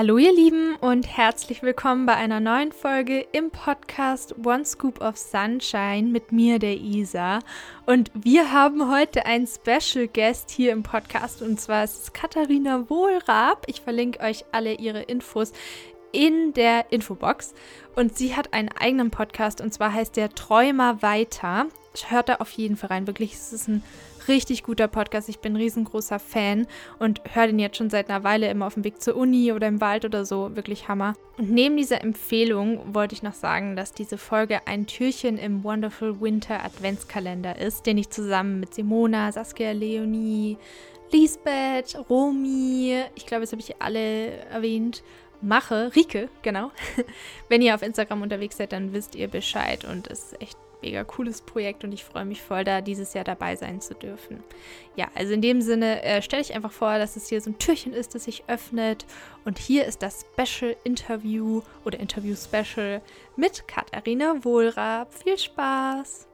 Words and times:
Hallo 0.00 0.16
ihr 0.16 0.32
Lieben 0.34 0.76
und 0.76 1.06
herzlich 1.14 1.62
willkommen 1.62 2.06
bei 2.06 2.14
einer 2.14 2.40
neuen 2.40 2.72
Folge 2.72 3.26
im 3.32 3.50
Podcast 3.50 4.34
One 4.42 4.64
Scoop 4.64 5.02
of 5.02 5.18
Sunshine 5.18 6.04
mit 6.04 6.32
mir, 6.32 6.58
der 6.58 6.78
Isa. 6.78 7.40
Und 7.84 8.10
wir 8.14 8.50
haben 8.50 8.90
heute 8.90 9.26
einen 9.26 9.46
Special 9.46 10.08
Guest 10.08 10.48
hier 10.48 10.72
im 10.72 10.82
Podcast 10.82 11.42
und 11.42 11.60
zwar 11.60 11.84
ist 11.84 12.02
es 12.02 12.12
Katharina 12.14 12.88
Wohlrab. 12.88 13.64
Ich 13.66 13.82
verlinke 13.82 14.20
euch 14.20 14.46
alle 14.52 14.72
ihre 14.72 15.02
Infos 15.02 15.52
in 16.12 16.54
der 16.54 16.90
Infobox. 16.90 17.52
Und 17.94 18.16
sie 18.16 18.34
hat 18.34 18.54
einen 18.54 18.70
eigenen 18.70 19.10
Podcast 19.10 19.60
und 19.60 19.74
zwar 19.74 19.92
heißt 19.92 20.16
der 20.16 20.30
Träumer 20.30 21.02
weiter. 21.02 21.66
Hört 22.08 22.30
da 22.30 22.36
auf 22.36 22.52
jeden 22.52 22.78
Fall 22.78 22.88
rein. 22.88 23.06
Wirklich, 23.06 23.34
es 23.34 23.52
ist 23.52 23.68
ein 23.68 23.82
richtig 24.30 24.62
guter 24.62 24.88
Podcast. 24.88 25.28
Ich 25.28 25.40
bin 25.40 25.52
ein 25.52 25.56
riesengroßer 25.56 26.18
Fan 26.18 26.66
und 26.98 27.20
höre 27.34 27.48
den 27.48 27.58
jetzt 27.58 27.76
schon 27.76 27.90
seit 27.90 28.08
einer 28.08 28.24
Weile 28.24 28.48
immer 28.48 28.66
auf 28.66 28.74
dem 28.74 28.84
Weg 28.84 29.02
zur 29.02 29.16
Uni 29.16 29.52
oder 29.52 29.68
im 29.68 29.80
Wald 29.80 30.04
oder 30.04 30.24
so. 30.24 30.56
Wirklich 30.56 30.88
Hammer. 30.88 31.14
Und 31.36 31.50
neben 31.50 31.76
dieser 31.76 32.02
Empfehlung 32.02 32.94
wollte 32.94 33.14
ich 33.14 33.22
noch 33.22 33.34
sagen, 33.34 33.76
dass 33.76 33.92
diese 33.92 34.16
Folge 34.16 34.66
ein 34.66 34.86
Türchen 34.86 35.36
im 35.36 35.64
Wonderful 35.64 36.20
Winter 36.20 36.64
Adventskalender 36.64 37.58
ist, 37.58 37.86
den 37.86 37.98
ich 37.98 38.08
zusammen 38.10 38.60
mit 38.60 38.72
Simona, 38.72 39.32
Saskia, 39.32 39.72
Leonie, 39.72 40.56
Lisbeth, 41.12 41.98
Romi, 42.08 43.02
ich 43.16 43.26
glaube, 43.26 43.42
jetzt 43.42 43.52
habe 43.52 43.60
ich 43.60 43.82
alle 43.82 44.30
erwähnt, 44.46 45.02
mache. 45.42 45.90
Rike, 45.96 46.28
genau. 46.42 46.70
Wenn 47.48 47.62
ihr 47.62 47.74
auf 47.74 47.82
Instagram 47.82 48.22
unterwegs 48.22 48.58
seid, 48.58 48.72
dann 48.72 48.92
wisst 48.92 49.16
ihr 49.16 49.28
Bescheid 49.28 49.84
und 49.84 50.06
es 50.08 50.32
ist 50.32 50.40
echt 50.40 50.58
mega 50.82 51.04
cooles 51.04 51.42
Projekt 51.42 51.84
und 51.84 51.92
ich 51.92 52.04
freue 52.04 52.24
mich 52.24 52.42
voll, 52.42 52.64
da 52.64 52.80
dieses 52.80 53.14
Jahr 53.14 53.24
dabei 53.24 53.56
sein 53.56 53.80
zu 53.80 53.94
dürfen. 53.94 54.42
Ja, 54.96 55.08
also 55.14 55.32
in 55.32 55.42
dem 55.42 55.62
Sinne 55.62 56.02
äh, 56.02 56.22
stelle 56.22 56.42
ich 56.42 56.54
einfach 56.54 56.72
vor, 56.72 56.98
dass 56.98 57.16
es 57.16 57.28
hier 57.28 57.40
so 57.40 57.50
ein 57.50 57.58
Türchen 57.58 57.92
ist, 57.92 58.14
das 58.14 58.24
sich 58.24 58.44
öffnet 58.48 59.06
und 59.44 59.58
hier 59.58 59.84
ist 59.84 60.02
das 60.02 60.24
Special 60.32 60.76
Interview 60.84 61.62
oder 61.84 62.00
Interview 62.00 62.34
Special 62.36 63.00
mit 63.36 63.66
Katharina 63.68 64.44
Wohlrab. 64.44 65.12
Viel 65.12 65.38
Spaß! 65.38 66.28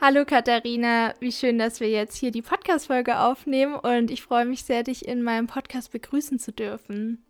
Hallo 0.00 0.24
Katharina, 0.24 1.14
wie 1.20 1.30
schön, 1.30 1.58
dass 1.58 1.78
wir 1.78 1.88
jetzt 1.88 2.16
hier 2.16 2.32
die 2.32 2.42
Podcast-Folge 2.42 3.20
aufnehmen 3.20 3.76
und 3.76 4.10
ich 4.10 4.20
freue 4.20 4.44
mich 4.44 4.64
sehr, 4.64 4.82
dich 4.82 5.06
in 5.06 5.22
meinem 5.22 5.46
Podcast 5.46 5.92
begrüßen 5.92 6.40
zu 6.40 6.50
dürfen. 6.52 7.24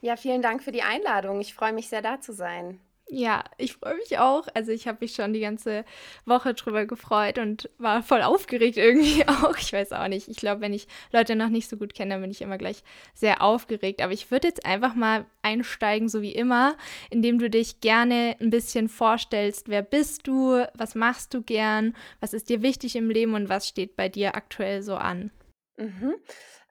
Ja, 0.00 0.16
vielen 0.16 0.40
Dank 0.40 0.62
für 0.62 0.72
die 0.72 0.82
Einladung. 0.82 1.40
Ich 1.40 1.52
freue 1.52 1.72
mich 1.74 1.88
sehr, 1.88 2.00
da 2.00 2.20
zu 2.20 2.32
sein. 2.32 2.80
Ja, 3.08 3.44
ich 3.58 3.74
freue 3.74 3.96
mich 3.96 4.18
auch. 4.18 4.48
Also 4.54 4.72
ich 4.72 4.88
habe 4.88 4.98
mich 5.02 5.14
schon 5.14 5.34
die 5.34 5.40
ganze 5.40 5.84
Woche 6.24 6.54
drüber 6.54 6.86
gefreut 6.86 7.38
und 7.38 7.68
war 7.78 8.02
voll 8.02 8.22
aufgeregt 8.22 8.78
irgendwie 8.78 9.24
auch. 9.28 9.56
Ich 9.58 9.72
weiß 9.72 9.92
auch 9.92 10.08
nicht. 10.08 10.28
Ich 10.28 10.38
glaube, 10.38 10.62
wenn 10.62 10.72
ich 10.72 10.88
Leute 11.12 11.36
noch 11.36 11.50
nicht 11.50 11.68
so 11.68 11.76
gut 11.76 11.94
kenne, 11.94 12.14
dann 12.14 12.22
bin 12.22 12.30
ich 12.30 12.40
immer 12.40 12.56
gleich 12.58 12.82
sehr 13.12 13.42
aufgeregt. 13.42 14.00
Aber 14.00 14.12
ich 14.12 14.30
würde 14.30 14.48
jetzt 14.48 14.64
einfach 14.64 14.94
mal 14.94 15.26
einsteigen, 15.42 16.08
so 16.08 16.22
wie 16.22 16.32
immer, 16.32 16.76
indem 17.10 17.38
du 17.38 17.50
dich 17.50 17.80
gerne 17.80 18.36
ein 18.40 18.50
bisschen 18.50 18.88
vorstellst. 18.88 19.68
Wer 19.68 19.82
bist 19.82 20.26
du? 20.26 20.66
Was 20.74 20.94
machst 20.94 21.34
du 21.34 21.42
gern? 21.42 21.94
Was 22.20 22.32
ist 22.32 22.48
dir 22.48 22.62
wichtig 22.62 22.96
im 22.96 23.10
Leben 23.10 23.34
und 23.34 23.50
was 23.50 23.68
steht 23.68 23.96
bei 23.96 24.08
dir 24.08 24.34
aktuell 24.34 24.82
so 24.82 24.96
an? 24.96 25.30
Mhm. 25.76 26.14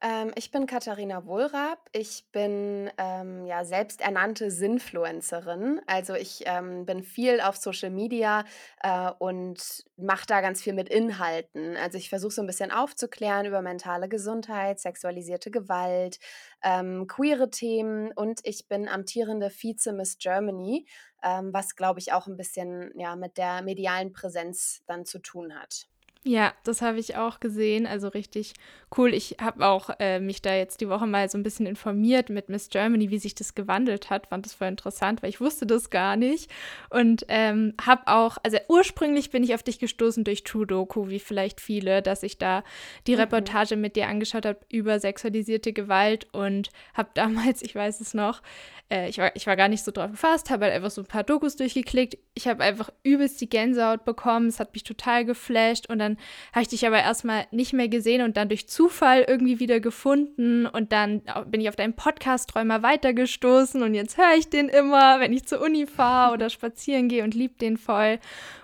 Ähm, 0.01 0.31
ich 0.35 0.49
bin 0.51 0.65
Katharina 0.65 1.25
Wohlrab. 1.25 1.89
Ich 1.91 2.25
bin 2.31 2.89
ähm, 2.97 3.45
ja 3.45 3.65
selbsternannte 3.65 4.49
Sinfluencerin. 4.49 5.81
Also 5.87 6.13
ich 6.13 6.43
ähm, 6.45 6.85
bin 6.85 7.03
viel 7.03 7.41
auf 7.41 7.57
Social 7.57 7.89
Media 7.89 8.45
äh, 8.81 9.11
und 9.19 9.85
mache 9.97 10.25
da 10.25 10.39
ganz 10.39 10.61
viel 10.61 10.73
mit 10.73 10.87
Inhalten. 10.87 11.75
Also 11.75 11.97
ich 11.97 12.09
versuche 12.09 12.31
so 12.31 12.41
ein 12.41 12.47
bisschen 12.47 12.71
aufzuklären 12.71 13.45
über 13.45 13.61
mentale 13.61 14.07
Gesundheit, 14.07 14.79
sexualisierte 14.79 15.51
Gewalt, 15.51 16.19
ähm, 16.63 17.05
queere 17.07 17.49
Themen 17.49 18.11
und 18.13 18.39
ich 18.43 18.67
bin 18.69 18.87
amtierende 18.87 19.49
Vize 19.49 19.91
Miss 19.91 20.17
Germany, 20.17 20.87
ähm, 21.23 21.53
was 21.53 21.75
glaube 21.75 21.99
ich 21.99 22.13
auch 22.13 22.27
ein 22.27 22.37
bisschen 22.37 22.91
ja 22.97 23.17
mit 23.17 23.37
der 23.37 23.61
medialen 23.61 24.13
Präsenz 24.13 24.81
dann 24.87 25.05
zu 25.05 25.19
tun 25.19 25.55
hat. 25.55 25.87
Ja, 26.25 26.53
das 26.63 26.81
habe 26.81 26.99
ich 26.99 27.17
auch 27.17 27.39
gesehen. 27.39 27.85
Also 27.85 28.07
richtig 28.07 28.53
cool. 28.97 29.13
Ich 29.13 29.37
habe 29.41 29.65
auch 29.65 29.89
äh, 29.99 30.19
mich 30.19 30.41
da 30.41 30.55
jetzt 30.55 30.81
die 30.81 30.89
Woche 30.89 31.05
mal 31.05 31.29
so 31.29 31.37
ein 31.37 31.43
bisschen 31.43 31.65
informiert 31.65 32.29
mit 32.29 32.49
Miss 32.49 32.69
Germany, 32.69 33.09
wie 33.09 33.19
sich 33.19 33.35
das 33.35 33.55
gewandelt 33.55 34.09
hat. 34.09 34.27
Fand 34.27 34.45
das 34.45 34.53
voll 34.53 34.67
interessant, 34.67 35.21
weil 35.21 35.29
ich 35.29 35.41
wusste 35.41 35.65
das 35.65 35.89
gar 35.89 36.15
nicht. 36.15 36.49
Und 36.89 37.25
ähm, 37.27 37.73
habe 37.85 38.03
auch, 38.07 38.37
also 38.43 38.57
ursprünglich 38.69 39.29
bin 39.29 39.43
ich 39.43 39.53
auf 39.53 39.63
dich 39.63 39.79
gestoßen 39.79 40.23
durch 40.23 40.43
True 40.43 40.65
Doku, 40.65 41.09
wie 41.09 41.19
vielleicht 41.19 41.61
viele, 41.61 42.01
dass 42.01 42.23
ich 42.23 42.37
da 42.37 42.63
die 43.07 43.13
mhm. 43.13 43.21
Reportage 43.21 43.75
mit 43.75 43.95
dir 43.95 44.07
angeschaut 44.07 44.45
habe 44.45 44.59
über 44.69 44.99
sexualisierte 44.99 45.73
Gewalt 45.73 46.27
und 46.31 46.69
habe 46.93 47.09
damals, 47.13 47.61
ich 47.61 47.75
weiß 47.75 47.99
es 47.99 48.13
noch, 48.13 48.41
äh, 48.89 49.09
ich, 49.09 49.17
war, 49.17 49.35
ich 49.35 49.47
war 49.47 49.55
gar 49.55 49.67
nicht 49.67 49.83
so 49.83 49.91
drauf 49.91 50.11
gefasst, 50.11 50.49
habe 50.49 50.65
halt 50.65 50.73
einfach 50.75 50.91
so 50.91 51.01
ein 51.01 51.07
paar 51.07 51.23
Dokus 51.23 51.55
durchgeklickt. 51.55 52.17
Ich 52.33 52.47
habe 52.47 52.63
einfach 52.63 52.89
übelst 53.03 53.41
die 53.41 53.49
Gänsehaut 53.49 54.05
bekommen. 54.05 54.47
Es 54.47 54.59
hat 54.59 54.73
mich 54.73 54.83
total 54.83 55.25
geflasht 55.25 55.89
und 55.89 55.99
dann 55.99 56.17
habe 56.51 56.61
ich 56.61 56.67
dich 56.67 56.85
aber 56.85 56.99
erstmal 56.99 57.47
nicht 57.51 57.73
mehr 57.73 57.87
gesehen 57.87 58.21
und 58.21 58.37
dann 58.37 58.49
durch 58.49 58.67
Zufall 58.67 58.82
irgendwie 59.27 59.59
wieder 59.59 59.79
gefunden 59.79 60.65
und 60.65 60.91
dann 60.91 61.21
bin 61.47 61.61
ich 61.61 61.69
auf 61.69 61.75
deinen 61.75 61.95
Podcast 61.95 62.49
Träumer 62.49 62.83
weitergestoßen 62.83 63.81
und 63.83 63.93
jetzt 63.93 64.17
höre 64.17 64.35
ich 64.37 64.49
den 64.49 64.69
immer, 64.69 65.19
wenn 65.19 65.33
ich 65.33 65.45
zur 65.45 65.61
Uni 65.61 65.85
fahre 65.85 66.33
oder 66.33 66.49
spazieren 66.49 67.07
gehe 67.07 67.23
und 67.23 67.33
lieb 67.33 67.59
den 67.59 67.77
voll 67.77 68.19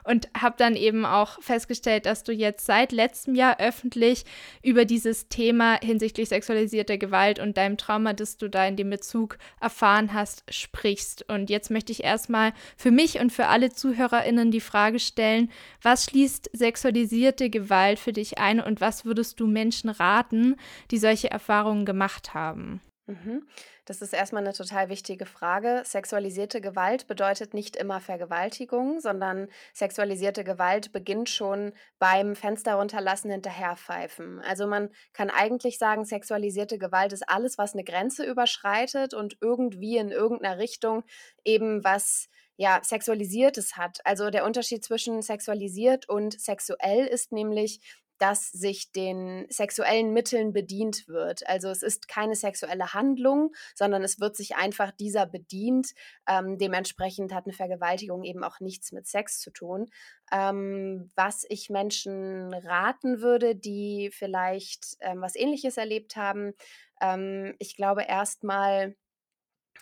und 0.09 0.27
habe 0.35 0.55
dann 0.57 0.75
eben 0.75 1.05
auch 1.05 1.39
festgestellt, 1.39 2.07
dass 2.07 2.23
du 2.23 2.31
jetzt 2.31 2.65
seit 2.65 2.91
letztem 2.91 3.35
Jahr 3.35 3.59
öffentlich 3.59 4.25
über 4.63 4.85
dieses 4.85 5.29
Thema 5.29 5.79
hinsichtlich 5.83 6.29
sexualisierter 6.29 6.97
Gewalt 6.97 7.37
und 7.37 7.57
deinem 7.57 7.77
Trauma, 7.77 8.13
das 8.13 8.37
du 8.37 8.49
da 8.49 8.65
in 8.65 8.75
dem 8.75 8.89
Bezug 8.89 9.37
erfahren 9.61 10.11
hast, 10.11 10.43
sprichst. 10.49 11.29
Und 11.29 11.51
jetzt 11.51 11.69
möchte 11.69 11.91
ich 11.91 12.03
erstmal 12.03 12.53
für 12.75 12.89
mich 12.89 13.19
und 13.19 13.31
für 13.31 13.47
alle 13.47 13.69
ZuhörerInnen 13.69 14.49
die 14.49 14.61
Frage 14.61 14.97
stellen, 14.97 15.51
was 15.83 16.05
schließt 16.05 16.49
sexualisierte 16.53 17.51
Gewalt 17.51 17.99
für 17.99 18.11
dich 18.11 18.39
ein 18.39 18.59
und 18.59 18.81
was 18.81 19.05
würdest 19.05 19.39
du 19.39 19.45
Menschen 19.45 19.91
raten, 19.91 20.55
die 20.89 20.97
solche 20.97 21.29
Erfahrungen 21.29 21.85
gemacht 21.85 22.33
haben? 22.33 22.81
Mhm. 23.09 23.47
Das 23.85 24.03
ist 24.03 24.13
erstmal 24.13 24.43
eine 24.43 24.53
total 24.53 24.89
wichtige 24.89 25.25
Frage. 25.25 25.81
Sexualisierte 25.83 26.61
Gewalt 26.61 27.07
bedeutet 27.07 27.55
nicht 27.55 27.75
immer 27.75 27.99
Vergewaltigung, 27.99 28.99
sondern 28.99 29.47
sexualisierte 29.73 30.43
Gewalt 30.43 30.91
beginnt 30.91 31.27
schon 31.27 31.73
beim 31.97 32.35
Fenster 32.35 32.75
runterlassen, 32.75 33.31
hinterherpfeifen. 33.31 34.41
Also 34.41 34.67
man 34.67 34.89
kann 35.13 35.31
eigentlich 35.31 35.79
sagen, 35.79 36.05
sexualisierte 36.05 36.77
Gewalt 36.77 37.11
ist 37.11 37.27
alles, 37.27 37.57
was 37.57 37.73
eine 37.73 37.83
Grenze 37.83 38.23
überschreitet 38.25 39.15
und 39.15 39.37
irgendwie 39.41 39.97
in 39.97 40.11
irgendeiner 40.11 40.59
Richtung 40.59 41.03
eben 41.43 41.83
was 41.83 42.29
ja, 42.57 42.79
sexualisiertes 42.83 43.75
hat. 43.75 43.99
Also 44.03 44.29
der 44.29 44.45
Unterschied 44.45 44.83
zwischen 44.83 45.23
sexualisiert 45.23 46.07
und 46.07 46.39
sexuell 46.39 47.07
ist 47.07 47.31
nämlich, 47.31 47.79
dass 48.19 48.51
sich 48.51 48.91
den 48.91 49.47
sexuellen 49.49 50.13
Mitteln 50.13 50.53
bedient 50.53 51.07
wird. 51.07 51.47
Also 51.47 51.69
es 51.69 51.81
ist 51.81 52.07
keine 52.07 52.35
sexuelle 52.35 52.93
Handlung, 52.93 53.53
sondern 53.75 54.03
es 54.03 54.19
wird 54.19 54.35
sich 54.35 54.55
einfach 54.55 54.91
dieser 54.91 55.25
bedient. 55.25 55.93
Ähm, 56.27 56.57
dementsprechend 56.57 57.33
hat 57.33 57.45
eine 57.45 57.53
Vergewaltigung 57.53 58.23
eben 58.23 58.43
auch 58.43 58.59
nichts 58.59 58.91
mit 58.91 59.07
Sex 59.07 59.39
zu 59.39 59.51
tun. 59.51 59.87
Ähm, 60.31 61.11
was 61.15 61.45
ich 61.49 61.69
Menschen 61.69 62.53
raten 62.53 63.21
würde, 63.21 63.55
die 63.55 64.11
vielleicht 64.13 64.97
ähm, 64.99 65.21
was 65.21 65.35
Ähnliches 65.35 65.77
erlebt 65.77 66.15
haben, 66.15 66.53
ähm, 67.01 67.55
ich 67.59 67.75
glaube 67.75 68.03
erstmal 68.03 68.95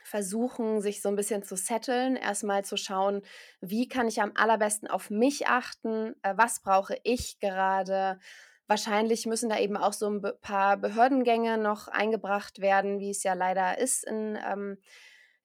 versuchen, 0.03 0.81
sich 0.81 1.01
so 1.01 1.09
ein 1.09 1.15
bisschen 1.15 1.43
zu 1.43 1.55
setteln, 1.55 2.15
erstmal 2.15 2.63
zu 2.63 2.77
schauen, 2.77 3.21
wie 3.61 3.87
kann 3.87 4.07
ich 4.07 4.21
am 4.21 4.31
allerbesten 4.35 4.87
auf 4.89 5.09
mich 5.09 5.47
achten, 5.47 6.15
äh, 6.23 6.33
was 6.35 6.61
brauche 6.61 6.97
ich 7.03 7.39
gerade. 7.39 8.19
Wahrscheinlich 8.67 9.25
müssen 9.25 9.49
da 9.49 9.57
eben 9.59 9.77
auch 9.77 9.93
so 9.93 10.09
ein 10.09 10.21
paar 10.41 10.77
Behördengänge 10.77 11.57
noch 11.57 11.87
eingebracht 11.87 12.59
werden, 12.59 12.99
wie 12.99 13.11
es 13.11 13.23
ja 13.23 13.33
leider 13.33 13.77
ist 13.77 14.03
in, 14.03 14.37
ähm, 14.45 14.77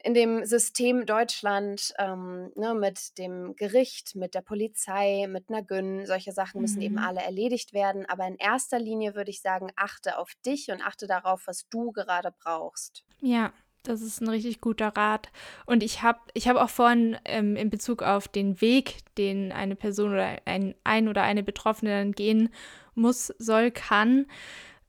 in 0.04 0.14
dem 0.14 0.44
System 0.44 1.06
Deutschland, 1.06 1.94
ähm, 1.98 2.50
ne, 2.56 2.74
mit 2.74 3.18
dem 3.18 3.54
Gericht, 3.54 4.16
mit 4.16 4.34
der 4.34 4.40
Polizei, 4.40 5.26
mit 5.28 5.48
einer 5.48 5.62
Gün. 5.62 6.06
Solche 6.06 6.32
Sachen 6.32 6.60
müssen 6.60 6.78
mhm. 6.78 6.82
eben 6.82 6.98
alle 6.98 7.22
erledigt 7.22 7.72
werden. 7.72 8.06
Aber 8.06 8.26
in 8.26 8.36
erster 8.36 8.80
Linie 8.80 9.14
würde 9.14 9.30
ich 9.30 9.40
sagen, 9.40 9.70
achte 9.76 10.18
auf 10.18 10.34
dich 10.44 10.70
und 10.72 10.82
achte 10.82 11.06
darauf, 11.06 11.46
was 11.46 11.68
du 11.68 11.92
gerade 11.92 12.34
brauchst. 12.42 13.04
Ja, 13.20 13.52
das 13.82 14.00
ist 14.02 14.20
ein 14.20 14.28
richtig 14.28 14.60
guter 14.60 14.88
Rat. 14.88 15.30
Und 15.66 15.82
ich 15.82 16.02
habe 16.02 16.20
ich 16.34 16.48
hab 16.48 16.56
auch 16.56 16.70
vorhin 16.70 17.16
ähm, 17.24 17.56
in 17.56 17.70
Bezug 17.70 18.02
auf 18.02 18.28
den 18.28 18.60
Weg, 18.60 18.98
den 19.18 19.52
eine 19.52 19.76
Person 19.76 20.12
oder 20.12 20.38
ein, 20.44 20.74
ein 20.84 21.08
oder 21.08 21.22
eine 21.22 21.42
Betroffene 21.42 21.90
dann 21.90 22.12
gehen 22.12 22.50
muss, 22.94 23.28
soll, 23.38 23.70
kann, 23.70 24.26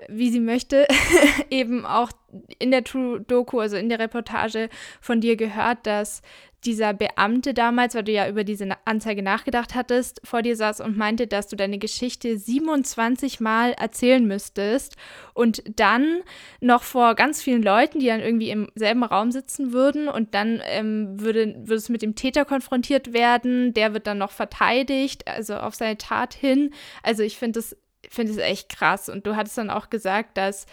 wie 0.09 0.29
sie 0.29 0.39
möchte, 0.39 0.87
eben 1.49 1.85
auch 1.85 2.11
in 2.59 2.71
der 2.71 2.81
Doku, 2.81 3.59
also 3.59 3.77
in 3.77 3.89
der 3.89 3.99
Reportage 3.99 4.69
von 5.01 5.21
dir 5.21 5.35
gehört, 5.35 5.85
dass 5.85 6.21
dieser 6.65 6.93
Beamte 6.93 7.53
damals, 7.53 7.95
weil 7.95 8.03
du 8.03 8.11
ja 8.11 8.27
über 8.27 8.43
diese 8.43 8.69
Anzeige 8.85 9.21
nachgedacht 9.21 9.75
hattest, 9.75 10.21
vor 10.23 10.41
dir 10.41 10.55
saß 10.55 10.81
und 10.81 10.97
meinte, 10.97 11.27
dass 11.27 11.47
du 11.47 11.55
deine 11.55 11.77
Geschichte 11.77 12.37
27 12.37 13.39
Mal 13.39 13.73
erzählen 13.73 14.25
müsstest 14.25 14.95
und 15.33 15.63
dann 15.75 16.21
noch 16.61 16.83
vor 16.83 17.15
ganz 17.15 17.41
vielen 17.41 17.63
Leuten, 17.63 17.99
die 17.99 18.07
dann 18.07 18.21
irgendwie 18.21 18.49
im 18.49 18.69
selben 18.75 19.03
Raum 19.03 19.31
sitzen 19.31 19.73
würden 19.73 20.07
und 20.07 20.33
dann 20.33 20.61
ähm, 20.65 21.19
würde, 21.19 21.55
würde 21.57 21.75
es 21.75 21.89
mit 21.89 22.01
dem 22.01 22.15
Täter 22.15 22.45
konfrontiert 22.45 23.13
werden, 23.13 23.73
der 23.73 23.93
wird 23.93 24.07
dann 24.07 24.17
noch 24.17 24.31
verteidigt, 24.31 25.27
also 25.27 25.55
auf 25.55 25.75
seine 25.75 25.97
Tat 25.97 26.33
hin. 26.33 26.71
Also 27.03 27.23
ich 27.23 27.37
finde 27.37 27.59
es 27.59 27.75
finde 28.09 28.33
es 28.33 28.37
echt 28.37 28.69
krass 28.69 29.09
und 29.09 29.25
du 29.25 29.35
hattest 29.35 29.57
dann 29.57 29.69
auch 29.69 29.89
gesagt, 29.89 30.37
dass 30.37 30.65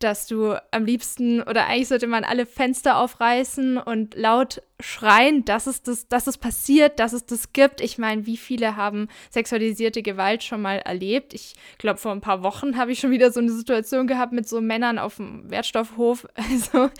dass 0.00 0.26
du 0.26 0.54
am 0.70 0.86
liebsten 0.86 1.42
oder 1.42 1.66
eigentlich 1.66 1.88
sollte 1.88 2.06
man 2.06 2.24
alle 2.24 2.46
Fenster 2.46 2.96
aufreißen 2.96 3.76
und 3.76 4.14
laut 4.14 4.62
schreien, 4.80 5.44
dass 5.44 5.66
es 5.66 5.82
das, 5.82 6.08
dass 6.08 6.26
es 6.26 6.38
passiert, 6.38 6.98
dass 6.98 7.12
es 7.12 7.26
das 7.26 7.52
gibt. 7.52 7.82
Ich 7.82 7.98
meine, 7.98 8.24
wie 8.24 8.38
viele 8.38 8.76
haben 8.76 9.08
sexualisierte 9.28 10.02
Gewalt 10.02 10.42
schon 10.42 10.62
mal 10.62 10.78
erlebt? 10.78 11.34
Ich 11.34 11.54
glaube, 11.76 11.98
vor 11.98 12.12
ein 12.12 12.22
paar 12.22 12.42
Wochen 12.42 12.78
habe 12.78 12.92
ich 12.92 12.98
schon 12.98 13.10
wieder 13.10 13.30
so 13.30 13.40
eine 13.40 13.52
Situation 13.52 14.06
gehabt 14.06 14.32
mit 14.32 14.48
so 14.48 14.62
Männern 14.62 14.98
auf 14.98 15.16
dem 15.16 15.48
Wertstoffhof. 15.50 16.26
Also 16.50 16.90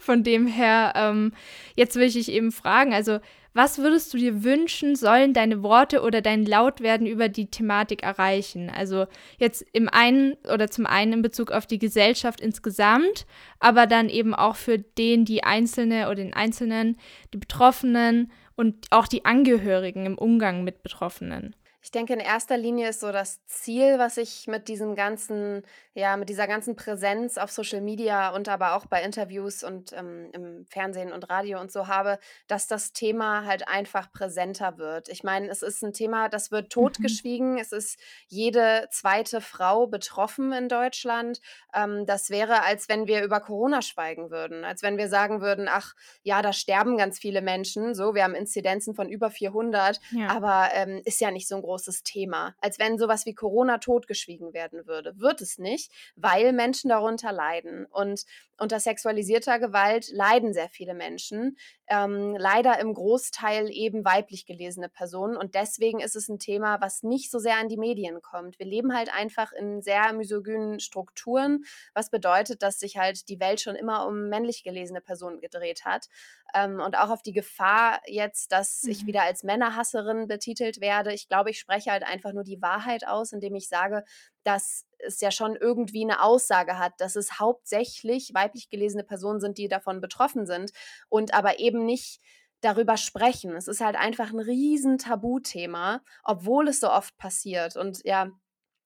von 0.00 0.22
dem 0.22 0.46
her, 0.46 0.92
ähm, 0.96 1.32
jetzt 1.76 1.94
will 1.96 2.02
ich 2.02 2.14
dich 2.14 2.30
eben 2.30 2.52
fragen, 2.52 2.92
also 2.92 3.20
was 3.58 3.78
würdest 3.78 4.14
du 4.14 4.18
dir 4.18 4.44
wünschen, 4.44 4.94
sollen 4.94 5.34
deine 5.34 5.64
Worte 5.64 6.02
oder 6.02 6.22
dein 6.22 6.46
Lautwerden 6.46 7.08
über 7.08 7.28
die 7.28 7.50
Thematik 7.50 8.04
erreichen? 8.04 8.70
Also 8.70 9.06
jetzt 9.38 9.66
im 9.72 9.88
einen 9.88 10.34
oder 10.44 10.70
zum 10.70 10.86
einen 10.86 11.14
in 11.14 11.22
Bezug 11.22 11.50
auf 11.50 11.66
die 11.66 11.80
Gesellschaft 11.80 12.40
insgesamt, 12.40 13.26
aber 13.58 13.88
dann 13.88 14.10
eben 14.10 14.32
auch 14.32 14.54
für 14.54 14.78
den, 14.78 15.24
die 15.24 15.42
Einzelne 15.42 16.06
oder 16.06 16.14
den 16.14 16.34
Einzelnen, 16.34 16.98
die 17.34 17.38
Betroffenen 17.38 18.30
und 18.54 18.86
auch 18.90 19.08
die 19.08 19.24
Angehörigen 19.24 20.06
im 20.06 20.16
Umgang 20.16 20.62
mit 20.62 20.84
Betroffenen. 20.84 21.56
Ich 21.88 21.92
denke, 21.92 22.12
in 22.12 22.20
erster 22.20 22.58
Linie 22.58 22.90
ist 22.90 23.00
so 23.00 23.12
das 23.12 23.42
Ziel, 23.46 23.98
was 23.98 24.18
ich 24.18 24.46
mit 24.46 24.68
diesem 24.68 24.94
ganzen, 24.94 25.62
ja, 25.94 26.18
mit 26.18 26.28
dieser 26.28 26.46
ganzen 26.46 26.76
Präsenz 26.76 27.38
auf 27.38 27.50
Social 27.50 27.80
Media 27.80 28.28
und 28.28 28.46
aber 28.50 28.74
auch 28.74 28.84
bei 28.84 29.02
Interviews 29.02 29.64
und 29.64 29.94
ähm, 29.94 30.28
im 30.34 30.66
Fernsehen 30.66 31.12
und 31.12 31.30
Radio 31.30 31.58
und 31.58 31.72
so 31.72 31.86
habe, 31.86 32.18
dass 32.46 32.66
das 32.66 32.92
Thema 32.92 33.46
halt 33.46 33.68
einfach 33.68 34.12
präsenter 34.12 34.76
wird. 34.76 35.08
Ich 35.08 35.24
meine, 35.24 35.48
es 35.48 35.62
ist 35.62 35.82
ein 35.82 35.94
Thema, 35.94 36.28
das 36.28 36.50
wird 36.50 36.64
mhm. 36.64 36.68
totgeschwiegen. 36.68 37.52
Mhm. 37.52 37.58
Es 37.58 37.72
ist 37.72 37.98
jede 38.26 38.86
zweite 38.90 39.40
Frau 39.40 39.86
betroffen 39.86 40.52
in 40.52 40.68
Deutschland. 40.68 41.40
Ähm, 41.74 42.04
das 42.04 42.28
wäre, 42.28 42.64
als 42.64 42.90
wenn 42.90 43.06
wir 43.06 43.24
über 43.24 43.40
Corona 43.40 43.80
schweigen 43.80 44.30
würden, 44.30 44.62
als 44.62 44.82
wenn 44.82 44.98
wir 44.98 45.08
sagen 45.08 45.40
würden, 45.40 45.68
ach 45.70 45.94
ja, 46.22 46.42
da 46.42 46.52
sterben 46.52 46.98
ganz 46.98 47.18
viele 47.18 47.40
Menschen. 47.40 47.94
So, 47.94 48.14
wir 48.14 48.24
haben 48.24 48.34
Inzidenzen 48.34 48.94
von 48.94 49.08
über 49.08 49.30
400, 49.30 49.98
ja. 50.10 50.28
aber 50.28 50.68
ähm, 50.74 51.00
ist 51.06 51.22
ja 51.22 51.30
nicht 51.30 51.48
so 51.48 51.56
ein 51.56 51.62
großes 51.62 51.77
Thema, 52.02 52.54
als 52.60 52.78
wenn 52.78 52.98
sowas 52.98 53.26
wie 53.26 53.34
Corona 53.34 53.78
totgeschwiegen 53.78 54.52
werden 54.52 54.86
würde. 54.86 55.18
Wird 55.18 55.40
es 55.40 55.58
nicht, 55.58 55.92
weil 56.16 56.52
Menschen 56.52 56.90
darunter 56.90 57.32
leiden. 57.32 57.86
Und 57.86 58.24
unter 58.58 58.80
sexualisierter 58.80 59.58
Gewalt 59.58 60.10
leiden 60.12 60.52
sehr 60.52 60.68
viele 60.68 60.94
Menschen, 60.94 61.56
ähm, 61.86 62.36
leider 62.36 62.78
im 62.80 62.92
Großteil 62.92 63.70
eben 63.70 64.04
weiblich 64.04 64.46
gelesene 64.46 64.88
Personen. 64.88 65.36
Und 65.36 65.54
deswegen 65.54 66.00
ist 66.00 66.16
es 66.16 66.28
ein 66.28 66.38
Thema, 66.38 66.80
was 66.80 67.02
nicht 67.02 67.30
so 67.30 67.38
sehr 67.38 67.56
an 67.56 67.68
die 67.68 67.76
Medien 67.76 68.20
kommt. 68.20 68.58
Wir 68.58 68.66
leben 68.66 68.94
halt 68.94 69.12
einfach 69.14 69.52
in 69.52 69.80
sehr 69.80 70.12
misogynen 70.12 70.80
Strukturen, 70.80 71.64
was 71.94 72.10
bedeutet, 72.10 72.62
dass 72.62 72.80
sich 72.80 72.96
halt 72.96 73.28
die 73.28 73.40
Welt 73.40 73.60
schon 73.60 73.76
immer 73.76 74.06
um 74.06 74.28
männlich 74.28 74.64
gelesene 74.64 75.00
Personen 75.00 75.40
gedreht 75.40 75.84
hat. 75.84 76.08
Ähm, 76.54 76.80
und 76.80 76.98
auch 76.98 77.10
auf 77.10 77.22
die 77.22 77.32
Gefahr 77.32 78.00
jetzt, 78.06 78.52
dass 78.52 78.82
mhm. 78.82 78.90
ich 78.90 79.06
wieder 79.06 79.22
als 79.22 79.44
Männerhasserin 79.44 80.26
betitelt 80.26 80.80
werde. 80.80 81.12
Ich 81.12 81.28
glaube, 81.28 81.50
ich 81.50 81.58
spreche 81.58 81.92
halt 81.92 82.02
einfach 82.02 82.32
nur 82.32 82.44
die 82.44 82.60
Wahrheit 82.60 83.06
aus, 83.06 83.32
indem 83.32 83.54
ich 83.54 83.68
sage, 83.68 84.04
dass 84.44 84.84
es 84.98 85.20
ja 85.20 85.30
schon 85.30 85.56
irgendwie 85.56 86.04
eine 86.04 86.22
Aussage 86.22 86.78
hat, 86.78 86.92
dass 86.98 87.16
es 87.16 87.38
hauptsächlich 87.38 88.32
weiblich 88.34 88.68
gelesene 88.68 89.04
Personen 89.04 89.40
sind, 89.40 89.58
die 89.58 89.68
davon 89.68 90.00
betroffen 90.00 90.46
sind 90.46 90.72
und 91.08 91.34
aber 91.34 91.58
eben 91.58 91.84
nicht 91.84 92.20
darüber 92.60 92.96
sprechen. 92.96 93.54
Es 93.54 93.68
ist 93.68 93.80
halt 93.80 93.96
einfach 93.96 94.32
ein 94.32 94.40
riesen 94.40 94.98
Tabuthema, 94.98 96.02
obwohl 96.24 96.68
es 96.68 96.80
so 96.80 96.90
oft 96.90 97.16
passiert. 97.16 97.76
Und 97.76 98.00
ja, 98.04 98.30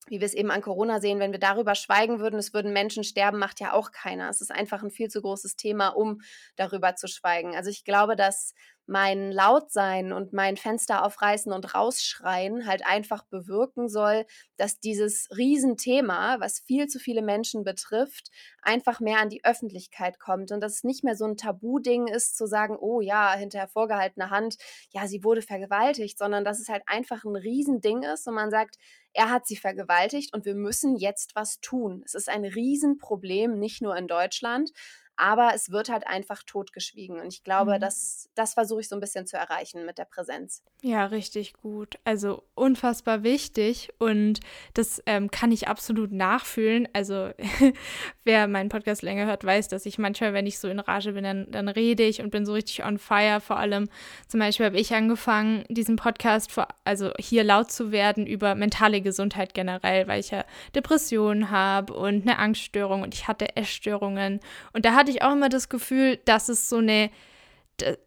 wie 0.09 0.21
wir 0.21 0.27
es 0.27 0.35
eben 0.35 0.51
an 0.51 0.63
Corona 0.63 1.01
sehen, 1.01 1.21
wenn 1.21 1.33
wir 1.33 1.39
darüber 1.39 1.75
schweigen 1.75 2.19
würden, 2.19 2.39
es 2.39 2.53
würden 2.53 2.73
Menschen 2.73 3.05
sterben, 3.05 3.39
macht 3.39 3.61
ja 3.61 3.73
auch 3.73 3.93
keiner. 3.93 4.29
Es 4.29 4.41
ist 4.41 4.51
einfach 4.51 4.83
ein 4.83 4.91
viel 4.91 5.09
zu 5.09 5.23
großes 5.23 5.57
Thema, 5.57 5.89
um 5.89 6.21
darüber 6.57 6.97
zu 6.97 7.07
schweigen. 7.07 7.55
Also 7.55 7.71
ich 7.71 7.85
glaube, 7.85 8.17
dass 8.17 8.55
mein 8.93 9.33
Lautsein 9.33 10.13
und 10.13 10.35
mein 10.35 10.59
Fenster 10.59 11.03
aufreißen 11.05 11.51
und 11.51 11.75
rausschreien 11.75 12.67
halt 12.67 12.87
einfach 12.87 13.25
bewirken 13.25 13.89
soll, 13.89 14.27
dass 14.59 14.81
dieses 14.81 15.29
Riesenthema, 15.35 16.39
was 16.41 16.61
viel 16.61 16.89
zu 16.89 16.99
viele 16.99 17.23
Menschen 17.23 17.65
betrifft, 17.65 18.29
einfach 18.61 19.01
mehr 19.01 19.19
an 19.19 19.31
die 19.31 19.45
Öffentlichkeit 19.47 20.21
kommt 20.21 20.53
und 20.53 20.61
dass 20.61 20.75
es 20.75 20.85
nicht 20.85 21.05
mehr 21.05 21.17
so 21.17 21.25
ein 21.25 21.39
Tabu-Ding 21.39 22.07
ist, 22.07 22.37
zu 22.37 22.47
sagen, 22.47 22.77
oh 22.79 23.01
ja, 23.01 23.33
hinter 23.33 23.67
vorgehaltener 23.67 24.29
Hand, 24.29 24.59
ja, 24.91 25.09
sie 25.09 25.25
wurde 25.25 25.41
vergewaltigt, 25.41 26.19
sondern 26.19 26.45
dass 26.45 26.61
es 26.61 26.69
halt 26.69 26.83
einfach 26.87 27.25
ein 27.25 27.35
Riesending 27.35 28.03
ist 28.03 28.29
und 28.29 28.35
man 28.35 28.51
sagt, 28.51 28.77
er 29.15 29.31
hat 29.31 29.47
sie 29.47 29.57
vergewaltigt 29.57 30.35
und 30.35 30.45
wir 30.45 30.55
müssen 30.55 30.97
jetzt 30.97 31.35
was 31.35 31.61
tun. 31.61 32.03
Es 32.05 32.15
ist 32.15 32.29
ein 32.29 32.45
Riesenproblem, 32.45 33.59
nicht 33.59 33.81
nur 33.81 33.97
in 33.97 34.07
Deutschland, 34.07 34.71
aber 35.23 35.53
es 35.55 35.71
wird 35.71 35.89
halt 35.89 36.05
einfach 36.05 36.43
totgeschwiegen. 36.43 37.21
Und 37.21 37.29
ich 37.29 37.45
glaube, 37.45 37.77
mhm. 37.77 37.81
das, 37.81 38.29
das 38.35 38.55
versuche 38.55 38.81
ich 38.81 38.89
so 38.89 38.97
ein 38.97 39.01
bisschen 39.01 39.25
zu 39.25 39.37
erreichen 39.37 39.87
mit 39.87 39.97
der 39.97 40.05
Präsenz. 40.05 40.65
Ja, 40.83 41.05
richtig 41.07 41.53
gut. 41.53 42.01
Also 42.03 42.43
unfassbar 42.57 43.23
wichtig 43.23 43.91
und 43.99 44.41
das 44.75 45.01
ähm, 45.07 45.31
kann 45.31 45.53
ich 45.53 45.69
absolut 45.69 46.11
nachfühlen. 46.11 46.89
Also 46.93 47.31
wer 48.25 48.49
meinen 48.49 48.69
Podcast 48.69 49.03
länger 49.03 49.27
hört, 49.27 49.45
weiß, 49.45 49.69
dass 49.69 49.87
ich 49.87 49.97
manchmal, 49.97 50.35
wenn 50.35 50.49
ich 50.49 50.59
so 50.59 50.67
in 50.67 50.81
Rage 50.81 51.13
bin, 51.13 51.23
dann, 51.23 51.53
dann 51.53 51.69
rede 51.69 52.03
ich 52.03 52.21
und 52.21 52.31
bin 52.31 52.45
so 52.45 52.53
richtig 52.53 52.85
on 52.85 52.99
fire. 52.99 53.41
Vor 53.41 53.59
allem 53.59 53.89
zum 54.27 54.41
Beispiel 54.41 54.67
habe 54.67 54.81
ich 54.81 54.93
angefangen, 54.93 55.65
diesen 55.69 55.95
Podcast, 55.95 56.51
vor, 56.51 56.67
also 56.83 57.13
hier 57.21 57.45
laut 57.45 57.71
zu 57.71 57.93
werden 57.93 58.27
über 58.27 58.57
mentale 58.57 59.01
Gesundheit 59.01 59.55
generell, 59.55 60.09
weil 60.09 60.19
ich 60.19 60.33
ja 60.33 60.45
Depressionen 60.75 61.53
habe 61.53 61.93
und 61.93 62.23
eine 62.23 62.41
Angststörung 62.41 63.03
und 63.03 63.15
ich 63.15 63.29
hatte 63.29 63.55
Essstörungen. 63.55 64.41
Und 64.73 64.85
da 64.85 64.95
hatte 64.95 65.12
ich 65.13 65.23
auch 65.23 65.33
immer 65.33 65.49
das 65.49 65.69
Gefühl, 65.69 66.19
dass 66.25 66.49
es 66.49 66.69
so 66.69 66.79
eine 66.79 67.11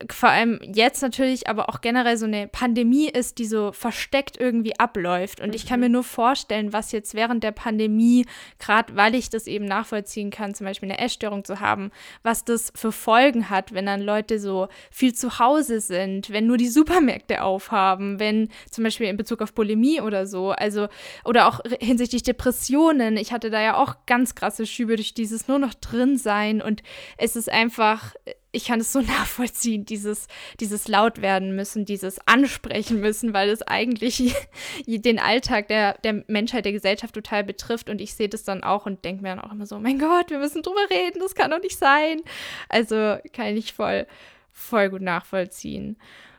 vor 0.09 0.29
allem 0.29 0.59
jetzt 0.63 1.01
natürlich, 1.01 1.47
aber 1.47 1.69
auch 1.69 1.81
generell 1.81 2.17
so 2.17 2.25
eine 2.25 2.47
Pandemie 2.47 3.09
ist, 3.09 3.39
die 3.39 3.45
so 3.45 3.71
versteckt 3.71 4.39
irgendwie 4.39 4.77
abläuft. 4.79 5.41
Und 5.41 5.49
mhm. 5.49 5.53
ich 5.55 5.65
kann 5.65 5.79
mir 5.79 5.87
mhm. 5.87 5.93
nur 5.93 6.03
vorstellen, 6.03 6.73
was 6.73 6.91
jetzt 6.91 7.13
während 7.13 7.43
der 7.43 7.51
Pandemie, 7.51 8.25
gerade 8.59 8.95
weil 8.95 9.15
ich 9.15 9.29
das 9.29 9.47
eben 9.47 9.65
nachvollziehen 9.65 10.29
kann, 10.29 10.53
zum 10.53 10.65
Beispiel 10.65 10.89
eine 10.89 10.99
Essstörung 10.99 11.43
zu 11.43 11.59
haben, 11.59 11.91
was 12.23 12.45
das 12.45 12.71
für 12.75 12.91
Folgen 12.91 13.49
hat, 13.49 13.73
wenn 13.73 13.85
dann 13.85 14.01
Leute 14.01 14.39
so 14.39 14.67
viel 14.91 15.13
zu 15.13 15.39
Hause 15.39 15.79
sind, 15.79 16.29
wenn 16.29 16.47
nur 16.47 16.57
die 16.57 16.69
Supermärkte 16.69 17.43
aufhaben, 17.43 18.19
wenn 18.19 18.49
zum 18.69 18.83
Beispiel 18.83 19.07
in 19.07 19.17
Bezug 19.17 19.41
auf 19.41 19.53
Bulimie 19.53 20.01
oder 20.01 20.27
so, 20.27 20.51
also 20.51 20.87
oder 21.23 21.47
auch 21.47 21.59
hinsichtlich 21.79 22.23
Depressionen. 22.23 23.17
Ich 23.17 23.33
hatte 23.33 23.49
da 23.49 23.61
ja 23.61 23.77
auch 23.77 23.95
ganz 24.05 24.35
krasse 24.35 24.65
Schübe 24.65 24.95
durch 24.95 25.13
dieses 25.13 25.47
nur 25.47 25.59
noch 25.59 25.73
drin 25.73 26.17
sein 26.17 26.61
und 26.61 26.83
es 27.17 27.35
ist 27.35 27.51
einfach 27.51 28.13
ich 28.55 28.65
kann 28.65 28.79
es 28.79 28.91
so 28.91 29.01
nachvollziehen, 29.01 29.85
dieses, 29.85 30.27
dieses 30.59 30.87
laut 30.87 31.21
werden 31.21 31.55
müssen, 31.55 31.85
dieses 31.85 32.19
ansprechen 32.27 32.99
müssen, 32.99 33.33
weil 33.33 33.49
es 33.49 33.61
eigentlich 33.61 34.33
den 34.87 35.19
Alltag 35.19 35.67
der, 35.67 35.97
der 35.99 36.23
Menschheit, 36.27 36.65
der 36.65 36.71
Gesellschaft 36.71 37.13
total 37.13 37.43
betrifft. 37.43 37.89
Und 37.89 38.01
ich 38.01 38.13
sehe 38.13 38.29
das 38.29 38.43
dann 38.43 38.63
auch 38.63 38.85
und 38.85 39.03
denke 39.05 39.23
mir 39.23 39.35
dann 39.35 39.41
auch 39.41 39.51
immer 39.51 39.65
so, 39.65 39.79
mein 39.79 39.99
Gott, 39.99 40.29
wir 40.29 40.39
müssen 40.39 40.63
drüber 40.63 40.87
reden, 40.89 41.19
das 41.19 41.35
kann 41.35 41.51
doch 41.51 41.61
nicht 41.61 41.77
sein. 41.77 42.21
Also 42.69 43.17
kann 43.33 43.55
ich 43.57 43.73
voll, 43.73 44.07
voll 44.51 44.89
gut 44.89 45.01
nachvollziehen. 45.01 45.97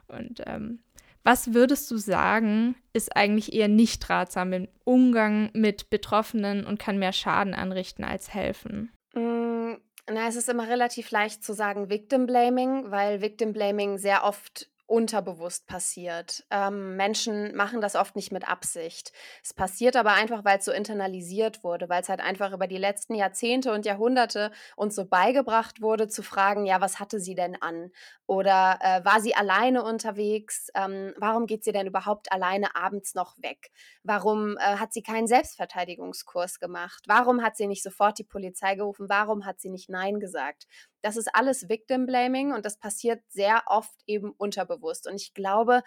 Und 0.08 0.42
ähm, 0.46 0.80
was 1.24 1.54
würdest 1.54 1.90
du 1.90 1.96
sagen, 1.96 2.76
ist 2.92 3.16
eigentlich 3.16 3.52
eher 3.52 3.68
nicht 3.68 4.08
ratsam 4.08 4.52
im 4.52 4.68
Umgang 4.84 5.50
mit 5.54 5.90
Betroffenen 5.90 6.64
und 6.64 6.78
kann 6.78 6.98
mehr 6.98 7.12
Schaden 7.12 7.52
anrichten 7.52 8.04
als 8.04 8.32
helfen? 8.32 8.92
Na, 10.08 10.28
es 10.28 10.36
ist 10.36 10.48
immer 10.48 10.68
relativ 10.68 11.10
leicht 11.10 11.42
zu 11.42 11.52
sagen 11.52 11.90
Victim 11.90 12.26
Blaming, 12.26 12.90
weil 12.90 13.20
Victim 13.20 13.52
Blaming 13.52 13.98
sehr 13.98 14.22
oft 14.22 14.68
unterbewusst 14.86 15.66
passiert. 15.66 16.44
Ähm, 16.50 16.96
Menschen 16.96 17.54
machen 17.56 17.80
das 17.80 17.96
oft 17.96 18.14
nicht 18.14 18.30
mit 18.30 18.48
Absicht. 18.48 19.12
Es 19.42 19.52
passiert 19.52 19.96
aber 19.96 20.12
einfach, 20.12 20.44
weil 20.44 20.58
es 20.58 20.64
so 20.64 20.72
internalisiert 20.72 21.64
wurde, 21.64 21.88
weil 21.88 22.02
es 22.02 22.08
halt 22.08 22.20
einfach 22.20 22.52
über 22.52 22.66
die 22.66 22.78
letzten 22.78 23.14
Jahrzehnte 23.14 23.72
und 23.72 23.84
Jahrhunderte 23.84 24.52
uns 24.76 24.94
so 24.94 25.04
beigebracht 25.04 25.82
wurde, 25.82 26.06
zu 26.06 26.22
fragen, 26.22 26.66
ja, 26.66 26.80
was 26.80 27.00
hatte 27.00 27.18
sie 27.18 27.34
denn 27.34 27.60
an? 27.60 27.90
Oder 28.26 28.78
äh, 28.80 29.04
war 29.04 29.20
sie 29.20 29.34
alleine 29.34 29.82
unterwegs? 29.82 30.68
Ähm, 30.74 31.14
warum 31.16 31.46
geht 31.46 31.64
sie 31.64 31.72
denn 31.72 31.86
überhaupt 31.86 32.30
alleine 32.30 32.76
abends 32.76 33.14
noch 33.14 33.36
weg? 33.42 33.70
Warum 34.04 34.56
äh, 34.56 34.76
hat 34.76 34.92
sie 34.92 35.02
keinen 35.02 35.26
Selbstverteidigungskurs 35.26 36.60
gemacht? 36.60 37.04
Warum 37.06 37.42
hat 37.42 37.56
sie 37.56 37.66
nicht 37.66 37.82
sofort 37.82 38.18
die 38.18 38.24
Polizei 38.24 38.76
gerufen? 38.76 39.08
Warum 39.08 39.44
hat 39.44 39.60
sie 39.60 39.70
nicht 39.70 39.88
Nein 39.88 40.20
gesagt? 40.20 40.66
Das 41.02 41.16
ist 41.16 41.28
alles 41.34 41.68
Victim 41.68 42.06
Blaming 42.06 42.52
und 42.52 42.64
das 42.64 42.78
passiert 42.78 43.22
sehr 43.28 43.62
oft 43.66 43.94
eben 44.06 44.32
unterbewusst. 44.32 45.06
Und 45.06 45.16
ich 45.16 45.34
glaube, 45.34 45.82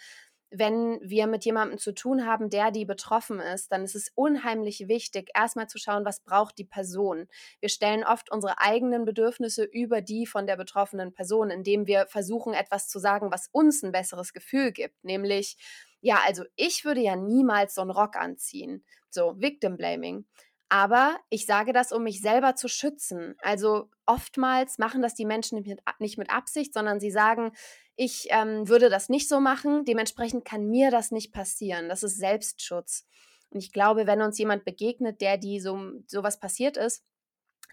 wenn 0.51 0.99
wir 1.01 1.27
mit 1.27 1.45
jemandem 1.45 1.77
zu 1.77 1.93
tun 1.93 2.25
haben, 2.25 2.49
der 2.49 2.71
die 2.71 2.85
betroffen 2.85 3.39
ist, 3.39 3.71
dann 3.71 3.83
ist 3.83 3.95
es 3.95 4.11
unheimlich 4.15 4.87
wichtig, 4.87 5.29
erstmal 5.35 5.67
zu 5.67 5.77
schauen, 5.77 6.05
was 6.05 6.21
braucht 6.21 6.57
die 6.57 6.65
Person. 6.65 7.27
Wir 7.59 7.69
stellen 7.69 8.03
oft 8.03 8.31
unsere 8.31 8.59
eigenen 8.59 9.05
Bedürfnisse 9.05 9.63
über 9.63 10.01
die 10.01 10.25
von 10.25 10.47
der 10.47 10.57
betroffenen 10.57 11.13
Person, 11.13 11.51
indem 11.51 11.85
wir 11.85 12.07
versuchen, 12.07 12.53
etwas 12.53 12.87
zu 12.87 12.99
sagen, 12.99 13.31
was 13.31 13.47
uns 13.51 13.83
ein 13.83 13.91
besseres 13.91 14.33
Gefühl 14.33 14.71
gibt, 14.71 15.03
nämlich, 15.03 15.57
ja, 16.01 16.19
also 16.25 16.43
ich 16.55 16.83
würde 16.83 17.01
ja 17.01 17.15
niemals 17.15 17.75
so 17.75 17.81
einen 17.81 17.91
Rock 17.91 18.15
anziehen. 18.15 18.83
So, 19.11 19.35
Victim 19.39 19.77
Blaming. 19.77 20.25
Aber 20.69 21.17
ich 21.29 21.47
sage 21.47 21.73
das, 21.73 21.91
um 21.91 22.03
mich 22.03 22.21
selber 22.21 22.55
zu 22.55 22.67
schützen. 22.67 23.35
Also 23.41 23.89
oftmals 24.05 24.77
machen 24.77 25.01
das 25.01 25.15
die 25.15 25.25
Menschen 25.25 25.63
nicht 25.99 26.17
mit, 26.17 26.29
Absicht, 26.29 26.73
sondern 26.73 26.99
sie 26.99 27.09
sagen, 27.09 27.51
ich 27.95 28.27
ähm, 28.29 28.69
würde 28.69 28.89
das 28.89 29.09
nicht 29.09 29.27
so 29.27 29.39
machen, 29.39 29.83
dementsprechend 29.83 30.45
kann 30.45 30.69
mir 30.69 30.91
das 30.91 31.11
nicht 31.11 31.33
passieren. 31.33 31.89
Das 31.89 32.03
ist 32.03 32.17
Selbstschutz. 32.17 33.07
Und 33.49 33.59
ich 33.59 33.73
glaube, 33.73 34.05
wenn 34.05 34.21
uns 34.21 34.37
jemand 34.37 34.63
begegnet, 34.63 35.21
der 35.21 35.37
die 35.37 35.59
so 35.59 35.91
sowas 36.05 36.39
passiert 36.39 36.77
ist, 36.77 37.03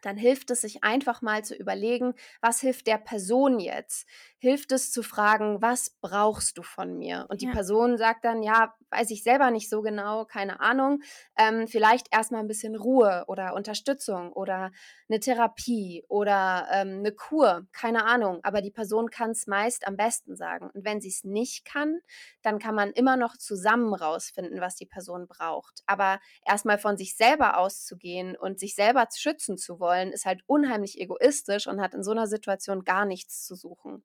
dann 0.03 0.17
hilft 0.17 0.51
es 0.51 0.63
sich 0.63 0.85
einfach 0.85 1.23
mal 1.23 1.45
zu 1.45 1.55
überlegen, 1.55 2.15
was 2.41 2.61
hilft 2.61 2.87
der 2.87 2.99
Person 2.99 3.59
jetzt? 3.59 4.07
Hilft 4.39 4.73
es 4.73 4.93
zu 4.93 5.03
fragen, 5.03 5.63
was 5.63 5.91
brauchst 6.01 6.59
du 6.59 6.63
von 6.63 6.99
mir? 6.99 7.27
Und 7.29 7.41
die 7.41 7.47
ja. 7.47 7.53
Person 7.53 7.97
sagt 7.97 8.25
dann, 8.25 8.43
ja, 8.43 8.75
weiß 8.91 9.11
ich 9.11 9.23
selber 9.23 9.51
nicht 9.51 9.69
so 9.69 9.83
genau, 9.83 10.25
keine 10.25 10.61
Ahnung. 10.61 11.01
Ähm, 11.37 11.67
vielleicht 11.67 12.15
erstmal 12.15 12.41
ein 12.41 12.49
bisschen 12.49 12.77
Ruhe 12.77 13.25
oder 13.27 13.55
Unterstützung 13.55 14.33
oder 14.33 14.71
eine 15.09 15.21
Therapie 15.21 16.05
oder 16.09 16.69
ähm, 16.71 16.99
eine 16.99 17.13
Kur, 17.13 17.67
keine 17.73 18.05
Ahnung. 18.05 18.41
Aber 18.43 18.61
die 18.61 18.71
Person 18.71 19.11
kann 19.11 19.31
es 19.31 19.47
meist 19.47 19.87
am 19.87 19.97
besten 19.97 20.37
sagen. 20.37 20.71
Und 20.73 20.85
wenn 20.85 21.01
sie 21.01 21.09
es 21.09 21.25
nicht 21.25 21.65
kann, 21.65 22.01
dann 22.43 22.59
kann 22.59 22.75
man 22.75 22.93
immer 22.93 23.17
noch 23.17 23.37
zusammen 23.37 23.95
rausfinden, 23.95 24.61
was 24.61 24.77
die 24.77 24.87
Person 24.87 25.27
braucht. 25.27 25.83
Aber 25.87 26.21
erstmal 26.45 26.79
von 26.79 26.97
sich 26.97 27.17
selber 27.17 27.59
auszugehen 27.59 28.37
und 28.37 28.61
sich 28.61 28.75
selber 28.75 29.09
schützen 29.15 29.57
zu 29.57 29.81
wollen, 29.81 29.86
ist 29.91 30.27
halt 30.27 30.43
unheimlich 30.47 31.01
egoistisch 31.01 31.67
und 31.67 31.81
hat 31.81 31.95
in 31.95 32.03
so 32.03 32.13
einer 32.13 32.27
Situation 32.27 32.85
gar 32.85 33.05
nichts 33.05 33.45
zu 33.45 33.55
suchen. 33.55 34.05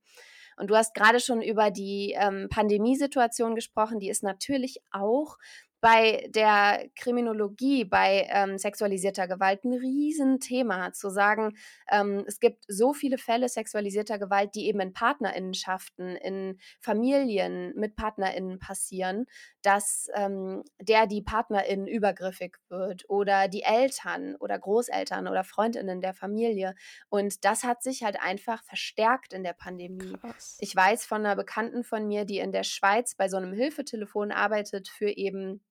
Und 0.58 0.68
du 0.70 0.76
hast 0.76 0.94
gerade 0.94 1.20
schon 1.20 1.42
über 1.42 1.72
die 1.72 2.16
ähm, 2.18 2.48
Pandemiesituation 2.50 3.56
gesprochen, 3.56 4.00
die 4.00 4.10
ist 4.10 4.24
natürlich 4.24 4.80
auch 4.92 5.38
bei 5.82 6.30
der 6.30 6.88
Kriminologie, 6.96 7.86
bei 7.86 8.28
ähm, 8.30 8.60
sexualisierter 8.60 9.28
Gewalt 9.28 9.64
ein 9.66 9.74
Riesenthema, 9.74 10.94
zu 10.94 11.10
sagen, 11.10 11.58
ähm, 11.92 12.24
es 12.28 12.40
gibt 12.40 12.64
so 12.68 12.94
viele 12.94 13.18
Fälle 13.18 13.50
sexualisierter 13.50 14.20
Gewalt, 14.20 14.54
die 14.54 14.68
eben 14.68 14.80
in 14.80 14.94
Partnerinnenschaften, 14.94 16.16
in 16.16 16.60
Familien 16.80 17.74
mit 17.76 17.96
Partnerinnen 17.96 18.60
passieren, 18.60 19.26
dass 19.64 20.08
ähm, 20.14 20.64
der 20.80 21.08
die 21.08 21.24
Partnerin 21.24 21.88
übergriffig 21.88 22.58
wird 22.70 23.10
oder 23.10 23.48
die 23.48 23.64
Eltern 23.64 24.36
oder 24.36 24.60
Großeltern 24.60 25.28
oder 25.28 25.44
Freundinnen 25.44 26.00
der 26.00 26.14
Familie. 26.14 26.76
Und 27.10 27.44
das 27.44 27.64
hat 27.64 27.82
sich 27.82 28.04
halt 28.04 28.22
einfach 28.22 28.64
verstärkt 28.64 29.34
in 29.34 29.44
der 29.44 29.54
Pandemie. 29.54 30.14
Krass. 30.22 30.58
Ich 30.60 30.76
weiß 30.76 31.06
von 31.06 31.26
einer 31.26 31.36
Bekannten 31.36 31.84
von 31.84 32.08
mir, 32.08 32.26
die 32.26 32.38
in 32.38 32.52
der 32.52 32.64
Schweiz 32.64 33.16
bei 33.16 33.28
so 33.28 33.38
einem 33.38 33.54
Hilfetelefon 33.54 34.32
arbeitet 34.32 34.88
für 34.88 35.10
eben 35.10 35.64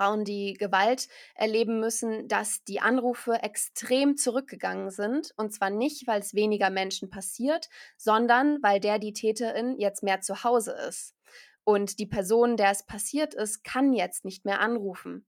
Frauen, 0.00 0.24
die 0.24 0.54
Gewalt 0.54 1.08
erleben 1.34 1.78
müssen, 1.78 2.26
dass 2.26 2.64
die 2.64 2.80
Anrufe 2.80 3.34
extrem 3.42 4.16
zurückgegangen 4.16 4.90
sind. 4.90 5.32
Und 5.36 5.52
zwar 5.52 5.68
nicht, 5.68 6.06
weil 6.06 6.20
es 6.20 6.32
weniger 6.32 6.70
Menschen 6.70 7.10
passiert, 7.10 7.68
sondern 7.98 8.62
weil 8.62 8.80
der, 8.80 8.98
die 8.98 9.12
Täterin, 9.12 9.78
jetzt 9.78 10.02
mehr 10.02 10.22
zu 10.22 10.42
Hause 10.42 10.74
ist. 10.88 11.14
Und 11.64 11.98
die 11.98 12.06
Person, 12.06 12.56
der 12.56 12.70
es 12.70 12.86
passiert 12.86 13.34
ist, 13.34 13.62
kann 13.62 13.92
jetzt 13.92 14.24
nicht 14.24 14.46
mehr 14.46 14.60
anrufen. 14.60 15.26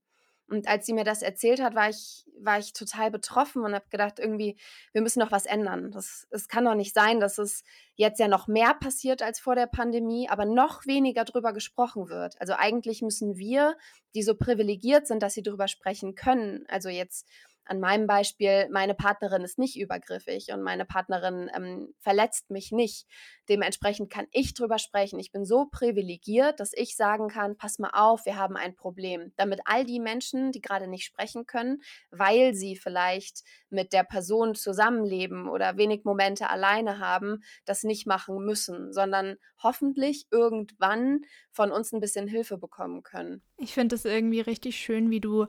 Und 0.52 0.68
als 0.68 0.84
sie 0.84 0.92
mir 0.92 1.04
das 1.04 1.22
erzählt 1.22 1.62
hat, 1.62 1.74
war 1.74 1.88
ich, 1.88 2.26
war 2.38 2.58
ich 2.58 2.74
total 2.74 3.10
betroffen 3.10 3.64
und 3.64 3.72
habe 3.74 3.86
gedacht, 3.88 4.18
irgendwie, 4.18 4.58
wir 4.92 5.00
müssen 5.00 5.20
doch 5.20 5.32
was 5.32 5.46
ändern. 5.46 5.90
Das, 5.92 6.28
es 6.30 6.46
kann 6.46 6.66
doch 6.66 6.74
nicht 6.74 6.92
sein, 6.92 7.20
dass 7.20 7.38
es 7.38 7.64
jetzt 7.94 8.20
ja 8.20 8.28
noch 8.28 8.48
mehr 8.48 8.74
passiert 8.74 9.22
als 9.22 9.40
vor 9.40 9.54
der 9.54 9.66
Pandemie, 9.66 10.28
aber 10.28 10.44
noch 10.44 10.84
weniger 10.86 11.24
darüber 11.24 11.54
gesprochen 11.54 12.10
wird. 12.10 12.38
Also 12.38 12.52
eigentlich 12.52 13.00
müssen 13.00 13.38
wir, 13.38 13.78
die 14.14 14.22
so 14.22 14.34
privilegiert 14.34 15.06
sind, 15.06 15.22
dass 15.22 15.32
sie 15.32 15.42
darüber 15.42 15.68
sprechen 15.68 16.16
können, 16.16 16.66
also 16.68 16.90
jetzt 16.90 17.26
an 17.64 17.80
meinem 17.80 18.06
Beispiel, 18.06 18.68
meine 18.70 18.94
Partnerin 18.94 19.42
ist 19.42 19.58
nicht 19.58 19.78
übergriffig 19.78 20.48
und 20.52 20.62
meine 20.62 20.84
Partnerin 20.84 21.50
ähm, 21.54 21.94
verletzt 22.00 22.50
mich 22.50 22.72
nicht. 22.72 23.06
Dementsprechend 23.48 24.10
kann 24.10 24.26
ich 24.32 24.54
drüber 24.54 24.78
sprechen. 24.78 25.18
Ich 25.18 25.32
bin 25.32 25.44
so 25.44 25.66
privilegiert, 25.70 26.60
dass 26.60 26.72
ich 26.74 26.96
sagen 26.96 27.28
kann, 27.28 27.56
pass 27.56 27.78
mal 27.78 27.90
auf, 27.92 28.26
wir 28.26 28.36
haben 28.36 28.56
ein 28.56 28.74
Problem. 28.74 29.32
Damit 29.36 29.60
all 29.64 29.84
die 29.84 30.00
Menschen, 30.00 30.52
die 30.52 30.60
gerade 30.60 30.88
nicht 30.88 31.04
sprechen 31.04 31.46
können, 31.46 31.82
weil 32.10 32.54
sie 32.54 32.76
vielleicht 32.76 33.42
mit 33.70 33.92
der 33.92 34.04
Person 34.04 34.54
zusammenleben 34.54 35.48
oder 35.48 35.76
wenig 35.76 36.04
Momente 36.04 36.50
alleine 36.50 36.98
haben, 36.98 37.42
das 37.64 37.84
nicht 37.84 38.06
machen 38.06 38.44
müssen, 38.44 38.92
sondern 38.92 39.36
hoffentlich 39.62 40.26
irgendwann 40.30 41.20
von 41.50 41.70
uns 41.70 41.92
ein 41.92 42.00
bisschen 42.00 42.26
Hilfe 42.26 42.58
bekommen 42.58 43.02
können. 43.02 43.42
Ich 43.56 43.74
finde 43.74 43.94
es 43.94 44.04
irgendwie 44.04 44.40
richtig 44.40 44.76
schön, 44.76 45.10
wie 45.10 45.20
du 45.20 45.46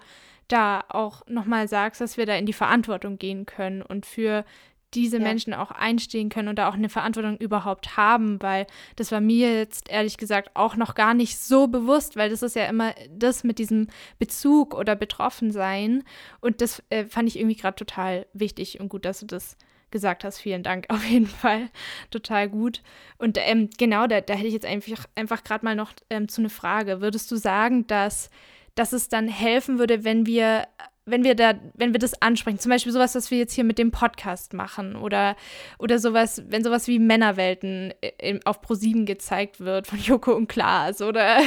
da 0.54 0.84
auch 0.90 1.26
nochmal 1.28 1.68
sagst, 1.68 2.00
dass 2.00 2.18
wir 2.18 2.26
da 2.26 2.36
in 2.36 2.46
die 2.46 2.54
Verantwortung 2.54 3.18
gehen 3.18 3.46
können 3.46 3.82
und 3.82 4.06
für 4.06 4.46
diese 4.94 5.18
ja. 5.18 5.24
Menschen 5.24 5.54
auch 5.56 5.72
einstehen 5.72 6.30
können 6.30 6.48
und 6.48 6.58
da 6.58 6.70
auch 6.70 6.76
eine 6.76 6.90
Verantwortung 6.90 7.38
überhaupt 7.38 7.98
haben, 7.98 8.40
weil 8.42 8.68
das 8.96 9.12
war 9.12 9.22
mir 9.22 9.58
jetzt 9.58 9.90
ehrlich 9.90 10.18
gesagt 10.18 10.52
auch 10.54 10.76
noch 10.76 10.94
gar 10.94 11.16
nicht 11.16 11.40
so 11.40 11.68
bewusst, 11.68 12.16
weil 12.16 12.30
das 12.30 12.44
ist 12.44 12.56
ja 12.56 12.66
immer 12.66 12.94
das 13.10 13.44
mit 13.44 13.58
diesem 13.58 13.88
Bezug 14.20 14.76
oder 14.76 14.96
Betroffensein 14.96 16.04
und 16.42 16.62
das 16.62 16.84
äh, 16.90 17.06
fand 17.06 17.28
ich 17.28 17.40
irgendwie 17.40 17.56
gerade 17.56 17.76
total 17.76 18.28
wichtig 18.34 18.80
und 18.80 18.90
gut, 18.90 19.06
dass 19.06 19.22
du 19.22 19.26
das 19.26 19.58
gesagt 19.90 20.24
hast. 20.24 20.40
Vielen 20.40 20.64
Dank 20.64 20.86
auf 20.90 21.04
jeden 21.06 21.28
Fall. 21.28 21.70
Total 22.12 22.50
gut. 22.50 22.82
Und 23.18 23.38
ähm, 23.40 23.70
genau, 23.78 24.08
da, 24.08 24.22
da 24.22 24.34
hätte 24.34 24.48
ich 24.48 24.54
jetzt 24.54 24.66
einfach, 24.66 25.06
einfach 25.16 25.44
gerade 25.44 25.66
mal 25.66 25.76
noch 25.76 25.94
ähm, 26.10 26.28
zu 26.28 26.42
eine 26.42 26.50
Frage. 26.50 27.02
Würdest 27.02 27.32
du 27.32 27.38
sagen, 27.38 27.88
dass 27.88 28.30
dass 28.76 28.94
es 28.94 29.10
dann 29.10 29.28
helfen 29.28 29.80
würde, 29.80 30.04
wenn 30.04 30.26
wir, 30.26 30.68
wenn 31.06 31.24
wir 31.24 31.36
da, 31.36 31.54
wenn 31.74 31.94
wir 31.94 32.00
das 32.00 32.22
ansprechen. 32.22 32.60
Zum 32.60 32.70
Beispiel 32.70 32.92
sowas, 32.92 33.14
was 33.14 33.30
wir 33.30 33.38
jetzt 33.38 33.54
hier 33.54 33.64
mit 33.64 33.78
dem 33.78 33.92
Podcast 33.92 34.54
machen 34.54 34.96
oder, 34.96 35.36
oder 35.78 36.00
sowas, 36.00 36.44
wenn 36.48 36.64
sowas 36.64 36.88
wie 36.88 36.98
Männerwelten 36.98 37.94
äh, 38.02 38.40
auf 38.46 38.62
ProSieben 38.62 39.06
gezeigt 39.06 39.60
wird 39.60 39.88
von 39.88 40.00
Joko 40.04 40.34
und 40.34 40.48
Klaas 40.48 41.02
oder 41.02 41.40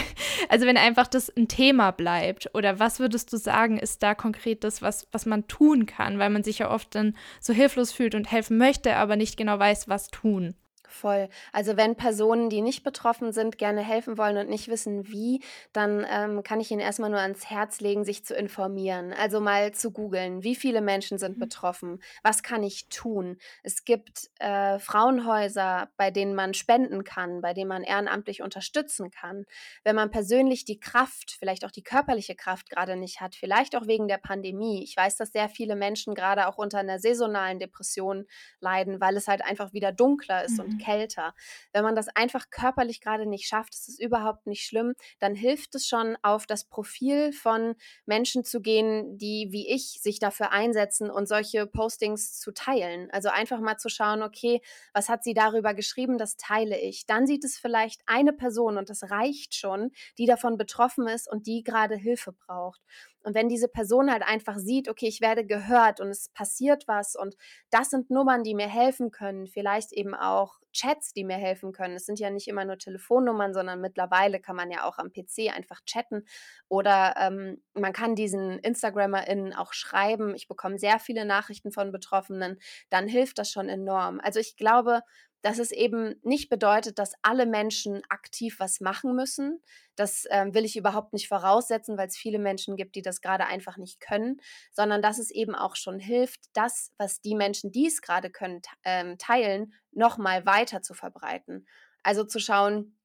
also 0.48 0.66
wenn 0.66 0.76
einfach 0.76 1.06
das 1.06 1.34
ein 1.34 1.48
Thema 1.48 1.90
bleibt 1.90 2.50
oder 2.54 2.78
was 2.78 3.00
würdest 3.00 3.32
du 3.32 3.38
sagen, 3.38 3.78
ist 3.78 4.02
da 4.02 4.14
konkret 4.14 4.62
das, 4.62 4.82
was, 4.82 5.08
was 5.10 5.26
man 5.26 5.48
tun 5.48 5.86
kann, 5.86 6.18
weil 6.18 6.30
man 6.30 6.44
sich 6.44 6.58
ja 6.58 6.70
oft 6.70 6.94
dann 6.94 7.16
so 7.40 7.52
hilflos 7.52 7.92
fühlt 7.92 8.14
und 8.14 8.30
helfen 8.30 8.58
möchte, 8.58 8.96
aber 8.96 9.16
nicht 9.16 9.36
genau 9.36 9.58
weiß, 9.58 9.88
was 9.88 10.08
tun. 10.08 10.54
Voll. 10.96 11.28
Also 11.52 11.76
wenn 11.76 11.94
Personen, 11.94 12.48
die 12.48 12.62
nicht 12.62 12.82
betroffen 12.82 13.30
sind, 13.30 13.58
gerne 13.58 13.82
helfen 13.82 14.16
wollen 14.16 14.38
und 14.38 14.48
nicht 14.48 14.68
wissen 14.68 15.08
wie, 15.08 15.42
dann 15.74 16.06
ähm, 16.10 16.42
kann 16.42 16.58
ich 16.58 16.70
Ihnen 16.70 16.80
erstmal 16.80 17.10
nur 17.10 17.20
ans 17.20 17.50
Herz 17.50 17.80
legen, 17.80 18.04
sich 18.04 18.24
zu 18.24 18.34
informieren. 18.34 19.12
Also 19.12 19.40
mal 19.40 19.72
zu 19.72 19.90
googeln, 19.90 20.42
wie 20.42 20.54
viele 20.54 20.80
Menschen 20.80 21.18
sind 21.18 21.36
mhm. 21.36 21.40
betroffen, 21.40 22.02
was 22.22 22.42
kann 22.42 22.62
ich 22.62 22.88
tun. 22.88 23.36
Es 23.62 23.84
gibt 23.84 24.30
äh, 24.38 24.78
Frauenhäuser, 24.78 25.90
bei 25.98 26.10
denen 26.10 26.34
man 26.34 26.54
spenden 26.54 27.04
kann, 27.04 27.42
bei 27.42 27.52
denen 27.52 27.68
man 27.68 27.82
ehrenamtlich 27.82 28.42
unterstützen 28.42 29.10
kann. 29.10 29.44
Wenn 29.84 29.96
man 29.96 30.10
persönlich 30.10 30.64
die 30.64 30.80
Kraft, 30.80 31.36
vielleicht 31.38 31.66
auch 31.66 31.70
die 31.70 31.82
körperliche 31.82 32.36
Kraft 32.36 32.70
gerade 32.70 32.96
nicht 32.96 33.20
hat, 33.20 33.34
vielleicht 33.34 33.76
auch 33.76 33.86
wegen 33.86 34.08
der 34.08 34.18
Pandemie. 34.18 34.82
Ich 34.82 34.96
weiß, 34.96 35.16
dass 35.16 35.32
sehr 35.32 35.50
viele 35.50 35.76
Menschen 35.76 36.14
gerade 36.14 36.48
auch 36.48 36.56
unter 36.56 36.78
einer 36.78 36.98
saisonalen 36.98 37.58
Depression 37.58 38.24
leiden, 38.60 38.98
weil 38.98 39.18
es 39.18 39.28
halt 39.28 39.44
einfach 39.44 39.74
wieder 39.74 39.92
dunkler 39.92 40.42
ist 40.42 40.58
mhm. 40.58 40.64
und 40.64 40.85
kälter. 40.86 41.34
Wenn 41.72 41.82
man 41.82 41.96
das 41.96 42.08
einfach 42.08 42.50
körperlich 42.50 43.00
gerade 43.00 43.26
nicht 43.26 43.48
schafft, 43.48 43.74
ist 43.74 43.88
es 43.88 43.98
überhaupt 43.98 44.46
nicht 44.46 44.64
schlimm, 44.64 44.94
dann 45.18 45.34
hilft 45.34 45.74
es 45.74 45.86
schon, 45.86 46.16
auf 46.22 46.46
das 46.46 46.64
Profil 46.64 47.32
von 47.32 47.74
Menschen 48.06 48.44
zu 48.44 48.60
gehen, 48.60 49.18
die 49.18 49.48
wie 49.50 49.68
ich 49.68 50.00
sich 50.00 50.18
dafür 50.20 50.52
einsetzen 50.52 51.10
und 51.10 51.26
solche 51.28 51.66
Postings 51.66 52.38
zu 52.38 52.52
teilen. 52.52 53.10
Also 53.10 53.28
einfach 53.30 53.60
mal 53.60 53.78
zu 53.78 53.88
schauen, 53.88 54.22
okay, 54.22 54.60
was 54.92 55.08
hat 55.08 55.24
sie 55.24 55.34
darüber 55.34 55.74
geschrieben, 55.74 56.18
das 56.18 56.36
teile 56.36 56.78
ich. 56.78 57.06
Dann 57.06 57.26
sieht 57.26 57.44
es 57.44 57.58
vielleicht 57.58 58.02
eine 58.06 58.32
Person 58.32 58.78
und 58.78 58.88
das 58.88 59.10
reicht 59.10 59.54
schon, 59.54 59.90
die 60.18 60.26
davon 60.26 60.56
betroffen 60.56 61.08
ist 61.08 61.28
und 61.30 61.46
die 61.46 61.62
gerade 61.64 61.96
Hilfe 61.96 62.32
braucht. 62.32 62.80
Und 63.26 63.34
wenn 63.34 63.48
diese 63.48 63.66
Person 63.66 64.08
halt 64.08 64.22
einfach 64.22 64.56
sieht, 64.56 64.88
okay, 64.88 65.08
ich 65.08 65.20
werde 65.20 65.44
gehört 65.44 66.00
und 66.00 66.10
es 66.10 66.28
passiert 66.28 66.86
was 66.86 67.16
und 67.16 67.34
das 67.70 67.90
sind 67.90 68.08
Nummern, 68.08 68.44
die 68.44 68.54
mir 68.54 68.68
helfen 68.68 69.10
können, 69.10 69.48
vielleicht 69.48 69.92
eben 69.92 70.14
auch 70.14 70.60
Chats, 70.72 71.12
die 71.12 71.24
mir 71.24 71.34
helfen 71.34 71.72
können. 71.72 71.96
Es 71.96 72.06
sind 72.06 72.20
ja 72.20 72.30
nicht 72.30 72.46
immer 72.46 72.64
nur 72.64 72.78
Telefonnummern, 72.78 73.52
sondern 73.52 73.80
mittlerweile 73.80 74.38
kann 74.38 74.54
man 74.54 74.70
ja 74.70 74.84
auch 74.84 74.98
am 74.98 75.12
PC 75.12 75.52
einfach 75.52 75.80
chatten 75.86 76.24
oder 76.68 77.14
ähm, 77.18 77.60
man 77.74 77.92
kann 77.92 78.14
diesen 78.14 78.60
InstagrammerInnen 78.60 79.54
auch 79.54 79.72
schreiben. 79.72 80.36
Ich 80.36 80.46
bekomme 80.46 80.78
sehr 80.78 81.00
viele 81.00 81.24
Nachrichten 81.24 81.72
von 81.72 81.90
Betroffenen, 81.90 82.60
dann 82.90 83.08
hilft 83.08 83.38
das 83.38 83.50
schon 83.50 83.68
enorm. 83.68 84.20
Also 84.22 84.38
ich 84.38 84.56
glaube, 84.56 85.00
dass 85.46 85.60
es 85.60 85.70
eben 85.70 86.16
nicht 86.24 86.48
bedeutet, 86.48 86.98
dass 86.98 87.12
alle 87.22 87.46
Menschen 87.46 88.02
aktiv 88.08 88.56
was 88.58 88.80
machen 88.80 89.14
müssen. 89.14 89.62
Das 89.94 90.24
ähm, 90.30 90.54
will 90.54 90.64
ich 90.64 90.76
überhaupt 90.76 91.12
nicht 91.12 91.28
voraussetzen, 91.28 91.96
weil 91.96 92.08
es 92.08 92.16
viele 92.16 92.40
Menschen 92.40 92.74
gibt, 92.74 92.96
die 92.96 93.02
das 93.02 93.20
gerade 93.20 93.46
einfach 93.46 93.76
nicht 93.76 94.00
können, 94.00 94.40
sondern 94.72 95.02
dass 95.02 95.20
es 95.20 95.30
eben 95.30 95.54
auch 95.54 95.76
schon 95.76 96.00
hilft, 96.00 96.40
das, 96.52 96.90
was 96.98 97.20
die 97.20 97.36
Menschen, 97.36 97.70
die 97.70 97.86
es 97.86 98.02
gerade 98.02 98.28
können, 98.28 98.60
ähm, 98.82 99.18
teilen, 99.18 99.72
nochmal 99.92 100.44
weiter 100.46 100.82
zu 100.82 100.94
verbreiten. 100.94 101.68
Also 102.02 102.24
zu 102.24 102.40
schauen, 102.40 102.98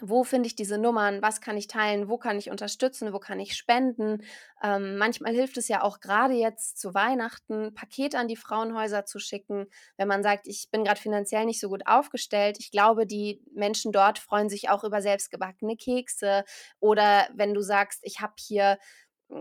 wo 0.00 0.24
finde 0.24 0.46
ich 0.46 0.56
diese 0.56 0.78
Nummern, 0.78 1.22
was 1.22 1.40
kann 1.40 1.56
ich 1.56 1.66
teilen, 1.68 2.08
wo 2.08 2.18
kann 2.18 2.38
ich 2.38 2.50
unterstützen, 2.50 3.12
wo 3.12 3.18
kann 3.18 3.38
ich 3.38 3.56
spenden. 3.56 4.22
Ähm, 4.62 4.96
manchmal 4.96 5.34
hilft 5.34 5.56
es 5.58 5.68
ja 5.68 5.82
auch 5.82 6.00
gerade 6.00 6.34
jetzt 6.34 6.78
zu 6.78 6.94
Weihnachten, 6.94 7.74
Pakete 7.74 8.18
an 8.18 8.28
die 8.28 8.36
Frauenhäuser 8.36 9.04
zu 9.04 9.18
schicken, 9.18 9.66
wenn 9.96 10.08
man 10.08 10.22
sagt, 10.22 10.46
ich 10.46 10.68
bin 10.70 10.84
gerade 10.84 11.00
finanziell 11.00 11.44
nicht 11.44 11.60
so 11.60 11.68
gut 11.68 11.86
aufgestellt. 11.86 12.56
Ich 12.58 12.70
glaube, 12.70 13.06
die 13.06 13.42
Menschen 13.54 13.92
dort 13.92 14.18
freuen 14.18 14.48
sich 14.48 14.70
auch 14.70 14.84
über 14.84 15.02
selbstgebackene 15.02 15.76
Kekse 15.76 16.44
oder 16.80 17.28
wenn 17.34 17.54
du 17.54 17.60
sagst, 17.60 18.00
ich 18.02 18.20
habe 18.20 18.34
hier 18.38 18.78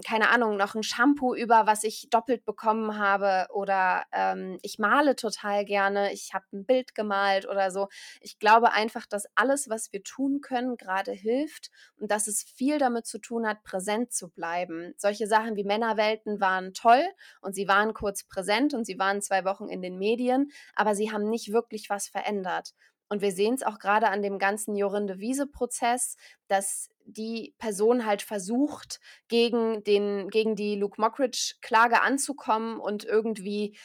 keine 0.05 0.29
Ahnung, 0.29 0.57
noch 0.57 0.75
ein 0.75 0.83
Shampoo 0.83 1.35
über, 1.35 1.65
was 1.67 1.83
ich 1.83 2.07
doppelt 2.09 2.45
bekommen 2.45 2.97
habe 2.97 3.47
oder 3.53 4.03
ähm, 4.11 4.57
ich 4.61 4.79
male 4.79 5.15
total 5.15 5.65
gerne, 5.65 6.13
ich 6.13 6.33
habe 6.33 6.45
ein 6.53 6.65
Bild 6.65 6.95
gemalt 6.95 7.47
oder 7.47 7.71
so. 7.71 7.89
Ich 8.21 8.39
glaube 8.39 8.71
einfach, 8.71 9.05
dass 9.05 9.25
alles, 9.35 9.69
was 9.69 9.91
wir 9.91 10.03
tun 10.03 10.41
können, 10.41 10.77
gerade 10.77 11.11
hilft 11.11 11.69
und 11.97 12.11
dass 12.11 12.27
es 12.27 12.43
viel 12.43 12.77
damit 12.77 13.05
zu 13.05 13.19
tun 13.19 13.47
hat, 13.47 13.63
präsent 13.63 14.13
zu 14.13 14.29
bleiben. 14.29 14.93
Solche 14.97 15.27
Sachen 15.27 15.55
wie 15.55 15.63
Männerwelten 15.63 16.39
waren 16.39 16.73
toll 16.73 17.03
und 17.41 17.53
sie 17.53 17.67
waren 17.67 17.93
kurz 17.93 18.23
präsent 18.23 18.73
und 18.73 18.85
sie 18.85 18.97
waren 18.97 19.21
zwei 19.21 19.45
Wochen 19.45 19.67
in 19.67 19.81
den 19.81 19.97
Medien, 19.97 20.51
aber 20.75 20.95
sie 20.95 21.11
haben 21.11 21.29
nicht 21.29 21.51
wirklich 21.51 21.89
was 21.89 22.07
verändert. 22.07 22.73
Und 23.11 23.21
wir 23.21 23.33
sehen 23.33 23.55
es 23.55 23.61
auch 23.61 23.77
gerade 23.77 24.07
an 24.07 24.21
dem 24.21 24.39
ganzen 24.39 24.73
Jorinde 24.73 25.19
Wiese-Prozess, 25.19 26.15
dass 26.47 26.89
die 27.03 27.53
Person 27.57 28.05
halt 28.05 28.21
versucht, 28.21 29.01
gegen, 29.27 29.83
den, 29.83 30.29
gegen 30.29 30.55
die 30.55 30.77
Luke 30.77 30.99
Mockridge-Klage 31.01 32.01
anzukommen 32.01 32.79
und 32.79 33.03
irgendwie 33.03 33.77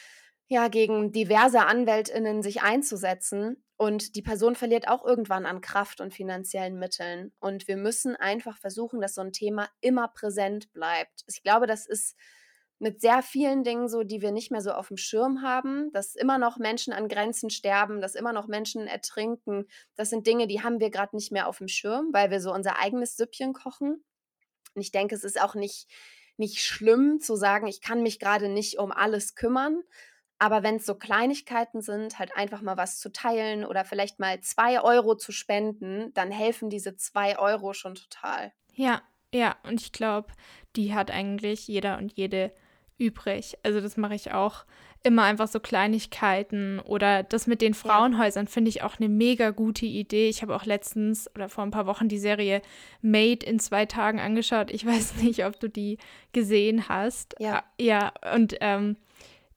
ja, 0.47 0.69
gegen 0.69 1.11
diverse 1.11 1.65
AnwältInnen 1.65 2.41
sich 2.41 2.61
einzusetzen. 2.61 3.61
Und 3.75 4.15
die 4.15 4.21
Person 4.21 4.55
verliert 4.55 4.87
auch 4.87 5.03
irgendwann 5.05 5.45
an 5.45 5.59
Kraft 5.59 5.99
und 5.99 6.13
finanziellen 6.13 6.79
Mitteln. 6.79 7.33
Und 7.41 7.67
wir 7.67 7.75
müssen 7.75 8.15
einfach 8.15 8.57
versuchen, 8.57 9.01
dass 9.01 9.15
so 9.15 9.19
ein 9.19 9.33
Thema 9.33 9.67
immer 9.81 10.07
präsent 10.07 10.71
bleibt. 10.71 11.25
Ich 11.27 11.43
glaube, 11.43 11.67
das 11.67 11.85
ist 11.85 12.15
mit 12.79 13.01
sehr 13.01 13.23
vielen 13.23 13.63
Dingen 13.63 13.89
so, 13.89 14.03
die 14.03 14.21
wir 14.21 14.31
nicht 14.31 14.51
mehr 14.51 14.61
so 14.61 14.71
auf 14.71 14.89
dem 14.89 14.97
Schirm 14.97 15.41
haben, 15.41 15.91
dass 15.93 16.15
immer 16.15 16.37
noch 16.37 16.57
Menschen 16.57 16.93
an 16.93 17.07
Grenzen 17.07 17.49
sterben, 17.49 18.01
dass 18.01 18.15
immer 18.15 18.33
noch 18.33 18.47
Menschen 18.47 18.87
ertrinken. 18.87 19.65
Das 19.95 20.09
sind 20.09 20.27
Dinge, 20.27 20.47
die 20.47 20.61
haben 20.61 20.79
wir 20.79 20.91
gerade 20.91 21.15
nicht 21.15 21.31
mehr 21.31 21.47
auf 21.47 21.57
dem 21.57 21.67
Schirm, 21.67 22.09
weil 22.11 22.29
wir 22.29 22.39
so 22.39 22.53
unser 22.53 22.79
eigenes 22.79 23.17
Süppchen 23.17 23.53
kochen. 23.53 24.03
Und 24.75 24.81
ich 24.81 24.91
denke, 24.91 25.15
es 25.15 25.23
ist 25.23 25.41
auch 25.41 25.55
nicht, 25.55 25.87
nicht 26.37 26.61
schlimm 26.61 27.19
zu 27.19 27.35
sagen, 27.35 27.65
ich 27.65 27.81
kann 27.81 28.03
mich 28.03 28.19
gerade 28.19 28.47
nicht 28.47 28.77
um 28.77 28.91
alles 28.91 29.33
kümmern. 29.33 29.81
Aber 30.39 30.61
wenn 30.61 30.75
es 30.75 30.85
so 30.85 30.93
Kleinigkeiten 30.93 31.81
sind, 31.81 32.19
halt 32.19 32.37
einfach 32.37 32.61
mal 32.61 32.77
was 32.77 32.99
zu 32.99 33.11
teilen 33.11 33.65
oder 33.65 33.85
vielleicht 33.85 34.19
mal 34.19 34.39
zwei 34.41 34.81
Euro 34.81 35.15
zu 35.15 35.31
spenden, 35.31 36.13
dann 36.13 36.29
helfen 36.29 36.69
diese 36.69 36.95
zwei 36.95 37.39
Euro 37.39 37.73
schon 37.73 37.95
total. 37.95 38.53
Ja, 38.75 39.01
ja, 39.33 39.57
und 39.63 39.81
ich 39.81 39.91
glaube, 39.91 40.31
die 40.75 40.93
hat 40.93 41.09
eigentlich 41.09 41.67
jeder 41.67 41.97
und 41.97 42.13
jede 42.13 42.53
übrig. 42.97 43.57
Also 43.63 43.81
das 43.81 43.97
mache 43.97 44.15
ich 44.15 44.31
auch 44.31 44.65
immer 45.03 45.23
einfach 45.23 45.47
so 45.47 45.59
Kleinigkeiten 45.59 46.79
oder 46.79 47.23
das 47.23 47.47
mit 47.47 47.61
den 47.61 47.73
Frauenhäusern 47.73 48.47
finde 48.47 48.69
ich 48.69 48.83
auch 48.83 48.99
eine 48.99 49.09
mega 49.09 49.51
gute 49.51 49.85
Idee. 49.85 50.27
Ich 50.27 50.41
habe 50.41 50.55
auch 50.55 50.65
letztens 50.65 51.29
oder 51.35 51.49
vor 51.49 51.63
ein 51.63 51.71
paar 51.71 51.85
Wochen 51.85 52.09
die 52.09 52.19
Serie 52.19 52.61
Made 53.01 53.45
in 53.45 53.59
zwei 53.59 53.85
Tagen 53.85 54.19
angeschaut. 54.19 54.71
Ich 54.71 54.85
weiß 54.85 55.15
nicht, 55.21 55.45
ob 55.45 55.59
du 55.59 55.69
die 55.69 55.97
gesehen 56.33 56.89
hast. 56.89 57.35
Ja. 57.39 57.63
Ja, 57.79 58.11
und 58.33 58.57
ähm, 58.59 58.97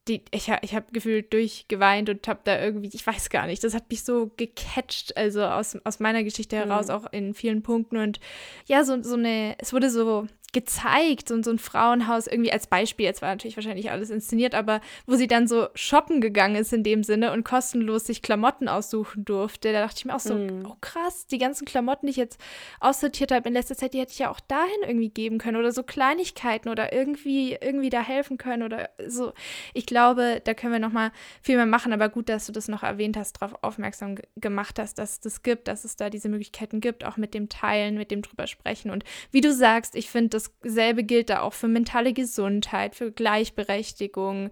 die, 0.08 0.24
ich, 0.30 0.50
ich 0.62 0.74
habe 0.74 0.86
gefühlt 0.92 1.32
durchgeweint 1.32 2.08
und 2.08 2.26
habe 2.26 2.40
da 2.44 2.60
irgendwie, 2.60 2.90
ich 2.92 3.06
weiß 3.06 3.30
gar 3.30 3.46
nicht, 3.46 3.62
das 3.62 3.74
hat 3.74 3.90
mich 3.90 4.02
so 4.02 4.30
gecatcht, 4.36 5.16
also 5.16 5.44
aus, 5.44 5.76
aus 5.84 6.00
meiner 6.00 6.24
Geschichte 6.24 6.56
heraus 6.56 6.88
mhm. 6.88 6.94
auch 6.94 7.12
in 7.12 7.34
vielen 7.34 7.62
Punkten 7.62 7.96
und 7.96 8.18
ja, 8.66 8.84
so, 8.84 9.02
so 9.02 9.14
eine, 9.14 9.56
es 9.58 9.72
wurde 9.72 9.90
so 9.90 10.26
gezeigt 10.52 11.30
und 11.30 11.44
so 11.44 11.52
ein 11.52 11.58
Frauenhaus 11.58 12.26
irgendwie 12.26 12.52
als 12.52 12.66
Beispiel, 12.66 13.06
jetzt 13.06 13.22
war 13.22 13.28
natürlich 13.28 13.56
wahrscheinlich 13.56 13.90
alles 13.90 14.10
inszeniert, 14.10 14.54
aber 14.54 14.80
wo 15.06 15.14
sie 15.14 15.28
dann 15.28 15.46
so 15.46 15.68
shoppen 15.74 16.20
gegangen 16.20 16.56
ist 16.56 16.72
in 16.72 16.82
dem 16.82 17.04
Sinne 17.04 17.32
und 17.32 17.44
kostenlos 17.44 18.06
sich 18.06 18.20
Klamotten 18.20 18.66
aussuchen 18.66 19.24
durfte, 19.24 19.72
da 19.72 19.80
dachte 19.80 19.98
ich 19.98 20.04
mir 20.06 20.14
auch 20.14 20.20
so, 20.20 20.34
mm. 20.34 20.66
oh 20.66 20.76
krass, 20.80 21.26
die 21.26 21.38
ganzen 21.38 21.66
Klamotten, 21.66 22.06
die 22.06 22.10
ich 22.10 22.16
jetzt 22.16 22.40
aussortiert 22.80 23.30
habe 23.30 23.48
in 23.48 23.54
letzter 23.54 23.76
Zeit, 23.76 23.94
die 23.94 24.00
hätte 24.00 24.12
ich 24.12 24.18
ja 24.18 24.30
auch 24.30 24.40
dahin 24.40 24.82
irgendwie 24.82 25.10
geben 25.10 25.38
können 25.38 25.56
oder 25.56 25.70
so 25.70 25.84
Kleinigkeiten 25.84 26.68
oder 26.68 26.92
irgendwie 26.92 27.56
irgendwie 27.60 27.90
da 27.90 28.02
helfen 28.02 28.36
können 28.36 28.64
oder 28.64 28.90
so. 29.06 29.32
Ich 29.72 29.86
glaube, 29.86 30.40
da 30.42 30.54
können 30.54 30.72
wir 30.72 30.80
noch 30.80 30.92
mal 30.92 31.12
viel 31.42 31.56
mehr 31.56 31.66
machen, 31.66 31.92
aber 31.92 32.08
gut, 32.08 32.28
dass 32.28 32.46
du 32.46 32.52
das 32.52 32.66
noch 32.66 32.82
erwähnt 32.82 33.16
hast, 33.16 33.40
darauf 33.40 33.62
aufmerksam 33.62 34.16
gemacht 34.36 34.80
hast, 34.80 34.98
dass 34.98 35.12
es 35.12 35.20
das 35.20 35.42
gibt, 35.44 35.68
dass 35.68 35.84
es 35.84 35.94
da 35.94 36.10
diese 36.10 36.28
Möglichkeiten 36.28 36.80
gibt, 36.80 37.04
auch 37.04 37.16
mit 37.16 37.34
dem 37.34 37.48
Teilen, 37.48 37.96
mit 37.96 38.10
dem 38.10 38.22
drüber 38.22 38.48
sprechen 38.48 38.90
und 38.90 39.04
wie 39.30 39.40
du 39.40 39.52
sagst, 39.52 39.94
ich 39.94 40.10
finde 40.10 40.39
dasselbe 40.62 41.04
gilt 41.04 41.30
da 41.30 41.40
auch 41.42 41.52
für 41.52 41.68
mentale 41.68 42.12
Gesundheit, 42.12 42.94
für 42.94 43.12
Gleichberechtigung 43.12 44.50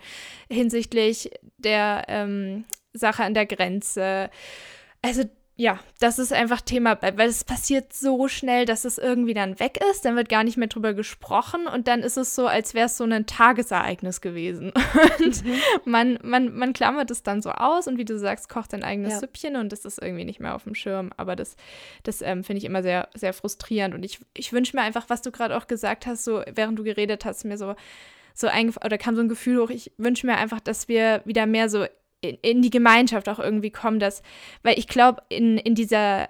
hinsichtlich 0.50 1.30
der 1.58 2.04
ähm, 2.08 2.64
Sache 2.92 3.24
an 3.24 3.34
der 3.34 3.46
Grenze. 3.46 4.30
Also 5.02 5.24
ja, 5.60 5.80
das 5.98 6.20
ist 6.20 6.32
einfach 6.32 6.60
Thema, 6.60 6.96
weil 7.02 7.28
es 7.28 7.42
passiert 7.42 7.92
so 7.92 8.28
schnell, 8.28 8.64
dass 8.64 8.84
es 8.84 8.96
irgendwie 8.96 9.34
dann 9.34 9.58
weg 9.58 9.80
ist, 9.90 10.04
dann 10.04 10.14
wird 10.14 10.28
gar 10.28 10.44
nicht 10.44 10.56
mehr 10.56 10.68
drüber 10.68 10.94
gesprochen 10.94 11.66
und 11.66 11.88
dann 11.88 12.04
ist 12.04 12.16
es 12.16 12.36
so, 12.36 12.46
als 12.46 12.74
wäre 12.74 12.86
es 12.86 12.96
so 12.96 13.02
ein 13.02 13.26
Tagesereignis 13.26 14.20
gewesen. 14.20 14.72
Und 15.18 15.44
mhm. 15.44 15.54
man, 15.84 16.18
man, 16.22 16.54
man 16.54 16.72
klammert 16.72 17.10
es 17.10 17.24
dann 17.24 17.42
so 17.42 17.50
aus 17.50 17.88
und 17.88 17.98
wie 17.98 18.04
du 18.04 18.18
sagst, 18.18 18.48
kocht 18.48 18.72
ein 18.72 18.84
eigenes 18.84 19.14
ja. 19.14 19.18
Süppchen 19.18 19.56
und 19.56 19.72
das 19.72 19.84
ist 19.84 20.00
irgendwie 20.00 20.24
nicht 20.24 20.38
mehr 20.38 20.54
auf 20.54 20.62
dem 20.62 20.76
Schirm. 20.76 21.10
Aber 21.16 21.34
das, 21.34 21.56
das 22.04 22.22
ähm, 22.22 22.44
finde 22.44 22.58
ich 22.58 22.64
immer 22.64 22.82
sehr, 22.82 23.08
sehr 23.14 23.32
frustrierend 23.32 23.96
und 23.96 24.04
ich, 24.04 24.20
ich 24.34 24.52
wünsche 24.52 24.76
mir 24.76 24.82
einfach, 24.82 25.06
was 25.08 25.22
du 25.22 25.32
gerade 25.32 25.56
auch 25.56 25.66
gesagt 25.66 26.06
hast, 26.06 26.22
so 26.22 26.42
während 26.54 26.78
du 26.78 26.84
geredet 26.84 27.24
hast, 27.24 27.44
mir 27.44 27.58
so 27.58 27.74
so 28.34 28.46
eingef 28.46 28.76
oder 28.84 28.98
kam 28.98 29.16
so 29.16 29.22
ein 29.22 29.28
Gefühl 29.28 29.60
hoch, 29.60 29.70
ich 29.70 29.90
wünsche 29.98 30.24
mir 30.24 30.36
einfach, 30.36 30.60
dass 30.60 30.86
wir 30.86 31.22
wieder 31.24 31.46
mehr 31.46 31.68
so 31.68 31.86
in, 32.20 32.36
in 32.42 32.62
die 32.62 32.70
Gemeinschaft 32.70 33.28
auch 33.28 33.38
irgendwie 33.38 33.70
kommen, 33.70 33.98
dass, 33.98 34.22
weil 34.62 34.78
ich 34.78 34.88
glaube, 34.88 35.22
in, 35.28 35.58
in 35.58 35.74
dieser 35.74 36.28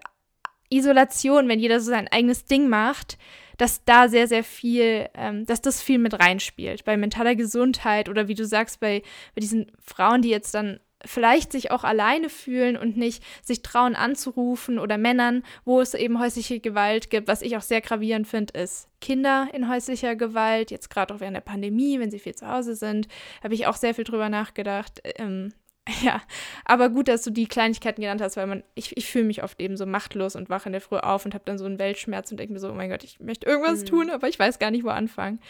Isolation, 0.70 1.48
wenn 1.48 1.60
jeder 1.60 1.80
so 1.80 1.90
sein 1.90 2.08
eigenes 2.08 2.44
Ding 2.44 2.68
macht, 2.68 3.18
dass 3.56 3.84
da 3.84 4.08
sehr, 4.08 4.28
sehr 4.28 4.44
viel, 4.44 5.08
ähm, 5.14 5.44
dass 5.44 5.60
das 5.60 5.82
viel 5.82 5.98
mit 5.98 6.18
reinspielt. 6.18 6.84
Bei 6.84 6.96
mentaler 6.96 7.34
Gesundheit 7.34 8.08
oder 8.08 8.28
wie 8.28 8.34
du 8.34 8.46
sagst, 8.46 8.80
bei, 8.80 9.02
bei 9.34 9.40
diesen 9.40 9.72
Frauen, 9.82 10.22
die 10.22 10.28
jetzt 10.28 10.54
dann 10.54 10.78
vielleicht 11.04 11.52
sich 11.52 11.70
auch 11.70 11.84
alleine 11.84 12.28
fühlen 12.28 12.76
und 12.76 12.96
nicht 12.96 13.22
sich 13.42 13.62
trauen 13.62 13.94
anzurufen 13.94 14.78
oder 14.78 14.98
Männern, 14.98 15.44
wo 15.64 15.80
es 15.80 15.94
eben 15.94 16.18
häusliche 16.18 16.60
Gewalt 16.60 17.10
gibt. 17.10 17.28
Was 17.28 17.42
ich 17.42 17.56
auch 17.56 17.62
sehr 17.62 17.80
gravierend 17.80 18.26
finde, 18.26 18.58
ist 18.58 18.88
Kinder 19.00 19.48
in 19.52 19.68
häuslicher 19.68 20.16
Gewalt. 20.16 20.70
Jetzt 20.70 20.90
gerade 20.90 21.14
auch 21.14 21.20
während 21.20 21.36
der 21.36 21.42
Pandemie, 21.42 22.00
wenn 22.00 22.10
sie 22.10 22.18
viel 22.18 22.34
zu 22.34 22.48
Hause 22.48 22.74
sind, 22.74 23.08
habe 23.42 23.54
ich 23.54 23.66
auch 23.66 23.76
sehr 23.76 23.94
viel 23.94 24.04
drüber 24.04 24.28
nachgedacht. 24.28 25.00
Ähm, 25.16 25.52
Ja, 26.02 26.22
aber 26.64 26.90
gut, 26.90 27.08
dass 27.08 27.22
du 27.22 27.30
die 27.30 27.46
Kleinigkeiten 27.46 28.02
genannt 28.02 28.20
hast, 28.20 28.36
weil 28.36 28.46
man, 28.46 28.62
ich, 28.74 28.96
ich 28.96 29.10
fühle 29.10 29.24
mich 29.24 29.42
oft 29.42 29.60
eben 29.60 29.76
so 29.76 29.86
machtlos 29.86 30.36
und 30.36 30.50
wache 30.50 30.68
in 30.68 30.72
der 30.72 30.80
Früh 30.80 30.98
auf 30.98 31.24
und 31.24 31.34
habe 31.34 31.44
dann 31.46 31.58
so 31.58 31.64
einen 31.64 31.78
Weltschmerz 31.78 32.30
und 32.30 32.38
denke 32.38 32.52
mir 32.52 32.58
so, 32.58 32.70
oh 32.70 32.74
mein 32.74 32.90
Gott, 32.90 33.04
ich 33.04 33.20
möchte 33.20 33.46
irgendwas 33.46 33.82
mhm. 33.82 33.86
tun, 33.86 34.10
aber 34.10 34.28
ich 34.28 34.38
weiß 34.38 34.58
gar 34.58 34.70
nicht, 34.70 34.84
wo 34.84 34.88
anfangen. 34.88 35.40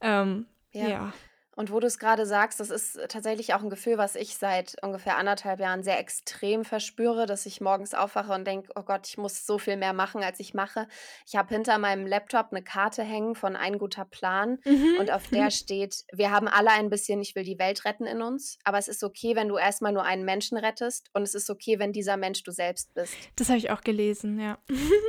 Ähm, 0.00 0.46
ja. 0.72 0.88
ja. 0.88 1.12
Und 1.54 1.70
wo 1.70 1.80
du 1.80 1.86
es 1.86 1.98
gerade 1.98 2.24
sagst, 2.24 2.60
das 2.60 2.70
ist 2.70 2.98
tatsächlich 3.08 3.52
auch 3.52 3.62
ein 3.62 3.68
Gefühl, 3.68 3.98
was 3.98 4.14
ich 4.14 4.36
seit 4.36 4.76
ungefähr 4.82 5.18
anderthalb 5.18 5.60
Jahren 5.60 5.82
sehr 5.82 5.98
extrem 5.98 6.64
verspüre, 6.64 7.26
dass 7.26 7.44
ich 7.44 7.60
morgens 7.60 7.92
aufwache 7.92 8.32
und 8.32 8.46
denke, 8.46 8.72
oh 8.74 8.82
Gott, 8.82 9.06
ich 9.06 9.18
muss 9.18 9.44
so 9.46 9.58
viel 9.58 9.76
mehr 9.76 9.92
machen, 9.92 10.22
als 10.22 10.40
ich 10.40 10.54
mache. 10.54 10.88
Ich 11.26 11.36
habe 11.36 11.54
hinter 11.54 11.76
meinem 11.78 12.06
Laptop 12.06 12.48
eine 12.52 12.62
Karte 12.62 13.02
hängen 13.02 13.34
von 13.34 13.54
Ein 13.56 13.78
guter 13.78 14.06
Plan 14.06 14.58
Mhm. 14.64 14.96
und 14.98 15.10
auf 15.10 15.28
der 15.28 15.50
steht, 15.50 16.04
wir 16.12 16.30
haben 16.30 16.48
alle 16.48 16.70
ein 16.70 16.88
bisschen, 16.88 17.20
ich 17.20 17.34
will 17.34 17.44
die 17.44 17.58
Welt 17.58 17.84
retten 17.84 18.06
in 18.06 18.22
uns, 18.22 18.58
aber 18.64 18.78
es 18.78 18.88
ist 18.88 19.04
okay, 19.04 19.36
wenn 19.36 19.48
du 19.48 19.58
erstmal 19.58 19.92
nur 19.92 20.04
einen 20.04 20.24
Menschen 20.24 20.56
rettest 20.56 21.10
und 21.12 21.22
es 21.22 21.34
ist 21.34 21.50
okay, 21.50 21.78
wenn 21.78 21.92
dieser 21.92 22.16
Mensch 22.16 22.42
du 22.42 22.50
selbst 22.50 22.94
bist. 22.94 23.14
Das 23.36 23.48
habe 23.48 23.58
ich 23.58 23.70
auch 23.70 23.82
gelesen, 23.82 24.40
ja. 24.40 24.58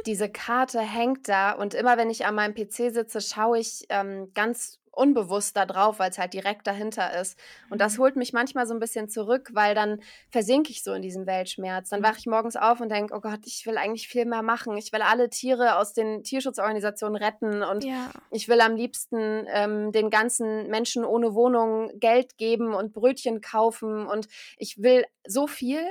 Diese 0.06 0.30
Karte 0.30 0.82
hängt 0.82 1.30
da 1.30 1.52
und 1.54 1.74
immer 1.74 1.98
wenn 1.98 2.10
ich 2.10 2.26
an 2.26 2.36
meinem 2.36 2.54
PC 2.54 2.92
sitze, 2.94 3.22
schaue 3.22 3.60
ich 3.60 3.86
ähm, 3.90 4.32
ganz 4.34 4.80
unbewusst 4.96 5.58
da 5.58 5.66
drauf, 5.66 6.00
weil 6.00 6.10
es 6.12 6.18
halt 6.18 6.34
direkt 6.34 6.68
dahinter 6.68 7.20
ist. 7.20 7.38
Und 7.70 7.82
das 7.82 7.98
Mhm. 7.98 8.02
holt 8.02 8.16
mich 8.16 8.32
manchmal 8.34 8.68
so 8.68 8.74
ein 8.74 8.80
bisschen 8.80 9.10
zurück, 9.10 9.50
weil 9.54 9.76
dann 9.76 10.02
versinke 10.30 10.72
ich 10.72 10.84
so 10.84 10.94
in 10.94 11.02
diesem 11.02 11.26
Weltschmerz. 11.26 11.90
Dann 11.90 12.04
wache 12.04 12.18
ich 12.20 12.28
morgens 12.28 12.56
auf 12.56 12.80
und 12.80 12.90
denke, 12.90 13.14
oh 13.16 13.20
Gott, 13.22 13.42
ich 13.46 13.66
will 13.66 13.78
eigentlich 13.78 14.08
viel 14.08 14.26
mehr 14.26 14.44
machen. 14.44 14.78
Ich 14.78 14.94
will 14.94 15.02
alle 15.02 15.30
Tiere 15.30 15.78
aus 15.78 15.94
den 15.94 16.24
Tierschutzorganisationen 16.24 17.16
retten 17.22 17.64
und 17.64 17.84
Ja. 17.84 18.12
ich 18.32 18.48
will 18.48 18.62
am 18.62 18.76
liebsten 18.76 19.46
ähm, 19.50 19.92
den 19.92 20.10
ganzen 20.10 20.68
Menschen 20.70 21.06
ohne 21.06 21.34
Wohnung 21.34 21.92
Geld 22.00 22.38
geben 22.38 22.74
und 22.74 22.94
Brötchen 22.94 23.42
kaufen 23.42 24.06
und 24.08 24.28
ich 24.58 24.82
will 24.82 25.06
so 25.26 25.48
viel. 25.48 25.82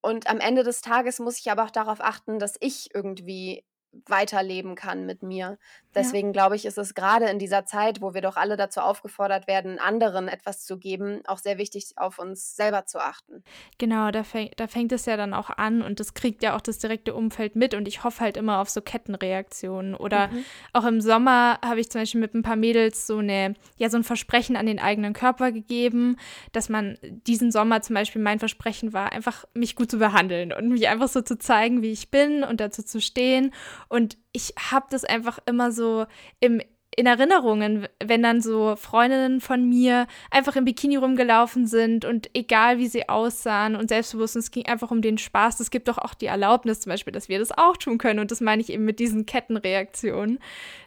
Und 0.00 0.28
am 0.28 0.38
Ende 0.40 0.64
des 0.64 0.82
Tages 0.82 1.18
muss 1.18 1.38
ich 1.38 1.50
aber 1.50 1.64
auch 1.64 1.70
darauf 1.70 2.00
achten, 2.00 2.38
dass 2.38 2.56
ich 2.60 2.90
irgendwie 2.94 3.64
weiterleben 4.06 4.74
kann 4.74 5.06
mit 5.06 5.22
mir. 5.22 5.44
Ja. 5.46 5.56
Deswegen 5.94 6.32
glaube 6.32 6.56
ich, 6.56 6.64
ist 6.66 6.78
es 6.78 6.94
gerade 6.94 7.26
in 7.26 7.38
dieser 7.38 7.64
Zeit, 7.66 8.00
wo 8.00 8.14
wir 8.14 8.20
doch 8.20 8.36
alle 8.36 8.56
dazu 8.56 8.80
aufgefordert 8.80 9.46
werden, 9.46 9.78
anderen 9.78 10.28
etwas 10.28 10.64
zu 10.64 10.78
geben, 10.78 11.22
auch 11.26 11.38
sehr 11.38 11.58
wichtig, 11.58 11.92
auf 11.96 12.18
uns 12.18 12.56
selber 12.56 12.86
zu 12.86 12.98
achten. 13.00 13.44
Genau, 13.78 14.10
da, 14.10 14.24
fäng, 14.24 14.50
da 14.56 14.66
fängt 14.66 14.92
es 14.92 15.06
ja 15.06 15.16
dann 15.16 15.34
auch 15.34 15.50
an 15.50 15.82
und 15.82 16.00
das 16.00 16.14
kriegt 16.14 16.42
ja 16.42 16.56
auch 16.56 16.60
das 16.60 16.78
direkte 16.78 17.14
Umfeld 17.14 17.56
mit 17.56 17.74
und 17.74 17.86
ich 17.88 18.02
hoffe 18.04 18.20
halt 18.20 18.36
immer 18.36 18.58
auf 18.60 18.70
so 18.70 18.80
Kettenreaktionen. 18.80 19.94
Oder 19.94 20.28
Mhm. 20.28 20.44
auch 20.72 20.84
im 20.84 21.00
Sommer 21.00 21.58
habe 21.64 21.80
ich 21.80 21.90
zum 21.90 22.00
Beispiel 22.00 22.20
mit 22.20 22.34
ein 22.34 22.42
paar 22.42 22.56
Mädels 22.56 23.06
so 23.06 23.18
eine, 23.18 23.54
ja, 23.76 23.88
so 23.90 23.96
ein 23.96 24.04
Versprechen 24.04 24.56
an 24.56 24.66
den 24.66 24.78
eigenen 24.78 25.12
Körper 25.12 25.52
gegeben, 25.52 26.16
dass 26.52 26.68
man 26.68 26.98
diesen 27.02 27.50
Sommer 27.52 27.82
zum 27.82 27.94
Beispiel 27.94 28.22
mein 28.22 28.38
Versprechen 28.38 28.92
war, 28.92 29.12
einfach 29.12 29.44
mich 29.54 29.76
gut 29.76 29.90
zu 29.90 29.98
behandeln 29.98 30.52
und 30.52 30.68
mich 30.68 30.88
einfach 30.88 31.08
so 31.08 31.20
zu 31.22 31.38
zeigen, 31.38 31.82
wie 31.82 31.92
ich 31.92 32.10
bin 32.10 32.42
und 32.44 32.60
dazu 32.60 32.82
zu 32.82 33.00
stehen. 33.00 33.52
Und 33.88 34.16
ich 34.32 34.54
habe 34.70 34.86
das 34.90 35.04
einfach 35.04 35.38
immer 35.46 35.72
so 35.72 36.06
im 36.40 36.60
in 36.96 37.06
Erinnerungen, 37.06 37.88
wenn 38.02 38.22
dann 38.22 38.40
so 38.40 38.76
Freundinnen 38.76 39.40
von 39.40 39.68
mir 39.68 40.06
einfach 40.30 40.56
im 40.56 40.64
Bikini 40.64 40.96
rumgelaufen 40.96 41.66
sind 41.66 42.04
und 42.04 42.30
egal 42.34 42.78
wie 42.78 42.86
sie 42.86 43.08
aussahen 43.08 43.74
und 43.76 43.88
selbstbewusst, 43.88 44.36
es 44.36 44.50
ging 44.50 44.66
einfach 44.66 44.90
um 44.90 45.02
den 45.02 45.18
Spaß. 45.18 45.60
Es 45.60 45.70
gibt 45.70 45.88
doch 45.88 45.98
auch 45.98 46.14
die 46.14 46.26
Erlaubnis 46.26 46.80
zum 46.80 46.90
Beispiel, 46.90 47.12
dass 47.12 47.28
wir 47.28 47.38
das 47.38 47.52
auch 47.52 47.76
tun 47.76 47.98
können. 47.98 48.20
Und 48.20 48.30
das 48.30 48.40
meine 48.40 48.62
ich 48.62 48.70
eben 48.70 48.84
mit 48.84 49.00
diesen 49.00 49.26
Kettenreaktionen, 49.26 50.38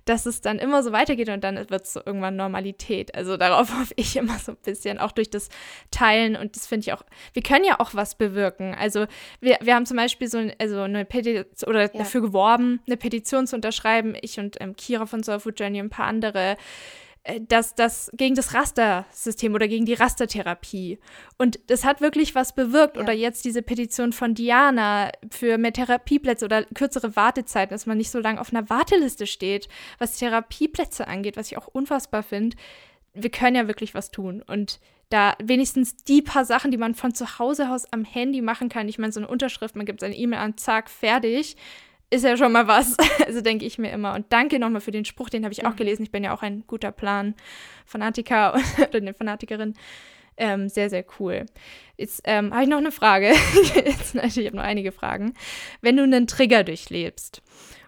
dass 0.09 0.25
es 0.25 0.41
dann 0.41 0.59
immer 0.59 0.83
so 0.83 0.91
weitergeht 0.91 1.29
und 1.29 1.43
dann 1.43 1.69
wird 1.69 1.83
es 1.83 1.93
so 1.93 2.01
irgendwann 2.05 2.35
Normalität. 2.35 3.13
Also 3.15 3.37
darauf 3.37 3.71
hoffe 3.79 3.93
ich 3.95 4.15
immer 4.15 4.37
so 4.39 4.53
ein 4.53 4.57
bisschen, 4.63 4.97
auch 4.99 5.11
durch 5.11 5.29
das 5.29 5.49
Teilen. 5.91 6.35
Und 6.35 6.55
das 6.55 6.67
finde 6.67 6.85
ich 6.87 6.93
auch, 6.93 7.03
wir 7.33 7.43
können 7.43 7.65
ja 7.65 7.79
auch 7.79 7.93
was 7.93 8.15
bewirken. 8.15 8.75
Also 8.75 9.05
wir, 9.39 9.57
wir 9.61 9.75
haben 9.75 9.85
zum 9.85 9.97
Beispiel 9.97 10.27
so 10.27 10.37
ein, 10.37 10.53
also 10.59 10.81
eine 10.81 11.05
Petition 11.05 11.45
oder 11.67 11.81
Ja. 11.81 11.99
dafür 11.99 12.21
geworben, 12.21 12.81
eine 12.87 12.97
Petition 12.97 13.47
zu 13.47 13.55
unterschreiben, 13.55 14.15
ich 14.21 14.39
und 14.39 14.57
ähm, 14.59 14.75
Kira 14.75 15.05
von 15.05 15.23
Soul 15.23 15.39
Food 15.39 15.59
Journey 15.59 15.79
und 15.79 15.87
ein 15.87 15.89
paar 15.89 16.07
andere, 16.07 16.57
äh, 17.27 17.41
dass 17.41 17.75
das 17.75 18.09
gegen 18.13 18.35
das 18.35 18.53
Rastersystem 18.53 19.53
oder 19.53 19.67
gegen 19.67 19.85
die 19.85 19.93
Rastertherapie. 19.93 20.97
Und 21.37 21.59
das 21.67 21.83
hat 21.83 21.99
wirklich 21.99 22.35
was 22.35 22.55
bewirkt. 22.55 22.95
Ja. 22.95 23.03
Oder 23.03 23.13
jetzt 23.13 23.43
diese 23.43 23.61
Petition 23.61 24.13
von 24.13 24.33
Diana 24.33 25.11
für 25.29 25.57
mehr 25.57 25.73
Therapieplätze 25.73 26.45
oder 26.45 26.63
kürzere 26.63 27.15
Wartezeiten, 27.15 27.73
dass 27.73 27.85
man 27.85 27.97
nicht 27.97 28.11
so 28.11 28.19
lange 28.19 28.39
auf 28.39 28.53
einer 28.53 28.69
Warteliste 28.69 29.27
steht, 29.27 29.67
was 29.99 30.17
Therapieplätze 30.17 31.07
angeht, 31.07 31.35
was 31.35 31.51
ich 31.51 31.57
auch 31.57 31.67
unfassbar 31.67 32.23
finde. 32.23 32.55
Wir 33.13 33.29
können 33.29 33.55
ja 33.55 33.67
wirklich 33.67 33.93
was 33.93 34.09
tun. 34.09 34.41
Und 34.41 34.79
da 35.09 35.35
wenigstens 35.41 35.95
die 35.95 36.21
paar 36.21 36.45
Sachen, 36.45 36.71
die 36.71 36.77
man 36.77 36.95
von 36.95 37.13
zu 37.13 37.39
Hause 37.39 37.69
aus 37.71 37.91
am 37.91 38.03
Handy 38.03 38.41
machen 38.41 38.69
kann. 38.69 38.89
Ich 38.89 38.97
meine, 38.97 39.11
so 39.11 39.19
eine 39.19 39.27
Unterschrift, 39.27 39.75
man 39.75 39.85
gibt 39.85 39.99
seine 39.99 40.15
E-Mail 40.15 40.39
an, 40.39 40.57
zack, 40.57 40.89
fertig 40.89 41.57
ist 42.09 42.23
ja 42.23 42.37
schon 42.37 42.51
mal 42.51 42.67
was. 42.67 42.95
Also 43.27 43.41
denke 43.41 43.65
ich 43.65 43.77
mir 43.77 43.91
immer. 43.91 44.15
Und 44.15 44.27
danke 44.29 44.57
nochmal 44.57 44.79
für 44.79 44.91
den 44.91 45.03
Spruch, 45.03 45.29
den 45.29 45.43
habe 45.43 45.51
ich 45.51 45.65
auch 45.65 45.71
Mhm. 45.71 45.75
gelesen. 45.75 46.03
Ich 46.03 46.11
bin 46.11 46.23
ja 46.23 46.33
auch 46.33 46.43
ein 46.43 46.63
guter 46.65 46.93
Plan-Fanatiker 46.93 48.53
oder 48.87 48.97
eine 48.97 49.13
Fanatikerin. 49.13 49.73
Ähm, 50.37 50.69
sehr, 50.69 50.89
sehr 50.89 51.03
cool. 51.19 51.45
Jetzt 51.97 52.21
ähm, 52.25 52.53
habe 52.53 52.63
ich 52.63 52.69
noch 52.69 52.77
eine 52.77 52.91
Frage. 52.91 53.33
Jetzt, 53.75 54.15
ich 54.15 54.45
habe 54.45 54.55
noch 54.55 54.63
einige 54.63 54.91
Fragen. 54.91 55.33
Wenn 55.81 55.97
du 55.97 56.03
einen 56.03 56.27
Trigger 56.27 56.63
durchlebst 56.63 57.41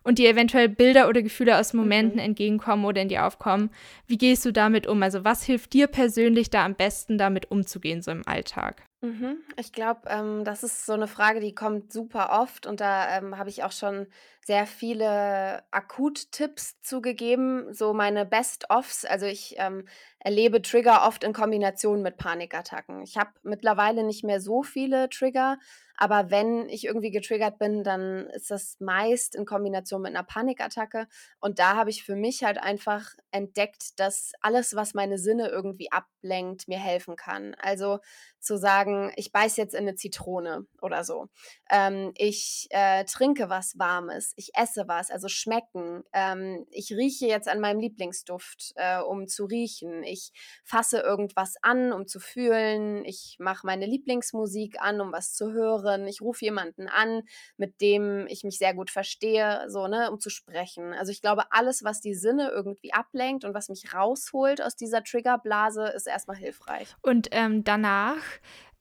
und 0.04 0.18
dir 0.18 0.30
eventuell 0.30 0.68
Bilder 0.68 1.08
oder 1.08 1.22
Gefühle 1.22 1.58
aus 1.58 1.74
Momenten 1.74 2.16
Mhm. 2.20 2.26
entgegenkommen 2.26 2.86
oder 2.86 3.02
in 3.04 3.08
dir 3.10 3.26
aufkommen, 3.28 3.70
wie 4.08 4.18
gehst 4.18 4.46
du 4.46 4.52
damit 4.52 4.88
um? 4.88 5.02
Also 5.04 5.24
was 5.24 5.44
hilft 5.44 5.74
dir 5.74 5.88
persönlich 5.88 6.50
da 6.50 6.66
am 6.66 6.74
besten, 6.76 7.18
damit 7.20 7.52
umzugehen, 7.52 8.02
so 8.02 8.10
im 8.12 8.28
Alltag? 8.28 8.84
Mhm. 9.02 9.44
Ich 9.56 9.72
glaube, 9.72 10.02
ähm, 10.10 10.44
das 10.44 10.62
ist 10.64 10.86
so 10.86 10.92
eine 10.92 11.08
Frage, 11.08 11.40
die 11.40 11.56
kommt 11.56 11.94
super 11.94 12.32
oft 12.42 12.66
und 12.66 12.82
da 12.82 13.18
ähm, 13.18 13.38
habe 13.38 13.50
ich 13.50 13.64
auch 13.64 13.72
schon 13.72 14.08
sehr 14.46 14.66
viele 14.66 15.64
Akut-Tipps 15.72 16.82
zugegeben, 16.82 17.74
so 17.74 17.94
meine 17.94 18.26
Best-ofs. 18.26 19.06
Also 19.06 19.26
ich 19.26 19.56
ähm, 19.58 19.88
erlebe 20.20 20.62
Trigger 20.62 21.08
oft 21.08 21.24
in 21.24 21.32
Kombination 21.32 22.02
mit 22.02 22.18
Panikattacken. 22.18 23.02
Ich 23.02 23.16
habe 23.18 23.30
mittlerweile 23.44 24.04
nicht 24.04 24.26
mehr 24.26 24.42
so 24.42 24.64
viele 24.64 25.08
Trigger, 25.10 25.60
aber 25.96 26.32
wenn 26.32 26.68
ich 26.70 26.86
irgendwie 26.86 27.12
getriggert 27.12 27.58
bin, 27.60 27.84
dann 27.84 28.28
ist 28.28 28.50
das 28.52 28.78
meist 28.80 29.36
in 29.36 29.46
Kombination 29.46 30.02
mit 30.02 30.16
einer 30.16 30.24
Panikattacke. 30.24 31.08
Und 31.42 31.60
da 31.60 31.76
habe 31.76 31.90
ich 31.90 32.04
für 32.04 32.16
mich 32.16 32.44
halt 32.44 32.58
einfach 32.58 33.12
entdeckt, 33.32 34.00
dass 34.00 34.32
alles, 34.42 34.76
was 34.76 34.94
meine 34.94 35.18
Sinne 35.20 35.50
irgendwie 35.50 35.92
ablenkt, 35.92 36.68
mir 36.70 36.80
helfen 36.80 37.16
kann. 37.18 37.54
Also 37.62 38.00
zu 38.40 38.58
sagen, 38.58 39.12
ich 39.16 39.32
beiß 39.32 39.58
jetzt 39.58 39.74
in 39.74 39.82
eine 39.82 39.96
Zitrone 39.96 40.66
oder 40.82 41.04
so. 41.04 41.28
Ähm, 41.70 42.12
ich 42.16 42.68
äh, 42.72 43.04
trinke 43.06 43.50
was 43.50 43.78
Warmes, 43.78 44.34
ich 44.36 44.52
esse 44.56 44.88
was, 44.88 45.12
also 45.12 45.28
schmecken. 45.28 46.04
Ähm, 46.14 46.66
ich 46.72 46.92
rieche 46.92 47.28
jetzt 47.28 47.48
an 47.48 47.60
meinem 47.60 47.80
Lieblingsduft, 47.80 48.74
äh, 48.76 49.00
um 49.00 49.28
zu 49.28 49.46
riechen. 49.46 50.04
Ich 50.04 50.32
fasse 50.64 51.00
irgendwas 51.00 51.56
an, 51.62 51.92
um 51.92 52.08
zu 52.08 52.20
fühlen. 52.20 53.04
Ich 53.06 53.38
mache 53.40 53.66
meine 53.66 53.86
Lieblingsmusik 53.86 54.82
an, 54.82 55.02
um 55.02 55.12
was 55.12 55.34
zu 55.34 55.52
hören. 55.52 56.08
Ich 56.08 56.22
rufe 56.22 56.46
jemanden 56.46 56.88
an, 56.88 57.24
mit 57.58 57.82
dem 57.82 58.28
ich 58.28 58.44
mich 58.44 58.58
sehr 58.58 58.74
gut 58.74 58.90
verstehe, 58.90 59.66
so, 59.68 59.88
ne, 59.88 60.12
um 60.12 60.20
zu 60.20 60.30
sprechen. 60.30 60.94
Also 60.94 61.12
ich 61.12 61.22
glaube, 61.22 61.52
alles, 61.52 61.84
was 61.84 62.02
die 62.02 62.16
Sinne 62.16 62.50
irgendwie 62.50 62.94
ablenkt 62.94 63.44
und 63.46 63.54
was 63.54 63.70
mich 63.70 63.94
rausholt 63.94 64.62
aus 64.62 64.76
dieser 64.76 65.04
Triggerblase, 65.04 65.88
ist 65.88 66.08
erstmal 66.08 66.38
hilfreich. 66.38 66.96
Und 67.02 67.28
ähm, 67.32 67.64
danach 67.64 68.29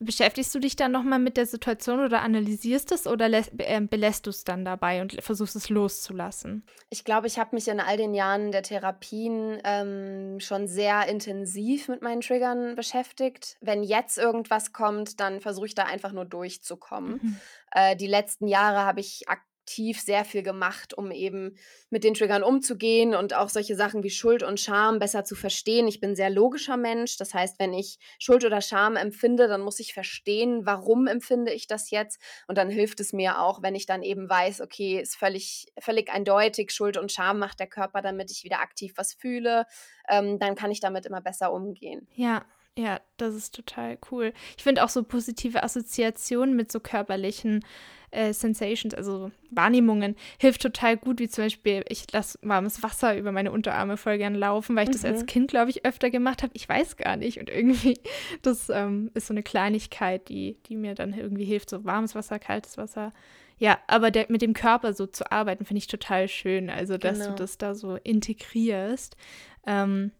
beschäftigst 0.00 0.54
du 0.54 0.60
dich 0.60 0.76
dann 0.76 0.92
nochmal 0.92 1.18
mit 1.18 1.36
der 1.36 1.46
Situation 1.46 2.00
oder 2.00 2.22
analysierst 2.22 2.92
es 2.92 3.06
oder 3.06 3.28
äh, 3.32 3.80
belässt 3.80 4.26
du 4.26 4.30
es 4.30 4.44
dann 4.44 4.64
dabei 4.64 5.00
und 5.00 5.22
versuchst 5.22 5.56
es 5.56 5.68
loszulassen? 5.68 6.64
Ich 6.90 7.04
glaube, 7.04 7.26
ich 7.26 7.38
habe 7.38 7.56
mich 7.56 7.66
in 7.68 7.80
all 7.80 7.96
den 7.96 8.14
Jahren 8.14 8.52
der 8.52 8.62
Therapien 8.62 9.60
ähm, 9.64 10.38
schon 10.40 10.68
sehr 10.68 11.08
intensiv 11.08 11.88
mit 11.88 12.02
meinen 12.02 12.20
Triggern 12.20 12.76
beschäftigt. 12.76 13.56
Wenn 13.60 13.82
jetzt 13.82 14.18
irgendwas 14.18 14.72
kommt, 14.72 15.18
dann 15.20 15.40
versuche 15.40 15.66
ich 15.66 15.74
da 15.74 15.84
einfach 15.84 16.12
nur 16.12 16.24
durchzukommen. 16.24 17.20
Mhm. 17.20 17.36
Äh, 17.72 17.96
die 17.96 18.06
letzten 18.06 18.46
Jahre 18.46 18.84
habe 18.84 19.00
ich 19.00 19.28
aktiv 19.68 20.00
sehr 20.00 20.24
viel 20.24 20.42
gemacht, 20.42 20.94
um 20.94 21.10
eben 21.10 21.56
mit 21.90 22.02
den 22.02 22.14
Triggern 22.14 22.42
umzugehen 22.42 23.14
und 23.14 23.34
auch 23.34 23.50
solche 23.50 23.76
Sachen 23.76 24.02
wie 24.02 24.10
Schuld 24.10 24.42
und 24.42 24.58
Scham 24.58 24.98
besser 24.98 25.24
zu 25.24 25.34
verstehen. 25.34 25.86
Ich 25.86 26.00
bin 26.00 26.10
ein 26.10 26.16
sehr 26.16 26.30
logischer 26.30 26.78
Mensch. 26.78 27.18
Das 27.18 27.34
heißt, 27.34 27.58
wenn 27.58 27.74
ich 27.74 27.98
Schuld 28.18 28.46
oder 28.46 28.62
Scham 28.62 28.96
empfinde, 28.96 29.46
dann 29.46 29.60
muss 29.60 29.78
ich 29.78 29.92
verstehen, 29.92 30.64
warum 30.64 31.06
empfinde 31.06 31.52
ich 31.52 31.66
das 31.66 31.90
jetzt. 31.90 32.18
Und 32.46 32.56
dann 32.56 32.70
hilft 32.70 33.00
es 33.00 33.12
mir 33.12 33.42
auch, 33.42 33.62
wenn 33.62 33.74
ich 33.74 33.84
dann 33.84 34.02
eben 34.02 34.28
weiß, 34.28 34.62
okay, 34.62 35.00
ist 35.00 35.16
völlig, 35.16 35.66
völlig 35.78 36.10
eindeutig, 36.10 36.70
Schuld 36.70 36.96
und 36.96 37.12
Scham 37.12 37.38
macht 37.38 37.60
der 37.60 37.66
Körper, 37.66 38.00
damit 38.00 38.30
ich 38.30 38.44
wieder 38.44 38.60
aktiv 38.60 38.94
was 38.96 39.12
fühle. 39.12 39.66
Ähm, 40.08 40.38
dann 40.38 40.54
kann 40.54 40.70
ich 40.70 40.80
damit 40.80 41.04
immer 41.04 41.20
besser 41.20 41.52
umgehen. 41.52 42.08
Ja, 42.14 42.46
ja, 42.78 43.00
das 43.16 43.34
ist 43.34 43.54
total 43.56 43.98
cool. 44.12 44.32
Ich 44.56 44.62
finde 44.62 44.84
auch 44.84 44.88
so 44.88 45.02
positive 45.02 45.64
Assoziationen 45.64 46.54
mit 46.54 46.70
so 46.70 46.78
körperlichen 46.78 47.64
äh, 48.12 48.32
Sensations, 48.32 48.94
also 48.94 49.32
Wahrnehmungen, 49.50 50.14
hilft 50.38 50.62
total 50.62 50.96
gut, 50.96 51.18
wie 51.18 51.28
zum 51.28 51.44
Beispiel, 51.44 51.84
ich 51.88 52.10
lasse 52.12 52.38
warmes 52.40 52.82
Wasser 52.82 53.16
über 53.18 53.32
meine 53.32 53.50
Unterarme 53.50 53.96
voll 53.96 54.16
gern 54.16 54.34
laufen, 54.36 54.76
weil 54.76 54.84
ich 54.84 54.90
das 54.94 55.04
als 55.04 55.22
Mhm. 55.22 55.26
Kind, 55.26 55.50
glaube 55.50 55.70
ich, 55.70 55.84
öfter 55.84 56.08
gemacht 56.08 56.42
habe. 56.44 56.52
Ich 56.54 56.68
weiß 56.68 56.96
gar 56.96 57.16
nicht. 57.16 57.38
Und 57.40 57.50
irgendwie, 57.50 57.98
das 58.42 58.70
ähm, 58.70 59.10
ist 59.14 59.26
so 59.26 59.34
eine 59.34 59.42
Kleinigkeit, 59.42 60.28
die, 60.28 60.56
die 60.66 60.76
mir 60.76 60.94
dann 60.94 61.12
irgendwie 61.12 61.44
hilft. 61.44 61.68
So 61.68 61.84
warmes 61.84 62.14
Wasser, 62.14 62.38
kaltes 62.38 62.78
Wasser. 62.78 63.12
Ja, 63.58 63.78
aber 63.88 64.12
der, 64.12 64.26
mit 64.28 64.40
dem 64.40 64.54
Körper 64.54 64.92
so 64.92 65.06
zu 65.06 65.32
arbeiten, 65.32 65.64
finde 65.64 65.78
ich 65.78 65.88
total 65.88 66.28
schön. 66.28 66.70
Also, 66.70 66.96
dass 66.96 67.18
Genau. 67.18 67.30
du 67.30 67.34
das 67.34 67.58
da 67.58 67.74
so 67.74 67.96
integrierst. 67.96 69.16
Ähm, 69.66 70.12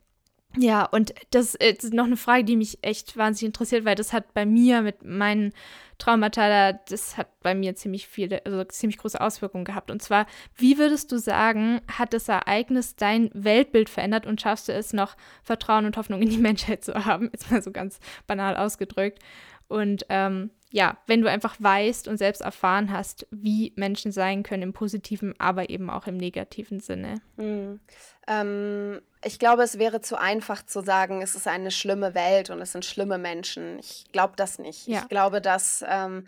Ja, 0.60 0.84
und 0.86 1.14
das 1.30 1.54
ist 1.54 1.92
noch 1.94 2.06
eine 2.06 2.16
Frage, 2.16 2.42
die 2.42 2.56
mich 2.56 2.78
echt 2.82 3.16
wahnsinnig 3.16 3.50
interessiert, 3.50 3.84
weil 3.84 3.94
das 3.94 4.12
hat 4.12 4.34
bei 4.34 4.44
mir 4.44 4.82
mit 4.82 5.04
meinen 5.04 5.52
Traumata, 5.98 6.72
das 6.72 7.16
hat 7.16 7.28
bei 7.42 7.54
mir 7.54 7.76
ziemlich 7.76 8.08
viele, 8.08 8.44
also 8.44 8.64
ziemlich 8.64 8.98
große 8.98 9.20
Auswirkungen 9.20 9.64
gehabt. 9.64 9.88
Und 9.88 10.02
zwar, 10.02 10.26
wie 10.56 10.76
würdest 10.76 11.12
du 11.12 11.18
sagen, 11.18 11.80
hat 11.86 12.12
das 12.12 12.28
Ereignis 12.28 12.96
dein 12.96 13.30
Weltbild 13.34 13.88
verändert 13.88 14.26
und 14.26 14.40
schaffst 14.40 14.68
du 14.68 14.72
es 14.72 14.92
noch, 14.92 15.16
Vertrauen 15.44 15.84
und 15.86 15.96
Hoffnung 15.96 16.22
in 16.22 16.30
die 16.30 16.38
Menschheit 16.38 16.82
zu 16.82 17.04
haben? 17.04 17.30
Jetzt 17.32 17.52
mal 17.52 17.62
so 17.62 17.70
ganz 17.70 18.00
banal 18.26 18.56
ausgedrückt. 18.56 19.20
Und 19.68 20.06
ähm, 20.08 20.50
ja, 20.70 20.98
wenn 21.06 21.22
du 21.22 21.30
einfach 21.30 21.56
weißt 21.58 22.08
und 22.08 22.18
selbst 22.18 22.42
erfahren 22.42 22.92
hast, 22.92 23.26
wie 23.30 23.72
Menschen 23.76 24.12
sein 24.12 24.42
können 24.42 24.62
im 24.62 24.72
positiven, 24.72 25.34
aber 25.38 25.70
eben 25.70 25.88
auch 25.88 26.06
im 26.06 26.16
negativen 26.16 26.80
Sinne. 26.80 27.20
Mhm. 27.36 27.80
Ähm, 28.26 29.00
ich 29.24 29.38
glaube, 29.38 29.62
es 29.62 29.78
wäre 29.78 30.00
zu 30.00 30.18
einfach 30.20 30.64
zu 30.64 30.82
sagen, 30.82 31.22
es 31.22 31.34
ist 31.34 31.48
eine 31.48 31.70
schlimme 31.70 32.14
Welt 32.14 32.50
und 32.50 32.60
es 32.60 32.72
sind 32.72 32.84
schlimme 32.84 33.18
Menschen. 33.18 33.78
Ich 33.78 34.06
glaube 34.12 34.34
das 34.36 34.58
nicht. 34.58 34.86
Ja. 34.86 35.00
Ich 35.00 35.08
glaube, 35.08 35.40
dass 35.40 35.84
ähm, 35.88 36.26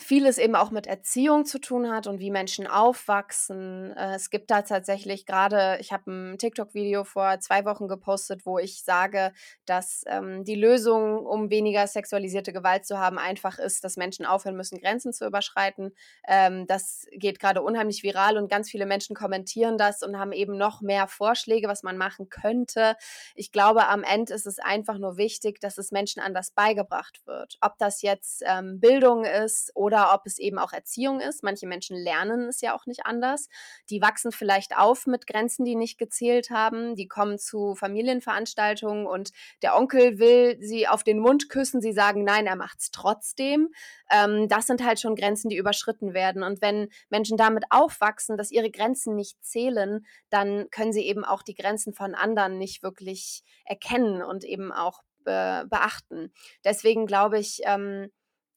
vieles 0.00 0.38
eben 0.38 0.54
auch 0.54 0.70
mit 0.70 0.86
Erziehung 0.86 1.44
zu 1.44 1.60
tun 1.60 1.90
hat 1.90 2.06
und 2.06 2.18
wie 2.18 2.30
Menschen 2.30 2.66
aufwachsen. 2.66 3.92
Äh, 3.96 4.14
es 4.14 4.30
gibt 4.30 4.50
da 4.50 4.62
tatsächlich 4.62 5.26
gerade, 5.26 5.78
ich 5.80 5.92
habe 5.92 6.10
ein 6.10 6.38
TikTok-Video 6.38 7.04
vor 7.04 7.38
zwei 7.40 7.64
Wochen 7.64 7.88
gepostet, 7.88 8.46
wo 8.46 8.58
ich 8.58 8.82
sage, 8.82 9.32
dass 9.66 10.04
ähm, 10.06 10.44
die 10.44 10.54
Lösung, 10.54 11.26
um 11.26 11.50
weniger 11.50 11.86
sexualisierte 11.86 12.52
Gewalt 12.52 12.86
zu 12.86 12.98
haben, 12.98 13.18
einfach 13.18 13.58
ist, 13.58 13.84
dass 13.84 13.96
Menschen 13.96 14.26
aufhören 14.26 14.56
müssen, 14.56 14.78
Grenzen 14.78 15.12
zu 15.12 15.26
überschreiten. 15.26 15.92
Ähm, 16.26 16.66
das 16.66 17.06
geht 17.12 17.38
gerade 17.38 17.62
unheimlich 17.62 18.02
viral 18.02 18.38
und 18.38 18.50
ganz 18.50 18.70
viele 18.70 18.86
Menschen 18.86 19.14
kommentieren 19.14 19.76
das 19.78 20.02
und 20.02 20.18
haben 20.18 20.32
eben 20.32 20.56
noch 20.56 20.80
mehr 20.80 21.06
Vorschläge, 21.08 21.68
was 21.68 21.82
man 21.82 21.96
machen 21.96 22.28
könnte. 22.28 22.96
Ich 23.34 23.52
glaube, 23.52 23.88
am 23.88 24.02
Ende 24.02 24.32
ist 24.34 24.46
es 24.46 24.58
einfach 24.58 24.98
nur 24.98 25.16
wichtig, 25.16 25.60
dass 25.60 25.78
es 25.78 25.92
Menschen 25.92 26.22
anders 26.22 26.52
beigebracht 26.52 27.20
wird. 27.26 27.58
Ob 27.60 27.76
das 27.78 28.02
jetzt 28.02 28.42
ähm, 28.46 28.80
Bildung 28.80 29.24
ist 29.24 29.72
oder 29.74 29.89
ob 29.92 30.26
es 30.26 30.38
eben 30.38 30.58
auch 30.58 30.72
Erziehung 30.72 31.20
ist. 31.20 31.42
Manche 31.42 31.66
Menschen 31.66 31.96
lernen 31.96 32.48
es 32.48 32.60
ja 32.60 32.74
auch 32.74 32.86
nicht 32.86 33.06
anders. 33.06 33.48
Die 33.90 34.00
wachsen 34.00 34.32
vielleicht 34.32 34.76
auf 34.76 35.06
mit 35.06 35.26
Grenzen, 35.26 35.64
die 35.64 35.76
nicht 35.76 35.98
gezählt 35.98 36.50
haben. 36.50 36.94
Die 36.94 37.08
kommen 37.08 37.38
zu 37.38 37.74
Familienveranstaltungen 37.74 39.06
und 39.06 39.30
der 39.62 39.76
Onkel 39.76 40.18
will 40.18 40.56
sie 40.60 40.88
auf 40.88 41.04
den 41.04 41.18
Mund 41.18 41.48
küssen. 41.48 41.80
Sie 41.80 41.92
sagen, 41.92 42.24
nein, 42.24 42.46
er 42.46 42.56
macht 42.56 42.80
es 42.80 42.90
trotzdem. 42.90 43.68
Ähm, 44.10 44.48
das 44.48 44.66
sind 44.66 44.84
halt 44.84 45.00
schon 45.00 45.16
Grenzen, 45.16 45.48
die 45.48 45.56
überschritten 45.56 46.14
werden. 46.14 46.42
Und 46.42 46.62
wenn 46.62 46.88
Menschen 47.08 47.36
damit 47.36 47.64
aufwachsen, 47.70 48.36
dass 48.36 48.50
ihre 48.50 48.70
Grenzen 48.70 49.14
nicht 49.14 49.42
zählen, 49.44 50.04
dann 50.30 50.68
können 50.70 50.92
sie 50.92 51.06
eben 51.06 51.24
auch 51.24 51.42
die 51.42 51.54
Grenzen 51.54 51.92
von 51.92 52.14
anderen 52.14 52.58
nicht 52.58 52.82
wirklich 52.82 53.42
erkennen 53.64 54.22
und 54.22 54.44
eben 54.44 54.72
auch 54.72 55.02
be 55.24 55.66
beachten. 55.68 56.32
Deswegen 56.64 57.06
glaube 57.06 57.38
ich, 57.38 57.60
ähm, 57.64 58.10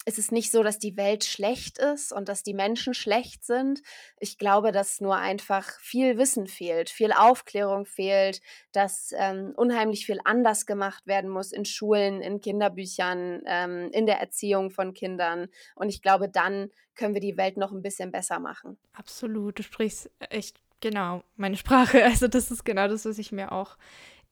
es 0.06 0.18
ist 0.18 0.32
nicht 0.32 0.52
so, 0.52 0.64
dass 0.64 0.80
die 0.80 0.98
Welt 0.98 1.24
schlecht 1.24 1.78
ist 1.78 2.12
und 2.12 2.30
dass 2.30 2.44
die 2.44 2.54
Menschen 2.54 2.94
schlecht 2.94 3.46
sind. 3.46 3.82
Ich 4.20 4.38
glaube, 4.38 4.72
dass 4.72 5.02
nur 5.02 5.18
einfach 5.18 5.80
viel 5.80 6.18
Wissen 6.18 6.48
fehlt, 6.48 6.90
viel 6.90 7.12
Aufklärung 7.12 7.86
fehlt, 7.86 8.42
dass 8.72 9.14
ähm, 9.18 9.54
unheimlich 9.56 10.06
viel 10.06 10.20
anders 10.26 10.66
gemacht 10.66 11.08
werden 11.08 11.30
muss 11.30 11.52
in 11.52 11.66
Schulen, 11.66 12.22
in 12.22 12.42
Kinderbüchern, 12.42 13.44
ähm, 13.46 13.90
in 13.92 14.06
der 14.06 14.20
Erziehung 14.20 14.72
von 14.72 14.94
Kindern. 14.94 15.48
Und 15.76 15.90
ich 15.90 16.02
glaube, 16.02 16.30
dann 16.30 16.70
können 16.96 17.14
wir 17.14 17.22
die 17.22 17.38
Welt 17.38 17.58
noch 17.58 17.72
ein 17.72 17.82
bisschen 17.82 18.12
besser 18.12 18.40
machen. 18.40 18.78
Absolut, 18.94 19.60
du 19.60 19.64
sprichst 19.64 20.12
echt 20.30 20.60
genau 20.82 21.24
meine 21.36 21.58
Sprache. 21.58 22.04
Also 22.14 22.28
das 22.28 22.52
ist 22.52 22.66
genau 22.66 22.88
das, 22.88 23.06
was 23.06 23.18
ich 23.18 23.32
mir 23.32 23.52
auch 23.52 23.78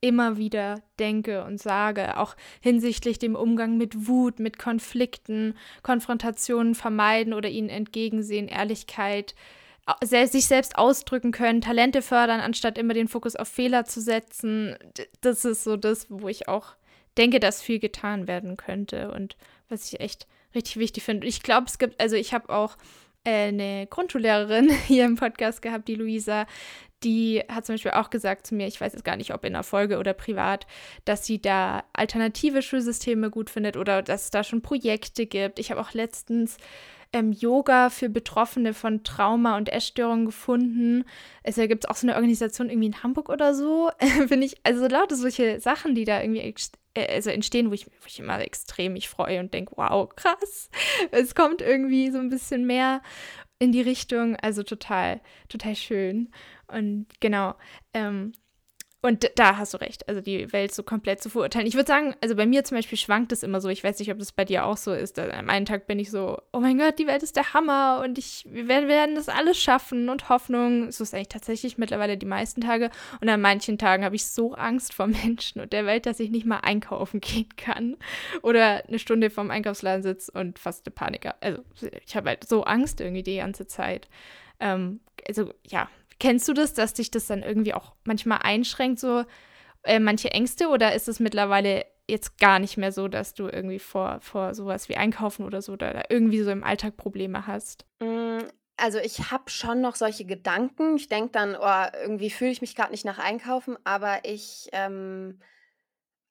immer 0.01 0.37
wieder 0.37 0.81
denke 0.99 1.43
und 1.43 1.59
sage, 1.59 2.17
auch 2.17 2.35
hinsichtlich 2.59 3.19
dem 3.19 3.35
Umgang 3.35 3.77
mit 3.77 4.07
Wut, 4.07 4.39
mit 4.39 4.57
Konflikten, 4.57 5.55
Konfrontationen 5.83 6.75
vermeiden 6.75 7.33
oder 7.33 7.49
ihnen 7.49 7.69
entgegensehen, 7.69 8.47
Ehrlichkeit, 8.47 9.35
sich 10.03 10.45
selbst 10.45 10.77
ausdrücken 10.77 11.31
können, 11.31 11.61
Talente 11.61 12.01
fördern, 12.01 12.39
anstatt 12.39 12.77
immer 12.77 12.93
den 12.93 13.07
Fokus 13.07 13.35
auf 13.35 13.47
Fehler 13.47 13.85
zu 13.85 14.01
setzen. 14.01 14.75
Das 15.21 15.45
ist 15.45 15.63
so 15.63 15.77
das, 15.77 16.07
wo 16.09 16.27
ich 16.27 16.47
auch 16.47 16.75
denke, 17.17 17.39
dass 17.39 17.61
viel 17.61 17.79
getan 17.79 18.27
werden 18.27 18.57
könnte 18.57 19.11
und 19.11 19.35
was 19.69 19.91
ich 19.91 19.99
echt 19.99 20.27
richtig 20.55 20.77
wichtig 20.77 21.03
finde. 21.03 21.27
Ich 21.27 21.43
glaube, 21.43 21.67
es 21.67 21.77
gibt, 21.77 21.99
also 21.99 22.15
ich 22.15 22.33
habe 22.33 22.49
auch 22.49 22.77
äh, 23.23 23.47
eine 23.47 23.87
Grundschullehrerin 23.89 24.69
hier 24.87 25.05
im 25.05 25.15
Podcast 25.15 25.61
gehabt, 25.61 25.87
die 25.87 25.95
Luisa, 25.95 26.45
die 27.03 27.43
hat 27.49 27.65
zum 27.65 27.75
Beispiel 27.75 27.91
auch 27.91 28.09
gesagt 28.09 28.47
zu 28.47 28.55
mir, 28.55 28.67
ich 28.67 28.79
weiß 28.79 28.93
jetzt 28.93 29.05
gar 29.05 29.15
nicht, 29.15 29.33
ob 29.33 29.43
in 29.45 29.53
der 29.53 29.63
Folge 29.63 29.97
oder 29.97 30.13
privat, 30.13 30.67
dass 31.05 31.25
sie 31.25 31.41
da 31.41 31.83
alternative 31.93 32.61
Schulsysteme 32.61 33.29
gut 33.29 33.49
findet 33.49 33.77
oder 33.77 34.01
dass 34.01 34.25
es 34.25 34.31
da 34.31 34.43
schon 34.43 34.61
Projekte 34.61 35.25
gibt. 35.25 35.59
Ich 35.59 35.71
habe 35.71 35.81
auch 35.81 35.93
letztens 35.93 36.57
ähm, 37.13 37.31
Yoga 37.31 37.89
für 37.89 38.09
Betroffene 38.09 38.73
von 38.73 39.03
Trauma 39.03 39.57
und 39.57 39.69
Essstörungen 39.69 40.25
gefunden. 40.25 41.03
Es 41.43 41.57
also, 41.57 41.67
gibt 41.67 41.89
auch 41.89 41.95
so 41.95 42.07
eine 42.07 42.15
Organisation 42.15 42.69
irgendwie 42.69 42.87
in 42.87 43.03
Hamburg 43.03 43.29
oder 43.29 43.53
so. 43.53 43.91
Finde 44.27 44.45
ich, 44.45 44.55
also 44.63 44.87
lauter 44.87 45.15
solche 45.15 45.59
Sachen, 45.59 45.95
die 45.95 46.05
da 46.05 46.21
irgendwie 46.21 46.53
äh, 46.93 47.13
also 47.13 47.29
entstehen, 47.29 47.69
wo 47.69 47.73
ich, 47.73 47.87
wo 47.87 48.05
ich 48.07 48.19
immer 48.19 48.39
extrem 48.39 48.93
mich 48.93 49.09
freue 49.09 49.39
und 49.39 49.53
denke, 49.53 49.73
wow, 49.75 50.09
krass. 50.15 50.69
Es 51.11 51.35
kommt 51.35 51.61
irgendwie 51.61 52.11
so 52.11 52.19
ein 52.19 52.29
bisschen 52.29 52.65
mehr 52.65 53.01
in 53.59 53.71
die 53.71 53.81
Richtung. 53.81 54.35
Also 54.37 54.63
total, 54.63 55.21
total 55.49 55.75
schön. 55.75 56.31
Und 56.71 57.07
genau, 57.19 57.55
ähm, 57.93 58.33
und 59.03 59.31
da 59.35 59.57
hast 59.57 59.73
du 59.73 59.79
recht, 59.79 60.07
also 60.07 60.21
die 60.21 60.53
Welt 60.53 60.75
so 60.75 60.83
komplett 60.83 61.23
zu 61.23 61.29
verurteilen. 61.29 61.65
Ich 61.65 61.73
würde 61.73 61.87
sagen, 61.87 62.13
also 62.21 62.35
bei 62.35 62.45
mir 62.45 62.63
zum 62.63 62.77
Beispiel 62.77 62.99
schwankt 62.99 63.31
es 63.31 63.41
immer 63.41 63.59
so. 63.59 63.67
Ich 63.69 63.83
weiß 63.83 63.97
nicht, 63.97 64.11
ob 64.11 64.19
das 64.19 64.31
bei 64.31 64.45
dir 64.45 64.63
auch 64.63 64.77
so 64.77 64.93
ist. 64.93 65.17
Am 65.17 65.49
einen 65.49 65.65
Tag 65.65 65.87
bin 65.87 65.97
ich 65.97 66.11
so, 66.11 66.39
oh 66.53 66.59
mein 66.59 66.77
Gott, 66.77 66.99
die 66.99 67.07
Welt 67.07 67.23
ist 67.23 67.35
der 67.35 67.55
Hammer 67.55 68.01
und 68.03 68.19
ich, 68.19 68.45
wir 68.47 68.67
werden 68.67 69.15
das 69.15 69.27
alles 69.27 69.59
schaffen 69.59 70.09
und 70.09 70.29
Hoffnung. 70.29 70.91
So 70.91 71.03
ist 71.03 71.15
eigentlich 71.15 71.29
tatsächlich 71.29 71.79
mittlerweile 71.79 72.15
die 72.15 72.27
meisten 72.27 72.61
Tage. 72.61 72.91
Und 73.19 73.27
an 73.27 73.41
manchen 73.41 73.79
Tagen 73.79 74.05
habe 74.05 74.15
ich 74.15 74.27
so 74.27 74.53
Angst 74.53 74.93
vor 74.93 75.07
Menschen 75.07 75.61
und 75.61 75.73
der 75.73 75.87
Welt, 75.87 76.05
dass 76.05 76.19
ich 76.19 76.29
nicht 76.29 76.45
mal 76.45 76.59
einkaufen 76.59 77.21
gehen 77.21 77.49
kann. 77.57 77.97
Oder 78.43 78.87
eine 78.87 78.99
Stunde 78.99 79.31
vorm 79.31 79.49
Einkaufsladen 79.49 80.03
sitze 80.03 80.31
und 80.33 80.59
fast 80.59 80.85
eine 80.85 80.93
Panik. 80.93 81.27
Also 81.39 81.63
ich 82.05 82.15
habe 82.15 82.29
halt 82.29 82.47
so 82.47 82.65
Angst 82.65 83.01
irgendwie 83.01 83.23
die 83.23 83.37
ganze 83.37 83.65
Zeit. 83.65 84.09
Ähm, 84.59 84.99
also 85.27 85.51
ja, 85.67 85.89
Kennst 86.21 86.47
du 86.47 86.53
das, 86.53 86.75
dass 86.75 86.93
dich 86.93 87.09
das 87.09 87.25
dann 87.25 87.41
irgendwie 87.41 87.73
auch 87.73 87.95
manchmal 88.03 88.41
einschränkt, 88.43 88.99
so 88.99 89.25
äh, 89.81 89.97
manche 89.97 90.29
Ängste? 90.29 90.67
Oder 90.67 90.93
ist 90.93 91.07
es 91.07 91.19
mittlerweile 91.19 91.83
jetzt 92.07 92.37
gar 92.37 92.59
nicht 92.59 92.77
mehr 92.77 92.91
so, 92.91 93.07
dass 93.07 93.33
du 93.33 93.47
irgendwie 93.47 93.79
vor, 93.79 94.19
vor 94.21 94.53
sowas 94.53 94.87
wie 94.87 94.97
Einkaufen 94.97 95.43
oder 95.43 95.63
so 95.63 95.73
oder 95.73 96.11
irgendwie 96.11 96.43
so 96.43 96.51
im 96.51 96.63
Alltag 96.63 96.95
Probleme 96.95 97.47
hast? 97.47 97.87
Mm, 98.03 98.37
also 98.77 98.99
ich 98.99 99.31
habe 99.31 99.49
schon 99.49 99.81
noch 99.81 99.95
solche 99.95 100.25
Gedanken. 100.25 100.95
Ich 100.95 101.07
denke 101.07 101.31
dann, 101.31 101.55
oh, 101.59 101.97
irgendwie 102.03 102.29
fühle 102.29 102.51
ich 102.51 102.61
mich 102.61 102.75
gerade 102.75 102.91
nicht 102.91 103.03
nach 103.03 103.17
Einkaufen, 103.17 103.75
aber 103.83 104.19
ich 104.23 104.69
ähm, 104.73 105.39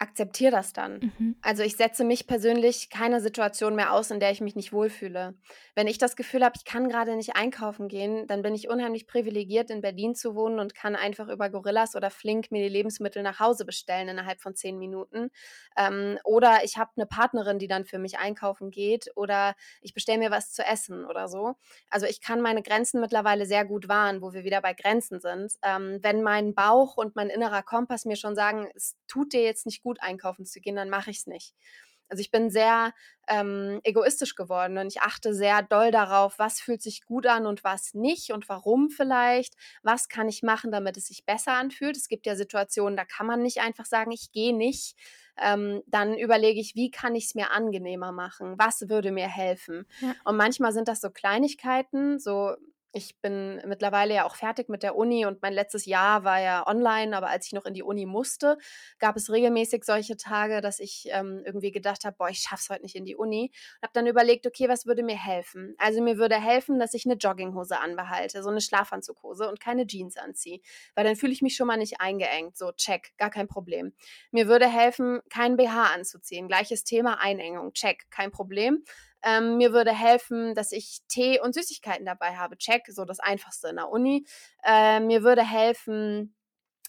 akzeptiere 0.01 0.51
das 0.51 0.73
dann. 0.73 1.13
Mhm. 1.19 1.37
Also 1.43 1.63
ich 1.63 1.77
setze 1.77 2.05
mich 2.05 2.27
persönlich 2.27 2.89
keiner 2.89 3.21
Situation 3.21 3.75
mehr 3.75 3.93
aus, 3.93 4.11
in 4.11 4.19
der 4.19 4.31
ich 4.31 4.41
mich 4.41 4.57
nicht 4.57 4.73
wohlfühle. 4.73 5.35
Wenn 5.75 5.87
ich 5.87 5.99
das 5.99 6.17
Gefühl 6.17 6.43
habe, 6.43 6.55
ich 6.57 6.65
kann 6.65 6.89
gerade 6.89 7.15
nicht 7.17 7.37
einkaufen 7.37 7.87
gehen, 7.87 8.27
dann 8.27 8.41
bin 8.41 8.55
ich 8.55 8.69
unheimlich 8.69 9.07
privilegiert, 9.07 9.71
in 9.71 9.83
Berlin 9.83 10.15
zu 10.15 10.35
wohnen 10.35 10.59
und 10.59 10.75
kann 10.75 10.97
einfach 10.97 11.29
über 11.29 11.51
Gorillas 11.51 11.95
oder 11.97 12.11
Flink 12.11 12.51
mir 12.51 12.63
die 12.63 12.71
Lebensmittel 12.71 13.23
nach 13.23 13.41
Hause 13.41 13.67
bestellen 13.67 14.09
innerhalb 14.09 14.41
von 14.41 14.55
zehn 14.55 14.79
Minuten. 14.79 15.31
Ähm, 15.77 16.19
oder 16.25 16.65
ich 16.65 16.79
habe 16.79 16.91
eine 16.97 17.07
Partnerin, 17.07 17.59
die 17.59 17.69
dann 17.69 17.85
für 17.85 17.99
mich 17.99 18.19
einkaufen 18.19 18.71
geht 18.71 19.11
oder 19.17 19.55
ich 19.83 19.93
bestelle 19.93 20.19
mir 20.19 20.31
was 20.31 20.53
zu 20.53 20.65
essen 20.65 21.05
oder 21.05 21.29
so. 21.29 21.57
Also 21.91 22.07
ich 22.07 22.23
kann 22.23 22.41
meine 22.41 22.63
Grenzen 22.63 23.03
mittlerweile 23.03 23.45
sehr 23.45 23.67
gut 23.67 23.89
wahren, 23.89 24.23
wo 24.23 24.33
wir 24.33 24.45
wieder 24.45 24.63
bei 24.63 24.73
Grenzen 24.73 25.21
sind. 25.21 25.53
Ähm, 25.63 25.99
wenn 26.01 26.23
mein 26.23 26.55
Bauch 26.55 26.97
und 26.97 27.17
mein 27.17 27.29
innerer 27.29 27.63
Kompass 27.63 28.07
mir 28.07 28.17
schon 28.17 28.35
sagen, 28.35 28.69
es 28.75 28.97
tut 29.07 29.35
dir 29.35 29.43
jetzt 29.43 29.67
nicht 29.67 29.83
gut, 29.83 29.90
gut 29.91 30.01
einkaufen 30.01 30.47
zu 30.47 30.61
gehen, 30.61 30.77
dann 30.77 30.89
mache 30.89 31.11
ich 31.11 31.19
es 31.19 31.27
nicht. 31.27 31.55
Also 32.09 32.21
ich 32.21 32.31
bin 32.31 32.51
sehr 32.51 32.93
ähm, 33.29 33.81
egoistisch 33.85 34.35
geworden 34.35 34.79
und 34.79 34.89
ich 34.89 35.01
achte 35.01 35.33
sehr 35.33 35.63
doll 35.63 35.91
darauf, 35.91 36.39
was 36.39 36.61
fühlt 36.61 36.83
sich 36.83 37.05
gut 37.05 37.27
an 37.27 37.47
und 37.47 37.63
was 37.63 37.95
nicht 37.95 38.33
und 38.33 38.49
warum 38.49 38.91
vielleicht, 38.91 39.55
was 39.83 40.09
kann 40.09 40.29
ich 40.29 40.43
machen, 40.43 40.73
damit 40.73 40.97
es 40.97 41.07
sich 41.07 41.25
besser 41.25 41.53
anfühlt. 41.53 41.97
Es 41.97 42.09
gibt 42.09 42.27
ja 42.27 42.35
Situationen, 42.35 42.97
da 42.97 43.05
kann 43.05 43.27
man 43.27 43.43
nicht 43.43 43.61
einfach 43.61 43.87
sagen, 43.87 44.11
ich 44.11 44.33
gehe 44.33 44.57
nicht. 44.57 44.97
Ähm, 45.37 45.83
dann 45.87 46.19
überlege 46.19 46.61
ich, 46.61 46.75
wie 46.75 46.91
kann 46.91 47.15
ich 47.15 47.27
es 47.27 47.35
mir 47.35 47.53
angenehmer 47.53 48.13
machen? 48.13 48.59
Was 48.59 48.89
würde 48.89 49.13
mir 49.13 49.29
helfen? 49.29 49.87
Ja. 50.01 50.15
Und 50.25 50.37
manchmal 50.37 50.73
sind 50.73 50.89
das 50.89 51.01
so 51.01 51.11
Kleinigkeiten, 51.11 52.19
so 52.19 52.57
ich 52.93 53.21
bin 53.21 53.61
mittlerweile 53.67 54.15
ja 54.15 54.25
auch 54.27 54.35
fertig 54.35 54.69
mit 54.69 54.83
der 54.83 54.97
Uni 54.97 55.25
und 55.25 55.43
mein 55.43 55.53
letztes 55.53 55.87
Jahr 55.87 56.25
war 56.25 56.41
ja 56.41 56.67
online, 56.67 57.17
aber 57.17 57.29
als 57.29 57.47
ich 57.47 57.53
noch 57.53 57.65
in 57.65 57.75
die 57.75 57.83
Uni 57.83 58.05
musste, 58.07 58.59
gab 58.99 59.17
es 59.17 59.31
regelmäßig 59.31 59.85
solche 59.85 60.17
Tage, 60.17 60.61
dass 60.61 60.81
ich 60.81 61.09
ähm, 61.11 61.43
irgendwie 61.45 61.71
gedacht 61.71 62.05
habe, 62.05 62.17
boah, 62.19 62.29
ich 62.29 62.41
schaff's 62.41 62.69
heute 62.69 62.83
nicht 62.83 62.97
in 62.97 63.05
die 63.05 63.15
Uni. 63.15 63.53
Und 63.77 63.83
habe 63.83 63.93
dann 63.95 64.07
überlegt, 64.07 64.47
okay, 64.47 64.69
was 64.69 64.87
würde 64.87 65.03
mir 65.03 65.17
helfen? 65.17 65.75
Also 65.79 66.03
mir 66.03 66.19
würde 66.19 66.41
helfen, 66.41 66.79
dass 66.79 66.95
ich 66.95 67.07
eine 67.07 67.15
Jogginghose 67.15 67.79
anbehalte, 67.79 68.43
so 68.43 68.51
eine 68.51 68.61
Schlafanzughose 68.61 69.49
und 69.49 69.61
keine 69.61 69.87
Jeans 69.87 70.17
anziehe, 70.17 70.61
weil 70.95 71.05
dann 71.05 71.17
fühle 71.17 71.33
ich 71.33 71.43
mich 71.43 71.55
schon 71.55 71.69
mal 71.69 71.77
nicht 71.77 72.01
eingeengt. 72.01 72.57
So, 72.57 72.73
check, 72.73 73.17
gar 73.19 73.31
kein 73.31 73.47
Problem. 73.47 73.93
Mir 74.33 74.49
würde 74.49 74.69
helfen, 74.69 75.21
kein 75.31 75.57
BH 75.57 75.95
anzuziehen. 75.95 76.49
Gleiches 76.49 76.83
Thema 76.83 77.21
Einengung, 77.21 77.73
check, 77.73 78.11
kein 78.11 78.33
Problem. 78.33 78.85
Ähm, 79.23 79.57
mir 79.57 79.73
würde 79.73 79.93
helfen, 79.93 80.55
dass 80.55 80.73
ich 80.73 81.01
Tee 81.09 81.41
und 81.41 81.55
Süßigkeiten 81.55 82.07
dabei 82.07 82.37
habe. 82.37 82.57
Check, 82.57 82.87
so 82.89 83.05
das 83.05 83.21
Einfachste 83.21 83.69
in 83.69 83.77
der 83.77 83.91
Uni. 83.91 84.27
Äh, 84.65 85.01
mir 85.01 85.23
würde 85.23 85.43
helfen, 85.43 86.35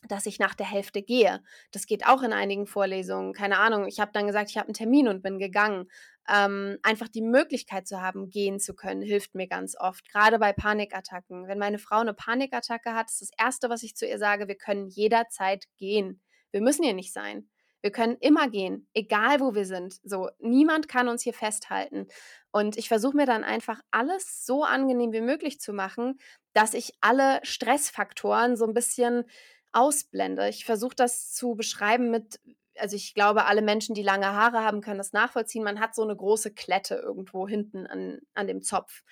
dass 0.07 0.25
ich 0.25 0.39
nach 0.39 0.55
der 0.55 0.69
Hälfte 0.69 1.01
gehe. 1.01 1.43
Das 1.71 1.85
geht 1.85 2.07
auch 2.07 2.23
in 2.23 2.33
einigen 2.33 2.65
Vorlesungen. 2.65 3.33
Keine 3.33 3.59
Ahnung, 3.59 3.85
ich 3.87 3.99
habe 3.99 4.11
dann 4.13 4.27
gesagt, 4.27 4.49
ich 4.49 4.57
habe 4.57 4.67
einen 4.67 4.73
Termin 4.73 5.07
und 5.07 5.21
bin 5.21 5.39
gegangen. 5.39 5.89
Ähm, 6.29 6.77
einfach 6.83 7.07
die 7.07 7.21
Möglichkeit 7.21 7.87
zu 7.87 8.01
haben, 8.01 8.29
gehen 8.29 8.59
zu 8.59 8.75
können, 8.75 9.01
hilft 9.01 9.35
mir 9.35 9.47
ganz 9.47 9.75
oft. 9.79 10.09
Gerade 10.09 10.39
bei 10.39 10.53
Panikattacken. 10.53 11.47
Wenn 11.47 11.59
meine 11.59 11.79
Frau 11.79 11.99
eine 11.99 12.13
Panikattacke 12.13 12.93
hat, 12.93 13.09
ist 13.09 13.21
das 13.21 13.31
Erste, 13.37 13.69
was 13.69 13.83
ich 13.83 13.95
zu 13.95 14.07
ihr 14.07 14.17
sage, 14.17 14.47
wir 14.47 14.55
können 14.55 14.87
jederzeit 14.87 15.65
gehen. 15.77 16.21
Wir 16.51 16.61
müssen 16.61 16.83
hier 16.83 16.93
nicht 16.93 17.13
sein. 17.13 17.49
Wir 17.81 17.91
können 17.91 18.17
immer 18.19 18.49
gehen, 18.49 18.87
egal 18.93 19.39
wo 19.39 19.55
wir 19.55 19.65
sind. 19.65 19.99
So, 20.03 20.29
niemand 20.39 20.87
kann 20.87 21.07
uns 21.07 21.23
hier 21.23 21.33
festhalten. 21.33 22.07
Und 22.51 22.77
ich 22.77 22.87
versuche 22.87 23.15
mir 23.15 23.25
dann 23.25 23.43
einfach 23.43 23.81
alles 23.91 24.45
so 24.45 24.63
angenehm 24.63 25.11
wie 25.13 25.21
möglich 25.21 25.59
zu 25.59 25.73
machen, 25.73 26.19
dass 26.53 26.73
ich 26.73 26.93
alle 27.01 27.39
Stressfaktoren 27.43 28.55
so 28.55 28.65
ein 28.65 28.73
bisschen 28.73 29.25
ausblende. 29.71 30.49
Ich 30.49 30.65
versuche 30.65 30.95
das 30.95 31.31
zu 31.31 31.55
beschreiben 31.55 32.11
mit, 32.11 32.39
also 32.77 32.95
ich 32.95 33.13
glaube, 33.13 33.45
alle 33.45 33.61
Menschen, 33.61 33.95
die 33.95 34.03
lange 34.03 34.27
Haare 34.27 34.63
haben, 34.63 34.81
können 34.81 34.97
das 34.97 35.13
nachvollziehen. 35.13 35.63
Man 35.63 35.79
hat 35.79 35.95
so 35.95 36.03
eine 36.03 36.15
große 36.15 36.53
Klette 36.53 36.95
irgendwo 36.95 37.47
hinten 37.47 37.87
an, 37.87 38.19
an 38.33 38.47
dem 38.47 38.61
Zopf. 38.61 39.03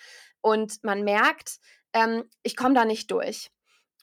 Und 0.41 0.83
man 0.83 1.03
merkt, 1.03 1.59
ähm, 1.93 2.23
ich 2.43 2.55
komme 2.55 2.75
da 2.75 2.85
nicht 2.85 3.09
durch. 3.11 3.49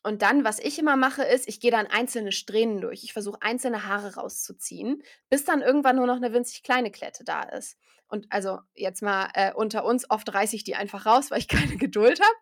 Und 0.06 0.22
dann, 0.22 0.44
was 0.44 0.60
ich 0.60 0.78
immer 0.78 0.94
mache, 0.94 1.24
ist, 1.24 1.48
ich 1.48 1.58
gehe 1.58 1.72
dann 1.72 1.88
einzelne 1.88 2.30
Strähnen 2.30 2.80
durch. 2.80 3.02
Ich 3.02 3.12
versuche 3.12 3.42
einzelne 3.42 3.88
Haare 3.88 4.14
rauszuziehen, 4.14 5.02
bis 5.30 5.44
dann 5.44 5.62
irgendwann 5.62 5.96
nur 5.96 6.06
noch 6.06 6.14
eine 6.14 6.32
winzig 6.32 6.62
kleine 6.62 6.92
Klette 6.92 7.24
da 7.24 7.42
ist. 7.42 7.76
Und 8.06 8.28
also 8.30 8.60
jetzt 8.76 9.02
mal 9.02 9.30
äh, 9.34 9.52
unter 9.52 9.84
uns, 9.84 10.08
oft 10.08 10.32
reiße 10.32 10.54
ich 10.54 10.62
die 10.62 10.76
einfach 10.76 11.06
raus, 11.06 11.30
weil 11.32 11.40
ich 11.40 11.48
keine 11.48 11.76
Geduld 11.76 12.20
habe. 12.20 12.36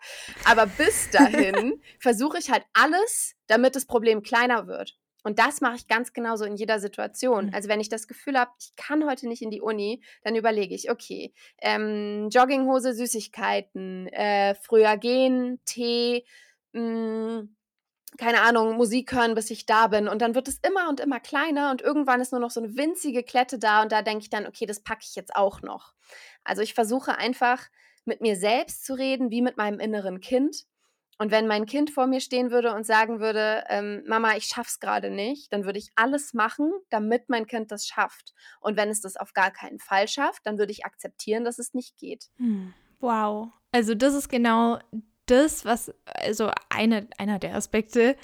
Aber 0.44 0.66
bis 0.66 1.08
dahin 1.08 1.80
versuche 1.98 2.36
ich 2.36 2.50
halt 2.50 2.66
alles, 2.74 3.34
damit 3.46 3.76
das 3.76 3.86
Problem 3.86 4.22
kleiner 4.22 4.66
wird. 4.66 4.98
Und 5.22 5.38
das 5.38 5.62
mache 5.62 5.76
ich 5.76 5.88
ganz 5.88 6.12
genauso 6.12 6.44
in 6.44 6.56
jeder 6.56 6.78
Situation. 6.80 7.46
Mhm. 7.46 7.54
Also 7.54 7.70
wenn 7.70 7.80
ich 7.80 7.88
das 7.88 8.06
Gefühl 8.06 8.38
habe, 8.38 8.50
ich 8.60 8.76
kann 8.76 9.06
heute 9.06 9.26
nicht 9.26 9.40
in 9.40 9.50
die 9.50 9.62
Uni, 9.62 10.02
dann 10.22 10.36
überlege 10.36 10.74
ich, 10.74 10.90
okay, 10.90 11.32
ähm, 11.62 12.28
Jogginghose, 12.28 12.92
Süßigkeiten, 12.92 14.08
äh, 14.08 14.54
früher 14.54 14.98
gehen, 14.98 15.62
Tee, 15.64 16.26
hm, 16.74 17.56
keine 18.18 18.42
Ahnung, 18.42 18.76
Musik 18.76 19.12
hören, 19.12 19.34
bis 19.34 19.50
ich 19.50 19.66
da 19.66 19.88
bin. 19.88 20.08
Und 20.08 20.22
dann 20.22 20.34
wird 20.34 20.48
es 20.48 20.58
immer 20.58 20.88
und 20.88 21.00
immer 21.00 21.20
kleiner 21.20 21.70
und 21.70 21.82
irgendwann 21.82 22.20
ist 22.20 22.32
nur 22.32 22.40
noch 22.40 22.50
so 22.50 22.60
eine 22.60 22.76
winzige 22.76 23.22
Klette 23.22 23.58
da 23.58 23.82
und 23.82 23.90
da 23.90 24.02
denke 24.02 24.22
ich 24.22 24.30
dann, 24.30 24.46
okay, 24.46 24.66
das 24.66 24.80
packe 24.80 25.02
ich 25.02 25.14
jetzt 25.14 25.34
auch 25.34 25.62
noch. 25.62 25.94
Also 26.44 26.62
ich 26.62 26.74
versuche 26.74 27.16
einfach 27.18 27.62
mit 28.04 28.20
mir 28.20 28.36
selbst 28.36 28.84
zu 28.84 28.94
reden, 28.94 29.30
wie 29.30 29.42
mit 29.42 29.56
meinem 29.56 29.80
inneren 29.80 30.20
Kind. 30.20 30.66
Und 31.18 31.30
wenn 31.30 31.46
mein 31.46 31.64
Kind 31.64 31.90
vor 31.90 32.06
mir 32.08 32.20
stehen 32.20 32.50
würde 32.50 32.74
und 32.74 32.84
sagen 32.84 33.20
würde, 33.20 33.64
ähm, 33.68 34.02
Mama, 34.06 34.36
ich 34.36 34.44
schaff's 34.44 34.80
gerade 34.80 35.10
nicht, 35.10 35.52
dann 35.52 35.64
würde 35.64 35.78
ich 35.78 35.90
alles 35.94 36.34
machen, 36.34 36.72
damit 36.90 37.28
mein 37.28 37.46
Kind 37.46 37.70
das 37.70 37.86
schafft. 37.86 38.34
Und 38.60 38.76
wenn 38.76 38.88
es 38.88 39.00
das 39.00 39.16
auf 39.16 39.32
gar 39.32 39.52
keinen 39.52 39.78
Fall 39.78 40.08
schafft, 40.08 40.44
dann 40.44 40.58
würde 40.58 40.72
ich 40.72 40.84
akzeptieren, 40.84 41.44
dass 41.44 41.60
es 41.60 41.72
nicht 41.72 41.96
geht. 41.96 42.30
Hm. 42.36 42.74
Wow. 42.98 43.52
Also 43.70 43.94
das 43.94 44.14
ist 44.14 44.28
genau 44.28 44.80
das, 45.26 45.64
was, 45.64 45.92
also 46.04 46.50
eine, 46.68 47.06
einer 47.18 47.38
der 47.38 47.54
Aspekte, 47.54 48.16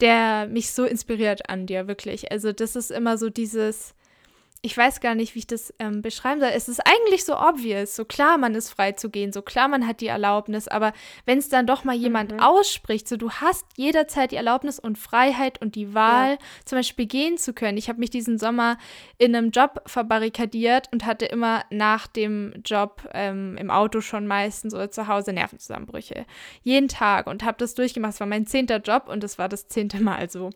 der 0.00 0.46
mich 0.48 0.72
so 0.72 0.84
inspiriert 0.84 1.48
an 1.48 1.66
dir, 1.66 1.86
wirklich. 1.88 2.32
Also 2.32 2.52
das 2.52 2.76
ist 2.76 2.90
immer 2.90 3.18
so 3.18 3.30
dieses, 3.30 3.94
ich 4.64 4.76
weiß 4.76 5.00
gar 5.00 5.16
nicht, 5.16 5.34
wie 5.34 5.40
ich 5.40 5.46
das 5.48 5.74
ähm, 5.80 6.02
beschreiben 6.02 6.40
soll. 6.40 6.50
Es 6.54 6.68
ist 6.68 6.80
eigentlich 6.86 7.24
so 7.24 7.36
obvious. 7.36 7.96
So 7.96 8.04
klar, 8.04 8.38
man 8.38 8.54
ist 8.54 8.70
frei 8.70 8.92
zu 8.92 9.10
gehen, 9.10 9.32
so 9.32 9.42
klar, 9.42 9.66
man 9.66 9.88
hat 9.88 10.00
die 10.00 10.06
Erlaubnis. 10.06 10.68
Aber 10.68 10.92
wenn 11.26 11.38
es 11.38 11.48
dann 11.48 11.66
doch 11.66 11.82
mal 11.82 11.96
jemand 11.96 12.30
mhm. 12.30 12.38
ausspricht, 12.38 13.08
so 13.08 13.16
du 13.16 13.32
hast 13.32 13.66
jederzeit 13.76 14.30
die 14.30 14.36
Erlaubnis 14.36 14.78
und 14.78 14.98
Freiheit 14.98 15.60
und 15.60 15.74
die 15.74 15.94
Wahl, 15.94 16.34
ja. 16.34 16.38
zum 16.64 16.78
Beispiel 16.78 17.06
gehen 17.06 17.38
zu 17.38 17.54
können. 17.54 17.76
Ich 17.76 17.88
habe 17.88 17.98
mich 17.98 18.10
diesen 18.10 18.38
Sommer 18.38 18.78
in 19.18 19.34
einem 19.34 19.50
Job 19.50 19.82
verbarrikadiert 19.86 20.88
und 20.92 21.06
hatte 21.06 21.26
immer 21.26 21.64
nach 21.70 22.06
dem 22.06 22.54
Job 22.64 23.08
ähm, 23.14 23.56
im 23.56 23.68
Auto 23.68 24.00
schon 24.00 24.28
meistens 24.28 24.74
oder 24.74 24.92
zu 24.92 25.08
Hause 25.08 25.32
Nervenzusammenbrüche. 25.32 26.24
Jeden 26.62 26.86
Tag 26.86 27.26
und 27.26 27.42
habe 27.42 27.58
das 27.58 27.74
durchgemacht. 27.74 28.14
Es 28.14 28.20
war 28.20 28.28
mein 28.28 28.46
zehnter 28.46 28.78
Job 28.78 29.08
und 29.08 29.24
es 29.24 29.38
war 29.38 29.48
das 29.48 29.66
zehnte 29.66 30.00
Mal 30.00 30.30
so. 30.30 30.50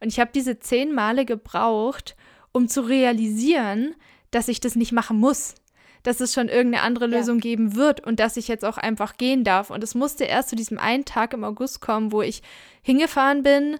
Und 0.00 0.08
ich 0.08 0.18
habe 0.18 0.32
diese 0.34 0.58
zehn 0.58 0.92
Male 0.92 1.24
gebraucht, 1.24 2.16
um 2.52 2.68
zu 2.68 2.82
realisieren, 2.82 3.94
dass 4.30 4.48
ich 4.48 4.60
das 4.60 4.76
nicht 4.76 4.92
machen 4.92 5.18
muss. 5.18 5.54
Dass 6.02 6.20
es 6.20 6.34
schon 6.34 6.48
irgendeine 6.48 6.82
andere 6.82 7.06
Lösung 7.06 7.36
ja. 7.36 7.42
geben 7.42 7.76
wird 7.76 8.04
und 8.04 8.18
dass 8.18 8.36
ich 8.36 8.48
jetzt 8.48 8.64
auch 8.64 8.76
einfach 8.76 9.16
gehen 9.16 9.44
darf. 9.44 9.70
Und 9.70 9.84
es 9.84 9.94
musste 9.94 10.24
erst 10.24 10.48
zu 10.48 10.56
diesem 10.56 10.78
einen 10.78 11.04
Tag 11.04 11.32
im 11.32 11.44
August 11.44 11.80
kommen, 11.80 12.10
wo 12.10 12.22
ich 12.22 12.42
hingefahren 12.82 13.44
bin, 13.44 13.78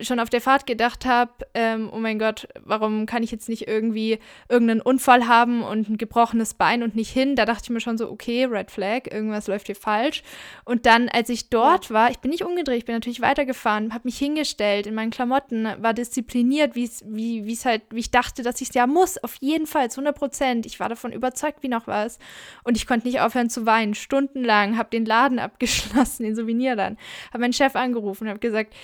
schon 0.00 0.18
auf 0.18 0.28
der 0.28 0.40
Fahrt 0.40 0.66
gedacht 0.66 1.06
habe, 1.06 1.30
ähm, 1.54 1.88
oh 1.92 1.98
mein 1.98 2.18
Gott, 2.18 2.48
warum 2.64 3.06
kann 3.06 3.22
ich 3.22 3.30
jetzt 3.30 3.48
nicht 3.48 3.68
irgendwie 3.68 4.18
irgendeinen 4.48 4.80
Unfall 4.80 5.28
haben 5.28 5.62
und 5.62 5.88
ein 5.88 5.98
gebrochenes 5.98 6.54
Bein 6.54 6.82
und 6.82 6.96
nicht 6.96 7.12
hin? 7.12 7.36
Da 7.36 7.44
dachte 7.44 7.64
ich 7.64 7.70
mir 7.70 7.80
schon 7.80 7.96
so, 7.96 8.10
okay, 8.10 8.44
Red 8.44 8.72
Flag, 8.72 9.06
irgendwas 9.12 9.46
läuft 9.46 9.66
hier 9.66 9.76
falsch. 9.76 10.24
Und 10.64 10.84
dann, 10.84 11.08
als 11.08 11.28
ich 11.28 11.48
dort 11.48 11.90
ja. 11.90 11.94
war, 11.94 12.10
ich 12.10 12.18
bin 12.18 12.32
nicht 12.32 12.42
umgedreht, 12.42 12.78
ich 12.78 12.84
bin 12.86 12.96
natürlich 12.96 13.20
weitergefahren, 13.20 13.94
habe 13.94 14.02
mich 14.04 14.18
hingestellt 14.18 14.88
in 14.88 14.94
meinen 14.94 15.12
Klamotten, 15.12 15.68
war 15.78 15.94
diszipliniert, 15.94 16.74
wie 16.74 16.90
wie 17.04 17.52
es 17.52 17.64
halt, 17.64 17.82
wie 17.90 18.00
ich 18.00 18.10
dachte, 18.10 18.42
dass 18.42 18.60
ich 18.60 18.68
es 18.70 18.74
ja 18.74 18.86
muss, 18.86 19.22
auf 19.22 19.36
jeden 19.40 19.66
Fall, 19.66 19.90
zu 19.90 20.00
100 20.00 20.16
Prozent. 20.16 20.66
Ich 20.66 20.80
war 20.80 20.88
davon 20.88 21.12
überzeugt, 21.12 21.62
wie 21.62 21.68
noch 21.68 21.86
was. 21.86 22.18
Und 22.64 22.76
ich 22.76 22.86
konnte 22.86 23.06
nicht 23.06 23.20
aufhören 23.20 23.50
zu 23.50 23.64
weinen, 23.64 23.94
stundenlang, 23.94 24.76
habe 24.76 24.90
den 24.90 25.04
Laden 25.04 25.38
abgeschlossen, 25.38 26.24
den 26.24 26.34
Souvenirladen, 26.34 26.98
habe 27.28 27.42
meinen 27.42 27.52
Chef 27.52 27.76
angerufen, 27.76 28.28
habe 28.28 28.40
gesagt, 28.40 28.74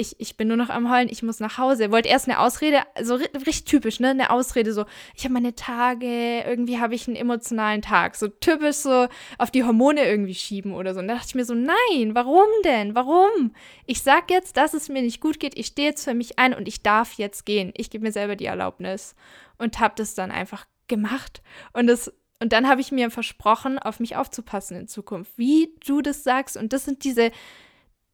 ich, 0.00 0.16
ich 0.18 0.36
bin 0.36 0.48
nur 0.48 0.56
noch 0.56 0.70
am 0.70 0.90
Heulen, 0.90 1.08
ich 1.10 1.22
muss 1.22 1.38
nach 1.40 1.58
Hause. 1.58 1.92
Wollte 1.92 2.08
erst 2.08 2.28
eine 2.28 2.40
Ausrede, 2.40 2.80
so 3.02 3.14
richtig 3.14 3.64
typisch, 3.64 4.00
ne? 4.00 4.10
Eine 4.10 4.30
Ausrede, 4.30 4.72
so, 4.72 4.86
ich 5.14 5.24
habe 5.24 5.34
meine 5.34 5.54
Tage, 5.54 6.42
irgendwie 6.46 6.80
habe 6.80 6.94
ich 6.94 7.06
einen 7.06 7.16
emotionalen 7.16 7.82
Tag. 7.82 8.16
So 8.16 8.28
typisch 8.28 8.76
so 8.76 9.06
auf 9.38 9.50
die 9.50 9.64
Hormone 9.64 10.04
irgendwie 10.04 10.34
schieben 10.34 10.72
oder 10.72 10.94
so. 10.94 11.00
Und 11.00 11.08
da 11.08 11.14
dachte 11.14 11.28
ich 11.28 11.34
mir 11.34 11.44
so, 11.44 11.54
nein, 11.54 12.14
warum 12.14 12.48
denn? 12.64 12.94
Warum? 12.94 13.52
Ich 13.86 14.02
sag 14.02 14.30
jetzt, 14.30 14.56
dass 14.56 14.74
es 14.74 14.88
mir 14.88 15.02
nicht 15.02 15.20
gut 15.20 15.38
geht, 15.38 15.56
ich 15.58 15.66
stehe 15.66 15.88
jetzt 15.88 16.04
für 16.04 16.14
mich 16.14 16.38
ein 16.38 16.54
und 16.54 16.66
ich 16.66 16.82
darf 16.82 17.14
jetzt 17.14 17.44
gehen. 17.44 17.72
Ich 17.76 17.90
gebe 17.90 18.04
mir 18.04 18.12
selber 18.12 18.36
die 18.36 18.46
Erlaubnis. 18.46 19.14
Und 19.58 19.78
habe 19.78 19.94
das 19.96 20.14
dann 20.14 20.30
einfach 20.30 20.66
gemacht. 20.88 21.42
Und 21.74 21.86
das 21.86 22.10
und 22.42 22.54
dann 22.54 22.66
habe 22.66 22.80
ich 22.80 22.90
mir 22.90 23.10
versprochen, 23.10 23.78
auf 23.78 24.00
mich 24.00 24.16
aufzupassen 24.16 24.74
in 24.78 24.88
Zukunft, 24.88 25.36
wie 25.36 25.74
du 25.86 26.00
das 26.00 26.24
sagst. 26.24 26.56
Und 26.56 26.72
das 26.72 26.86
sind 26.86 27.04
diese 27.04 27.32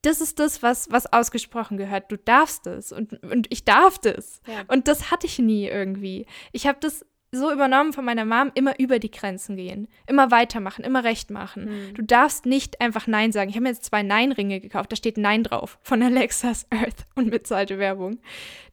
das 0.06 0.20
ist 0.20 0.38
das, 0.38 0.62
was, 0.62 0.90
was 0.90 1.12
ausgesprochen 1.12 1.76
gehört. 1.76 2.10
Du 2.12 2.16
darfst 2.16 2.66
es 2.66 2.92
und, 2.92 3.22
und 3.24 3.46
ich 3.50 3.64
darf 3.64 3.98
das. 3.98 4.40
Ja. 4.46 4.62
Und 4.68 4.88
das 4.88 5.10
hatte 5.10 5.26
ich 5.26 5.38
nie 5.38 5.66
irgendwie. 5.66 6.26
Ich 6.52 6.66
habe 6.66 6.78
das 6.80 7.04
so 7.32 7.52
übernommen 7.52 7.92
von 7.92 8.04
meiner 8.04 8.24
Mom, 8.24 8.50
immer 8.54 8.78
über 8.78 8.98
die 8.98 9.10
Grenzen 9.10 9.56
gehen, 9.56 9.88
immer 10.06 10.30
weitermachen, 10.30 10.84
immer 10.84 11.04
recht 11.04 11.30
machen. 11.30 11.64
Mhm. 11.64 11.94
Du 11.94 12.02
darfst 12.02 12.46
nicht 12.46 12.80
einfach 12.80 13.06
Nein 13.06 13.32
sagen. 13.32 13.50
Ich 13.50 13.56
habe 13.56 13.64
mir 13.64 13.70
jetzt 13.70 13.84
zwei 13.84 14.02
Nein-Ringe 14.02 14.60
gekauft, 14.60 14.92
da 14.92 14.96
steht 14.96 15.18
Nein 15.18 15.42
drauf, 15.42 15.78
von 15.82 16.02
Alexas 16.02 16.66
Earth 16.70 17.04
und 17.14 17.30
bezahlte 17.30 17.78
Werbung. 17.78 18.18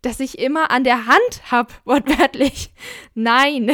Dass 0.01 0.19
ich 0.19 0.39
immer 0.39 0.71
an 0.71 0.83
der 0.83 1.07
Hand 1.07 1.51
habe, 1.51 1.73
wortwörtlich, 1.85 2.71
Nein. 3.15 3.71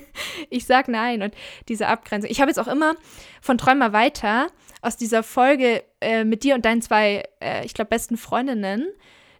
ich 0.50 0.66
sag 0.66 0.88
Nein. 0.88 1.22
Und 1.22 1.34
diese 1.68 1.88
Abgrenzung. 1.88 2.30
Ich 2.30 2.40
habe 2.40 2.50
jetzt 2.50 2.58
auch 2.58 2.68
immer 2.68 2.96
von 3.40 3.58
Träumer 3.58 3.92
weiter 3.92 4.48
aus 4.82 4.96
dieser 4.96 5.22
Folge 5.22 5.82
äh, 6.00 6.24
mit 6.24 6.42
dir 6.42 6.54
und 6.54 6.64
deinen 6.64 6.82
zwei, 6.82 7.24
äh, 7.40 7.64
ich 7.64 7.72
glaube, 7.72 7.88
besten 7.88 8.16
Freundinnen, 8.16 8.86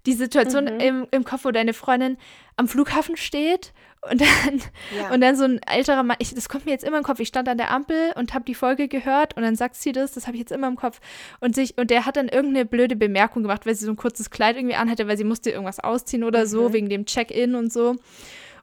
die 0.06 0.14
Situation 0.14 0.64
mhm. 0.64 0.80
im, 0.80 1.06
im 1.10 1.24
Kopf, 1.24 1.44
wo 1.44 1.50
deine 1.50 1.74
Freundin 1.74 2.16
am 2.56 2.68
Flughafen 2.68 3.16
steht 3.16 3.72
und 4.10 4.20
dann, 4.20 4.60
ja. 4.98 5.12
und 5.12 5.20
dann 5.20 5.36
so 5.36 5.44
ein 5.44 5.60
älterer 5.62 6.02
Mann, 6.02 6.16
ich, 6.18 6.34
das 6.34 6.48
kommt 6.48 6.66
mir 6.66 6.72
jetzt 6.72 6.82
immer 6.82 6.98
im 6.98 7.04
Kopf. 7.04 7.20
Ich 7.20 7.28
stand 7.28 7.48
an 7.48 7.56
der 7.56 7.70
Ampel 7.70 8.12
und 8.16 8.34
habe 8.34 8.44
die 8.44 8.54
Folge 8.54 8.88
gehört 8.88 9.36
und 9.36 9.42
dann 9.42 9.54
sagt 9.54 9.76
sie 9.76 9.92
das, 9.92 10.12
das 10.12 10.26
habe 10.26 10.36
ich 10.36 10.40
jetzt 10.40 10.50
immer 10.50 10.66
im 10.66 10.74
Kopf. 10.74 11.00
Und, 11.38 11.54
sich, 11.54 11.78
und 11.78 11.90
der 11.90 12.04
hat 12.04 12.16
dann 12.16 12.28
irgendeine 12.28 12.64
blöde 12.64 12.96
Bemerkung 12.96 13.42
gemacht, 13.42 13.64
weil 13.64 13.76
sie 13.76 13.84
so 13.84 13.92
ein 13.92 13.96
kurzes 13.96 14.30
Kleid 14.30 14.56
irgendwie 14.56 14.74
anhatte, 14.74 15.06
weil 15.06 15.16
sie 15.16 15.24
musste 15.24 15.50
irgendwas 15.50 15.78
ausziehen 15.78 16.24
oder 16.24 16.40
mhm. 16.40 16.46
so, 16.46 16.72
wegen 16.72 16.88
dem 16.88 17.06
Check-in 17.06 17.54
und 17.54 17.72
so. 17.72 17.96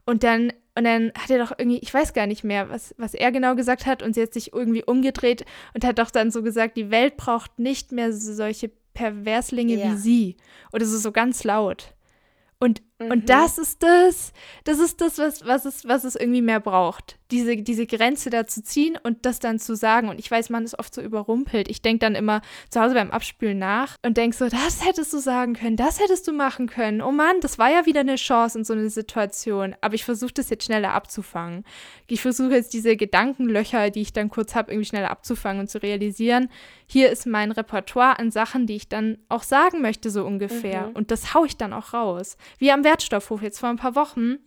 Und 0.10 0.24
dann 0.24 0.52
und 0.76 0.86
dann 0.86 1.12
hat 1.14 1.30
er 1.30 1.40
doch 1.40 1.52
irgendwie, 1.58 1.80
ich 1.80 1.94
weiß 1.94 2.14
gar 2.14 2.26
nicht 2.26 2.44
mehr, 2.46 2.70
was, 2.70 2.96
was 2.98 3.14
er 3.14 3.32
genau 3.34 3.54
gesagt 3.56 3.86
hat. 3.86 4.02
Und 4.02 4.16
sie 4.16 4.22
hat 4.22 4.34
sich 4.34 4.54
irgendwie 4.54 4.84
umgedreht 4.84 5.46
und 5.74 5.84
hat 5.84 6.00
doch 6.00 6.10
dann 6.10 6.32
so 6.32 6.42
gesagt, 6.42 6.78
die 6.78 6.90
Welt 6.90 7.18
braucht 7.18 7.60
nicht 7.60 7.92
mehr 7.92 8.14
solche 8.14 8.72
Perverslinge 8.94 9.76
ja. 9.76 9.92
wie 9.92 9.98
sie. 9.98 10.38
Oder 10.72 10.86
so, 10.86 10.98
so 10.98 11.12
ganz 11.12 11.44
laut. 11.44 11.94
Und, 12.60 12.82
mhm. 13.00 13.12
und 13.12 13.30
das 13.30 13.58
ist 13.58 13.82
das, 13.84 14.34
das 14.64 14.80
ist 14.80 15.02
das, 15.02 15.18
was, 15.18 15.46
was, 15.46 15.66
es, 15.66 15.88
was 15.88 16.04
es 16.04 16.16
irgendwie 16.16 16.42
mehr 16.42 16.60
braucht. 16.60 17.18
Diese, 17.32 17.58
diese 17.58 17.86
Grenze 17.86 18.30
da 18.30 18.48
zu 18.48 18.64
ziehen 18.64 18.98
und 19.02 19.26
das 19.26 19.40
dann 19.40 19.60
zu 19.60 19.76
sagen. 19.76 20.10
Und 20.10 20.20
ich 20.20 20.32
weiß, 20.32 20.50
man 20.50 20.66
ist 20.66 20.80
oft 20.80 20.94
so 20.94 21.02
überrumpelt. 21.02 21.70
Ich 21.70 21.84
denke 21.84 22.00
dann 22.00 22.16
immer 22.16 22.42
zu 22.70 22.82
Hause 22.82 22.96
beim 22.96 23.12
Abspülen 23.12 23.60
nach 23.60 23.96
und 24.04 24.18
denke 24.18 24.36
so, 24.36 24.50
das 24.50 24.86
hättest 24.86 25.14
du 25.14 25.20
sagen 25.20 25.54
können, 25.54 25.76
das 25.76 26.00
hättest 26.00 26.28
du 26.28 26.32
machen 26.32 26.68
können. 26.68 27.02
Oh 27.02 27.12
Mann, 27.12 27.40
das 27.42 27.60
war 27.60 27.70
ja 27.70 27.86
wieder 27.86 28.00
eine 28.00 28.16
Chance 28.16 28.60
in 28.60 28.64
so 28.64 28.74
einer 28.74 28.90
Situation. 28.90 29.76
Aber 29.82 29.94
ich 29.94 30.06
versuche 30.06 30.34
das 30.34 30.50
jetzt 30.50 30.66
schneller 30.66 30.94
abzufangen. 30.94 31.66
Ich 32.08 32.22
versuche 32.22 32.54
jetzt 32.54 32.74
diese 32.74 32.98
Gedankenlöcher, 32.98 33.92
die 33.92 34.02
ich 34.02 34.14
dann 34.14 34.30
kurz 34.30 34.56
habe, 34.56 34.72
irgendwie 34.72 34.88
schneller 34.90 35.12
abzufangen 35.12 35.62
und 35.62 35.70
zu 35.70 35.82
realisieren, 35.82 36.50
hier 36.92 37.12
ist 37.12 37.28
mein 37.28 37.52
Repertoire 37.52 38.18
an 38.18 38.32
Sachen, 38.32 38.66
die 38.66 38.76
ich 38.76 38.90
dann 38.90 39.20
auch 39.30 39.44
sagen 39.44 39.82
möchte, 39.82 40.10
so 40.10 40.26
ungefähr. 40.26 40.88
Mhm. 40.88 40.94
Und 40.94 41.12
das 41.12 41.36
haue 41.36 41.46
ich 41.46 41.56
dann 41.56 41.72
auch 41.72 41.94
raus. 41.94 42.36
Wie 42.58 42.72
am 42.72 42.84
Wertstoffhof 42.90 43.42
jetzt 43.42 43.60
vor 43.60 43.70
ein 43.70 43.78
paar 43.78 43.96
Wochen 43.96 44.40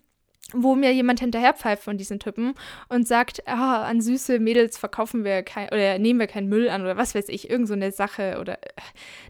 wo 0.52 0.74
mir 0.74 0.92
jemand 0.92 1.20
hinterherpfeift 1.20 1.84
von 1.84 1.96
diesen 1.96 2.18
Typen 2.18 2.54
und 2.88 3.06
sagt, 3.06 3.46
ah, 3.46 3.84
an 3.84 4.00
süße 4.00 4.38
Mädels 4.38 4.76
verkaufen 4.76 5.24
wir 5.24 5.42
kein 5.42 5.68
oder 5.68 5.98
nehmen 5.98 6.20
wir 6.20 6.26
keinen 6.26 6.48
Müll 6.48 6.68
an 6.68 6.82
oder 6.82 6.96
was 6.96 7.14
weiß 7.14 7.28
ich, 7.28 7.48
irgend 7.48 7.68
so 7.68 7.74
eine 7.74 7.92
Sache 7.92 8.38
oder 8.40 8.58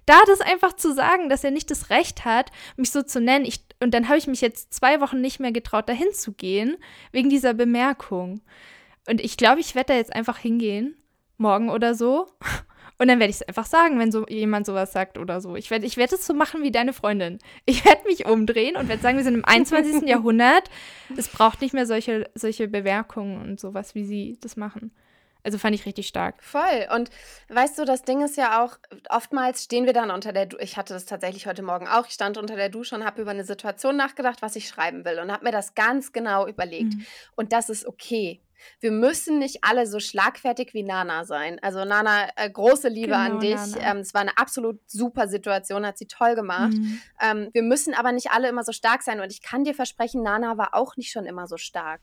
da 0.07 0.15
das 0.27 0.41
einfach 0.41 0.73
zu 0.73 0.93
sagen, 0.93 1.29
dass 1.29 1.45
er 1.45 1.51
nicht 1.51 1.71
das 1.71 1.91
Recht 1.91 2.25
hat, 2.25 2.51
mich 2.77 2.91
so 2.91 3.03
zu 3.03 3.21
nennen. 3.21 3.45
Ich, 3.45 3.61
und 3.81 3.93
dann 3.95 4.09
habe 4.09 4.19
ich 4.19 4.27
mich 4.27 4.41
jetzt 4.41 4.73
zwei 4.73 5.01
Wochen 5.01 5.21
nicht 5.21 5.39
mehr 5.39 5.53
getraut, 5.53 5.89
dahin 5.89 6.13
zu 6.13 6.33
gehen, 6.33 6.77
wegen 7.13 7.29
dieser 7.29 7.55
Bemerkung. 7.55 8.41
Und 9.09 9.21
ich 9.21 9.37
glaube, 9.37 9.61
ich 9.61 9.75
werde 9.75 9.93
da 9.93 9.99
jetzt 9.99 10.15
einfach 10.15 10.39
hingehen, 10.39 10.97
morgen 11.37 11.71
oder 11.71 11.95
so, 11.95 12.27
und 13.03 13.09
dann 13.09 13.19
werde 13.19 13.31
ich 13.31 13.41
es 13.41 13.49
einfach 13.49 13.67
sagen, 13.67 13.99
wenn 13.99 14.13
so 14.13 14.25
jemand 14.29 14.65
sowas 14.65 14.93
sagt 14.93 15.19
oder 15.19 15.41
so. 15.41 15.57
Ich 15.57 15.73
werde 15.73 15.85
ich 15.85 15.97
werd 15.97 16.13
es 16.13 16.25
so 16.25 16.35
machen 16.35 16.63
wie 16.63 16.71
deine 16.71 16.93
Freundin. 16.93 17.41
Ich 17.65 17.85
werde 17.85 18.07
mich 18.07 18.27
umdrehen 18.27 18.77
und 18.77 18.89
werde 18.89 19.03
sagen, 19.03 19.17
wir 19.17 19.25
sind 19.25 19.35
im 19.35 19.45
21. 19.45 20.03
Jahrhundert. 20.09 20.71
Es 21.17 21.27
braucht 21.27 21.63
nicht 21.63 21.75
mehr 21.75 21.85
solche, 21.85 22.31
solche 22.37 22.69
Bemerkungen 22.69 23.43
und 23.43 23.59
sowas, 23.59 23.97
wie 23.97 24.05
sie 24.05 24.39
das 24.41 24.57
machen. 24.57 24.93
Also 25.43 25.59
fand 25.59 25.75
ich 25.75 25.85
richtig 25.85 26.07
stark. 26.07 26.41
Voll. 26.45 26.87
Und 26.95 27.11
weißt 27.49 27.77
du, 27.77 27.85
das 27.85 28.03
Ding 28.05 28.23
ist 28.23 28.37
ja 28.37 28.63
auch, 28.63 28.79
oftmals 29.09 29.65
stehen 29.65 29.85
wir 29.85 29.93
dann 29.93 30.13
unter 30.13 30.33
der 30.33 30.47
Dusche. 30.47 30.63
Ich 30.63 30.77
hatte 30.77 30.95
das 30.95 31.05
tatsächlich 31.05 31.49
heute 31.49 31.65
Morgen 31.65 31.89
auch. 31.89 32.07
Ich 32.07 32.13
stand 32.13 32.39
unter 32.39 32.55
der 32.55 32.69
Dusche 32.69 32.95
und 32.95 33.05
habe 33.05 33.21
über 33.21 33.33
eine 33.33 33.45
Situation 33.45 33.97
nachgedacht, 33.97 34.43
was 34.43 34.55
ich 34.55 34.69
schreiben 34.69 35.05
will 35.05 35.19
und 35.19 35.33
habe 35.33 35.45
mir 35.45 35.51
das 35.51 35.75
ganz 35.75 36.13
genau 36.13 36.47
überlegt. 36.47 36.95
Mhm. 36.95 37.07
Und 37.35 37.53
das 37.53 37.69
ist 37.69 37.85
okay 37.85 38.41
wir 38.81 38.91
müssen 38.91 39.39
nicht 39.39 39.59
alle 39.63 39.87
so 39.87 40.01
schlagfertig 40.01 40.75
wie 40.75 40.83
Nana 40.83 41.25
sein. 41.25 41.59
Also 41.63 41.85
Nana, 41.85 42.29
äh, 42.37 42.51
große 42.51 42.89
Liebe 42.89 43.13
genau, 43.13 43.19
an 43.19 43.41
dich. 43.41 43.61
Ähm, 43.81 43.99
es 43.99 44.15
war 44.15 44.21
eine 44.21 44.37
absolut 44.37 44.81
super 44.87 45.29
Situation, 45.29 45.87
hat 45.87 45.99
sie 45.99 46.07
toll 46.07 46.35
gemacht. 46.35 46.73
Mhm. 46.73 47.01
Ähm, 47.21 47.49
wir 47.53 47.63
müssen 47.63 47.95
aber 47.95 48.13
nicht 48.13 48.31
alle 48.31 48.49
immer 48.49 48.65
so 48.65 48.73
stark 48.73 49.03
sein. 49.03 49.21
Und 49.21 49.33
ich 49.33 49.43
kann 49.43 49.65
dir 49.65 49.75
versprechen, 49.75 50.23
Nana 50.23 50.59
war 50.59 50.75
auch 50.75 50.97
nicht 50.97 51.11
schon 51.11 51.27
immer 51.27 51.47
so 51.47 51.57
stark. 51.57 52.01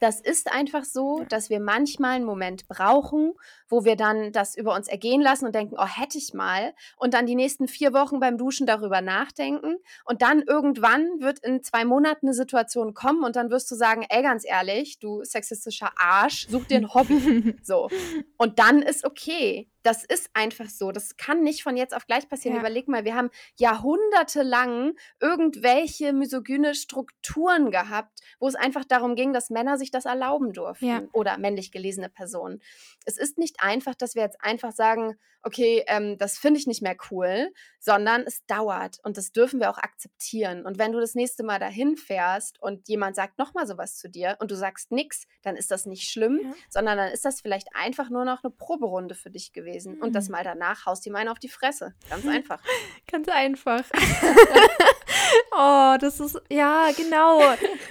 Das 0.00 0.20
ist 0.20 0.52
einfach 0.52 0.84
so, 0.84 1.24
dass 1.28 1.50
wir 1.50 1.60
manchmal 1.60 2.16
einen 2.16 2.24
Moment 2.24 2.68
brauchen, 2.68 3.32
wo 3.68 3.84
wir 3.84 3.96
dann 3.96 4.32
das 4.32 4.56
über 4.56 4.74
uns 4.74 4.88
ergehen 4.88 5.20
lassen 5.20 5.46
und 5.46 5.54
denken, 5.54 5.76
oh, 5.78 5.86
hätte 5.86 6.18
ich 6.18 6.34
mal. 6.34 6.74
Und 6.96 7.14
dann 7.14 7.26
die 7.26 7.34
nächsten 7.34 7.68
vier 7.68 7.92
Wochen 7.92 8.20
beim 8.20 8.38
Duschen 8.38 8.66
darüber 8.66 9.00
nachdenken. 9.00 9.76
Und 10.04 10.22
dann 10.22 10.42
irgendwann 10.42 11.20
wird 11.20 11.38
in 11.40 11.62
zwei 11.62 11.84
Monaten 11.84 12.26
eine 12.26 12.34
Situation 12.34 12.94
kommen 12.94 13.24
und 13.24 13.36
dann 13.36 13.50
wirst 13.50 13.70
du 13.70 13.74
sagen, 13.74 14.04
ey, 14.08 14.22
ganz 14.22 14.44
ehrlich, 14.46 14.98
du 14.98 15.24
sexistischer 15.24 15.92
Arsch, 15.96 16.46
such 16.48 16.66
dir 16.66 16.78
ein 16.78 16.94
Hobby. 16.94 17.56
so. 17.62 17.88
Und 18.36 18.58
dann 18.58 18.82
ist 18.82 19.04
okay. 19.04 19.68
Das 19.86 20.02
ist 20.02 20.30
einfach 20.34 20.68
so. 20.68 20.90
Das 20.90 21.16
kann 21.16 21.44
nicht 21.44 21.62
von 21.62 21.76
jetzt 21.76 21.94
auf 21.94 22.08
gleich 22.08 22.28
passieren. 22.28 22.56
Ja. 22.56 22.60
Überleg 22.60 22.88
mal, 22.88 23.04
wir 23.04 23.14
haben 23.14 23.30
jahrhundertelang 23.54 24.94
irgendwelche 25.20 26.12
misogyne 26.12 26.74
Strukturen 26.74 27.70
gehabt, 27.70 28.18
wo 28.40 28.48
es 28.48 28.56
einfach 28.56 28.84
darum 28.84 29.14
ging, 29.14 29.32
dass 29.32 29.48
Männer 29.48 29.78
sich 29.78 29.92
das 29.92 30.04
erlauben 30.04 30.52
durften 30.52 30.86
ja. 30.86 31.02
oder 31.12 31.38
männlich 31.38 31.70
gelesene 31.70 32.08
Personen. 32.08 32.60
Es 33.04 33.16
ist 33.16 33.38
nicht 33.38 33.60
einfach, 33.60 33.94
dass 33.94 34.16
wir 34.16 34.22
jetzt 34.22 34.42
einfach 34.42 34.72
sagen, 34.72 35.16
okay, 35.46 35.84
ähm, 35.86 36.18
das 36.18 36.36
finde 36.36 36.58
ich 36.58 36.66
nicht 36.66 36.82
mehr 36.82 36.96
cool, 37.12 37.52
sondern 37.78 38.22
es 38.22 38.44
dauert 38.46 38.98
und 39.04 39.16
das 39.16 39.30
dürfen 39.30 39.60
wir 39.60 39.70
auch 39.70 39.78
akzeptieren. 39.78 40.66
Und 40.66 40.76
wenn 40.76 40.90
du 40.90 40.98
das 40.98 41.14
nächste 41.14 41.44
Mal 41.44 41.60
dahin 41.60 41.96
fährst 41.96 42.60
und 42.60 42.88
jemand 42.88 43.14
sagt 43.14 43.38
nochmal 43.38 43.64
sowas 43.64 43.96
zu 43.96 44.08
dir 44.10 44.36
und 44.40 44.50
du 44.50 44.56
sagst 44.56 44.90
nichts, 44.90 45.28
dann 45.42 45.54
ist 45.54 45.70
das 45.70 45.86
nicht 45.86 46.10
schlimm, 46.10 46.40
ja. 46.42 46.54
sondern 46.68 46.98
dann 46.98 47.12
ist 47.12 47.24
das 47.24 47.40
vielleicht 47.40 47.68
einfach 47.76 48.10
nur 48.10 48.24
noch 48.24 48.42
eine 48.42 48.50
Proberunde 48.50 49.14
für 49.14 49.30
dich 49.30 49.52
gewesen. 49.52 49.75
Mhm. 49.84 50.02
Und 50.02 50.12
das 50.14 50.28
mhm. 50.28 50.32
mal 50.32 50.44
danach 50.44 50.86
haust 50.86 51.06
ihm 51.06 51.16
einen 51.16 51.28
auf 51.28 51.38
die 51.38 51.48
Fresse. 51.48 51.94
Ganz 52.08 52.26
einfach. 52.26 52.60
Ganz 53.10 53.28
einfach. 53.28 53.82
oh, 55.52 55.96
das 56.00 56.20
ist, 56.20 56.40
ja, 56.50 56.88
genau. 56.96 57.40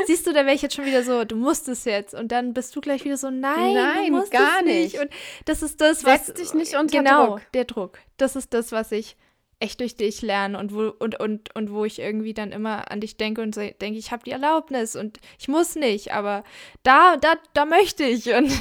Siehst 0.05 0.25
du, 0.27 0.33
da 0.33 0.45
wäre 0.45 0.55
ich 0.55 0.61
jetzt 0.61 0.75
schon 0.75 0.86
wieder 0.86 1.03
so, 1.03 1.23
du 1.23 1.36
musst 1.36 1.67
es 1.67 1.86
jetzt. 1.86 2.13
Und 2.13 2.31
dann 2.31 2.53
bist 2.53 2.75
du 2.75 2.81
gleich 2.81 3.05
wieder 3.05 3.17
so, 3.17 3.29
nein, 3.29 3.73
nein 3.73 4.23
gar 4.31 4.61
nicht. 4.61 4.93
nicht. 4.93 4.99
Und 4.99 5.09
das 5.45 5.61
ist 5.61 5.81
das, 5.81 6.03
was. 6.03 6.27
Setz 6.27 6.39
dich 6.39 6.53
nicht 6.53 6.75
unter 6.75 6.97
genau, 6.97 7.27
Druck. 7.27 7.41
der 7.53 7.65
Druck. 7.65 7.99
Das 8.17 8.36
ist 8.36 8.53
das, 8.53 8.71
was 8.71 8.91
ich 8.91 9.17
echt 9.60 9.80
durch 9.80 9.95
dich 9.95 10.22
lerne 10.22 10.60
und 10.60 10.74
wo, 10.74 10.93
und, 10.99 11.20
und, 11.20 11.56
und 11.56 11.72
wo 11.72 11.86
ich 11.86 11.99
irgendwie 11.99 12.34
dann 12.34 12.51
immer 12.51 12.91
an 12.91 12.99
dich 12.99 13.18
denke 13.18 13.41
und 13.41 13.56
denke, 13.56 13.97
ich 13.97 14.12
habe 14.12 14.24
die 14.24 14.32
Erlaubnis 14.32 14.95
und 14.95 15.20
ich 15.39 15.47
muss 15.47 15.76
nicht, 15.76 16.14
aber 16.14 16.43
da, 16.84 17.18
da, 17.18 17.36
da 17.53 17.66
möchte 17.66 18.03
ich. 18.03 18.26
Und 18.36 18.51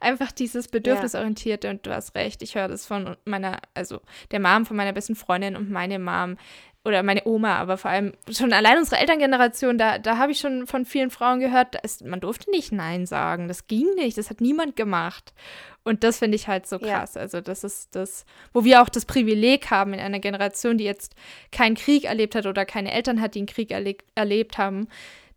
einfach 0.00 0.30
dieses 0.32 0.68
Bedürfnisorientierte 0.68 1.68
und 1.70 1.86
du 1.86 1.94
hast 1.94 2.14
recht, 2.14 2.42
ich 2.42 2.54
höre 2.54 2.68
das 2.68 2.86
von 2.86 3.16
meiner, 3.24 3.58
also 3.74 4.00
der 4.30 4.40
Mom 4.40 4.64
von 4.64 4.76
meiner 4.76 4.92
besten 4.92 5.16
Freundin 5.16 5.56
und 5.56 5.70
meine 5.70 5.98
Mom, 5.98 6.36
oder 6.86 7.02
meine 7.02 7.22
Oma, 7.26 7.56
aber 7.56 7.76
vor 7.76 7.90
allem 7.90 8.12
schon 8.30 8.52
allein 8.52 8.78
unsere 8.78 9.00
Elterngeneration, 9.00 9.76
da, 9.76 9.98
da 9.98 10.18
habe 10.18 10.32
ich 10.32 10.38
schon 10.38 10.66
von 10.66 10.84
vielen 10.84 11.10
Frauen 11.10 11.40
gehört, 11.40 11.74
ist, 11.82 12.04
man 12.04 12.20
durfte 12.20 12.50
nicht 12.50 12.70
Nein 12.70 13.06
sagen. 13.06 13.48
Das 13.48 13.66
ging 13.66 13.94
nicht, 13.96 14.16
das 14.16 14.30
hat 14.30 14.40
niemand 14.40 14.76
gemacht. 14.76 15.34
Und 15.82 16.04
das 16.04 16.18
finde 16.18 16.36
ich 16.36 16.48
halt 16.48 16.66
so 16.66 16.78
krass. 16.78 17.14
Ja. 17.14 17.20
Also, 17.20 17.40
das 17.40 17.64
ist 17.64 17.94
das, 17.94 18.24
wo 18.52 18.64
wir 18.64 18.82
auch 18.82 18.88
das 18.88 19.04
Privileg 19.04 19.70
haben 19.70 19.94
in 19.94 20.00
einer 20.00 20.18
Generation, 20.20 20.78
die 20.78 20.84
jetzt 20.84 21.14
keinen 21.52 21.76
Krieg 21.76 22.04
erlebt 22.04 22.34
hat 22.34 22.46
oder 22.46 22.64
keine 22.64 22.92
Eltern 22.92 23.20
hat, 23.20 23.34
die 23.34 23.40
einen 23.40 23.46
Krieg 23.46 23.70
erle 23.70 23.96
erlebt 24.14 24.58
haben, 24.58 24.88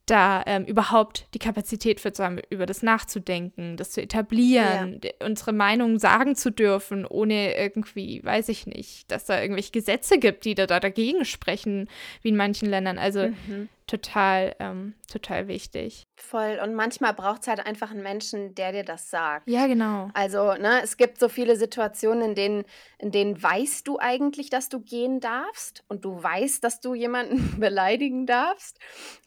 da 0.10 0.44
ähm, 0.46 0.66
überhaupt 0.66 1.28
die 1.34 1.40
Kapazität 1.40 2.00
für 2.00 2.12
zu 2.12 2.24
haben, 2.24 2.40
über 2.50 2.66
das 2.66 2.84
nachzudenken, 2.84 3.78
das 3.78 3.92
zu 3.92 4.02
etablieren, 4.02 5.02
ja. 5.04 5.12
unsere 5.26 5.54
Meinung 5.54 6.00
sagen 6.00 6.36
zu 6.36 6.52
dürfen, 6.52 7.06
ohne 7.06 7.56
irgendwie, 7.58 8.24
weiß 8.24 8.50
ich 8.50 8.66
nicht, 8.66 9.12
dass 9.12 9.26
da 9.26 9.42
irgendwelche 9.42 9.72
Gesetze 9.72 10.18
gibt, 10.18 10.46
die 10.46 10.56
da, 10.56 10.66
da 10.66 10.80
dagegen 10.80 11.26
sprechen, 11.26 11.90
wie 12.22 12.30
in 12.30 12.36
manchen 12.36 12.70
Ländern. 12.70 12.98
Also 12.98 13.28
mhm 13.28 13.70
total, 13.90 14.56
ähm, 14.60 14.94
total 15.12 15.48
wichtig. 15.48 16.08
Voll. 16.16 16.60
Und 16.64 16.76
manchmal 16.76 17.14
braucht 17.14 17.42
es 17.42 17.48
halt 17.48 17.66
einfach 17.66 17.90
einen 17.90 18.04
Menschen, 18.04 18.54
der 18.54 18.72
dir 18.72 18.84
das 18.84 19.10
sagt. 19.10 19.50
Ja, 19.50 19.66
genau. 19.68 20.10
Also, 20.14 20.54
ne, 20.54 20.82
es 20.84 20.96
gibt 20.96 21.20
so 21.20 21.28
viele 21.28 21.56
Situationen, 21.56 22.30
in 22.30 22.36
denen, 22.36 22.66
in 23.00 23.12
denen 23.12 23.42
weißt 23.42 23.88
du 23.88 23.98
eigentlich, 24.00 24.50
dass 24.50 24.70
du 24.70 24.80
gehen 24.80 25.20
darfst 25.20 25.84
und 25.88 26.06
du 26.06 26.22
weißt, 26.22 26.64
dass 26.64 26.82
du 26.82 26.94
jemanden 26.94 27.60
beleidigen 27.60 28.28
darfst, 28.28 28.78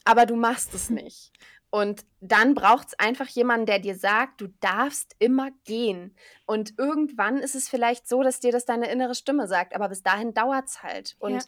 aber 0.05 0.27
du 0.27 0.37
machst 0.37 0.75
es 0.75 0.91
nicht. 0.91 1.33
Und 1.75 2.05
dann 2.21 2.55
braucht 2.55 2.89
es 2.89 2.99
einfach 2.99 3.29
jemanden, 3.29 3.65
der 3.65 3.79
dir 3.79 3.97
sagt, 3.97 4.43
du 4.43 4.49
darfst 4.61 5.17
immer 5.19 5.49
gehen. 5.65 6.15
Und 6.45 6.75
irgendwann 6.79 7.39
ist 7.39 7.55
es 7.55 7.71
vielleicht 7.71 8.07
so, 8.07 8.23
dass 8.23 8.41
dir 8.41 8.53
das 8.53 8.67
deine 8.67 8.91
innere 8.91 9.15
Stimme 9.15 9.49
sagt, 9.49 9.75
aber 9.75 9.89
bis 9.89 10.03
dahin 10.03 10.35
dauert 10.35 10.69
es 10.69 10.83
halt. 10.83 11.17
Und 11.19 11.33
ja 11.33 11.41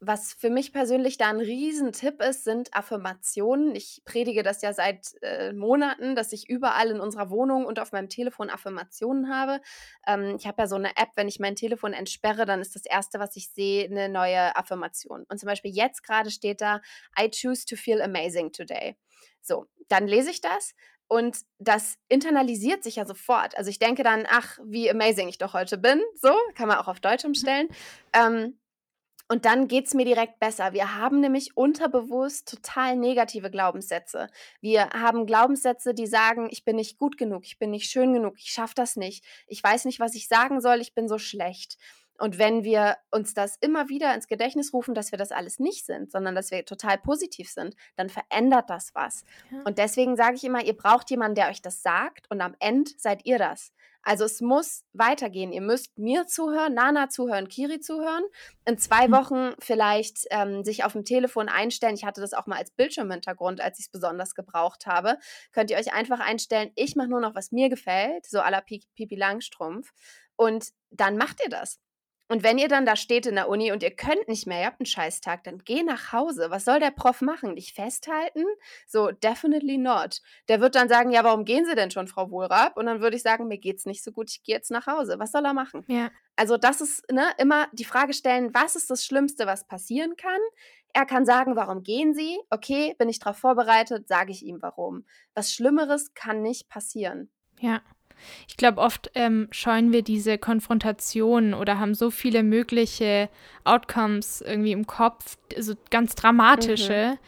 was 0.00 0.32
für 0.32 0.48
mich 0.48 0.72
persönlich 0.72 1.18
da 1.18 1.28
ein 1.28 1.40
Riesentipp 1.40 2.22
ist, 2.22 2.44
sind 2.44 2.74
Affirmationen. 2.74 3.74
Ich 3.74 4.02
predige 4.06 4.42
das 4.42 4.62
ja 4.62 4.72
seit 4.72 5.12
äh, 5.20 5.52
Monaten, 5.52 6.16
dass 6.16 6.32
ich 6.32 6.48
überall 6.48 6.90
in 6.90 7.00
unserer 7.00 7.28
Wohnung 7.28 7.66
und 7.66 7.78
auf 7.78 7.92
meinem 7.92 8.08
Telefon 8.08 8.48
Affirmationen 8.48 9.28
habe. 9.28 9.60
Ähm, 10.06 10.36
ich 10.38 10.46
habe 10.46 10.62
ja 10.62 10.66
so 10.66 10.76
eine 10.76 10.96
App, 10.96 11.10
wenn 11.16 11.28
ich 11.28 11.38
mein 11.38 11.54
Telefon 11.54 11.92
entsperre, 11.92 12.46
dann 12.46 12.62
ist 12.62 12.74
das 12.74 12.86
Erste, 12.86 13.18
was 13.18 13.36
ich 13.36 13.50
sehe, 13.50 13.84
eine 13.84 14.08
neue 14.08 14.56
Affirmation. 14.56 15.26
Und 15.28 15.38
zum 15.38 15.46
Beispiel 15.46 15.72
jetzt 15.72 16.02
gerade 16.02 16.30
steht 16.30 16.62
da, 16.62 16.80
I 17.20 17.28
choose 17.30 17.66
to 17.66 17.76
feel 17.76 18.00
amazing 18.00 18.52
today. 18.52 18.96
So, 19.42 19.66
dann 19.88 20.06
lese 20.06 20.30
ich 20.30 20.40
das 20.40 20.74
und 21.08 21.38
das 21.58 21.96
internalisiert 22.08 22.84
sich 22.84 22.96
ja 22.96 23.04
sofort. 23.04 23.58
Also 23.58 23.68
ich 23.68 23.80
denke 23.80 24.04
dann, 24.04 24.26
ach, 24.30 24.58
wie 24.64 24.88
amazing 24.88 25.28
ich 25.28 25.38
doch 25.38 25.54
heute 25.54 25.76
bin. 25.76 26.00
So, 26.14 26.32
kann 26.54 26.68
man 26.68 26.78
auch 26.78 26.86
auf 26.86 27.00
Deutsch 27.00 27.24
umstellen. 27.26 27.68
Ähm, 28.12 28.59
und 29.30 29.44
dann 29.44 29.68
geht 29.68 29.86
es 29.86 29.94
mir 29.94 30.04
direkt 30.04 30.40
besser. 30.40 30.72
Wir 30.72 30.96
haben 30.96 31.20
nämlich 31.20 31.56
unterbewusst 31.56 32.48
total 32.48 32.96
negative 32.96 33.48
Glaubenssätze. 33.48 34.26
Wir 34.60 34.90
haben 34.90 35.24
Glaubenssätze, 35.24 35.94
die 35.94 36.08
sagen, 36.08 36.48
ich 36.50 36.64
bin 36.64 36.74
nicht 36.74 36.98
gut 36.98 37.16
genug, 37.16 37.44
ich 37.46 37.56
bin 37.56 37.70
nicht 37.70 37.88
schön 37.88 38.12
genug, 38.12 38.34
ich 38.38 38.50
schaffe 38.50 38.74
das 38.74 38.96
nicht, 38.96 39.24
ich 39.46 39.62
weiß 39.62 39.84
nicht, 39.84 40.00
was 40.00 40.16
ich 40.16 40.26
sagen 40.26 40.60
soll, 40.60 40.80
ich 40.80 40.94
bin 40.94 41.06
so 41.06 41.18
schlecht. 41.18 41.78
Und 42.18 42.38
wenn 42.38 42.64
wir 42.64 42.96
uns 43.12 43.32
das 43.32 43.56
immer 43.60 43.88
wieder 43.88 44.12
ins 44.16 44.26
Gedächtnis 44.26 44.74
rufen, 44.74 44.94
dass 44.94 45.12
wir 45.12 45.18
das 45.18 45.30
alles 45.30 45.60
nicht 45.60 45.86
sind, 45.86 46.10
sondern 46.10 46.34
dass 46.34 46.50
wir 46.50 46.64
total 46.64 46.98
positiv 46.98 47.48
sind, 47.50 47.76
dann 47.94 48.10
verändert 48.10 48.68
das 48.68 48.96
was. 48.96 49.24
Ja. 49.52 49.62
Und 49.64 49.78
deswegen 49.78 50.16
sage 50.16 50.34
ich 50.34 50.44
immer, 50.44 50.64
ihr 50.64 50.76
braucht 50.76 51.08
jemanden, 51.08 51.36
der 51.36 51.50
euch 51.50 51.62
das 51.62 51.82
sagt 51.82 52.28
und 52.30 52.40
am 52.40 52.56
Ende 52.58 52.90
seid 52.98 53.24
ihr 53.26 53.38
das. 53.38 53.72
Also 54.02 54.24
es 54.24 54.40
muss 54.40 54.84
weitergehen. 54.92 55.52
Ihr 55.52 55.60
müsst 55.60 55.98
mir 55.98 56.26
zuhören, 56.26 56.74
Nana 56.74 57.08
zuhören, 57.08 57.48
Kiri 57.48 57.80
zuhören. 57.80 58.24
In 58.64 58.78
zwei 58.78 59.08
mhm. 59.08 59.12
Wochen 59.12 59.54
vielleicht 59.58 60.26
ähm, 60.30 60.64
sich 60.64 60.84
auf 60.84 60.92
dem 60.92 61.04
Telefon 61.04 61.48
einstellen. 61.48 61.94
Ich 61.94 62.04
hatte 62.04 62.20
das 62.20 62.32
auch 62.32 62.46
mal 62.46 62.56
als 62.56 62.70
Bildschirmhintergrund, 62.70 63.60
als 63.60 63.78
ich 63.78 63.86
es 63.86 63.90
besonders 63.90 64.34
gebraucht 64.34 64.86
habe. 64.86 65.18
Könnt 65.52 65.70
ihr 65.70 65.76
euch 65.76 65.92
einfach 65.92 66.20
einstellen, 66.20 66.70
ich 66.76 66.96
mache 66.96 67.08
nur 67.08 67.20
noch, 67.20 67.34
was 67.34 67.52
mir 67.52 67.68
gefällt, 67.68 68.26
so 68.26 68.40
à 68.40 68.50
la 68.50 68.60
Pipi 68.60 69.16
Langstrumpf. 69.16 69.92
Und 70.36 70.70
dann 70.90 71.16
macht 71.16 71.40
ihr 71.44 71.50
das. 71.50 71.78
Und 72.30 72.44
wenn 72.44 72.58
ihr 72.58 72.68
dann 72.68 72.86
da 72.86 72.94
steht 72.94 73.26
in 73.26 73.34
der 73.34 73.48
Uni 73.48 73.72
und 73.72 73.82
ihr 73.82 73.90
könnt 73.90 74.28
nicht 74.28 74.46
mehr, 74.46 74.60
ihr 74.60 74.66
habt 74.66 74.78
einen 74.78 74.86
Scheißtag, 74.86 75.42
dann 75.42 75.58
geh 75.64 75.82
nach 75.82 76.12
Hause. 76.12 76.46
Was 76.50 76.64
soll 76.64 76.78
der 76.78 76.92
Prof 76.92 77.22
machen? 77.22 77.56
Dich 77.56 77.74
festhalten? 77.74 78.44
So, 78.86 79.10
definitely 79.10 79.78
not. 79.78 80.22
Der 80.48 80.60
wird 80.60 80.76
dann 80.76 80.88
sagen, 80.88 81.10
ja, 81.10 81.24
warum 81.24 81.44
gehen 81.44 81.64
Sie 81.64 81.74
denn 81.74 81.90
schon, 81.90 82.06
Frau 82.06 82.30
Wohlrab? 82.30 82.76
Und 82.76 82.86
dann 82.86 83.00
würde 83.00 83.16
ich 83.16 83.22
sagen, 83.22 83.48
mir 83.48 83.58
geht's 83.58 83.84
nicht 83.84 84.04
so 84.04 84.12
gut, 84.12 84.30
ich 84.30 84.44
gehe 84.44 84.54
jetzt 84.54 84.70
nach 84.70 84.86
Hause. 84.86 85.18
Was 85.18 85.32
soll 85.32 85.44
er 85.44 85.54
machen? 85.54 85.84
Ja. 85.88 86.12
Also 86.36 86.56
das 86.56 86.80
ist 86.80 87.10
ne, 87.10 87.32
immer 87.38 87.66
die 87.72 87.84
Frage 87.84 88.12
stellen, 88.12 88.54
was 88.54 88.76
ist 88.76 88.90
das 88.90 89.04
Schlimmste, 89.04 89.46
was 89.46 89.66
passieren 89.66 90.14
kann? 90.16 90.40
Er 90.92 91.06
kann 91.06 91.26
sagen, 91.26 91.56
warum 91.56 91.82
gehen 91.82 92.14
Sie? 92.14 92.38
Okay, 92.50 92.94
bin 92.96 93.08
ich 93.08 93.18
darauf 93.18 93.38
vorbereitet, 93.38 94.06
sage 94.06 94.30
ich 94.30 94.44
ihm 94.44 94.62
warum. 94.62 95.04
Was 95.34 95.52
Schlimmeres 95.52 96.14
kann 96.14 96.42
nicht 96.42 96.68
passieren. 96.68 97.28
Ja. 97.58 97.82
Ich 98.48 98.56
glaube, 98.56 98.80
oft 98.80 99.10
ähm, 99.14 99.48
scheuen 99.50 99.92
wir 99.92 100.02
diese 100.02 100.38
Konfrontation 100.38 101.54
oder 101.54 101.78
haben 101.78 101.94
so 101.94 102.10
viele 102.10 102.42
mögliche 102.42 103.28
Outcomes 103.64 104.40
irgendwie 104.40 104.72
im 104.72 104.86
Kopf, 104.86 105.36
so 105.58 105.74
ganz 105.90 106.14
dramatische, 106.14 107.12
mhm. 107.14 107.18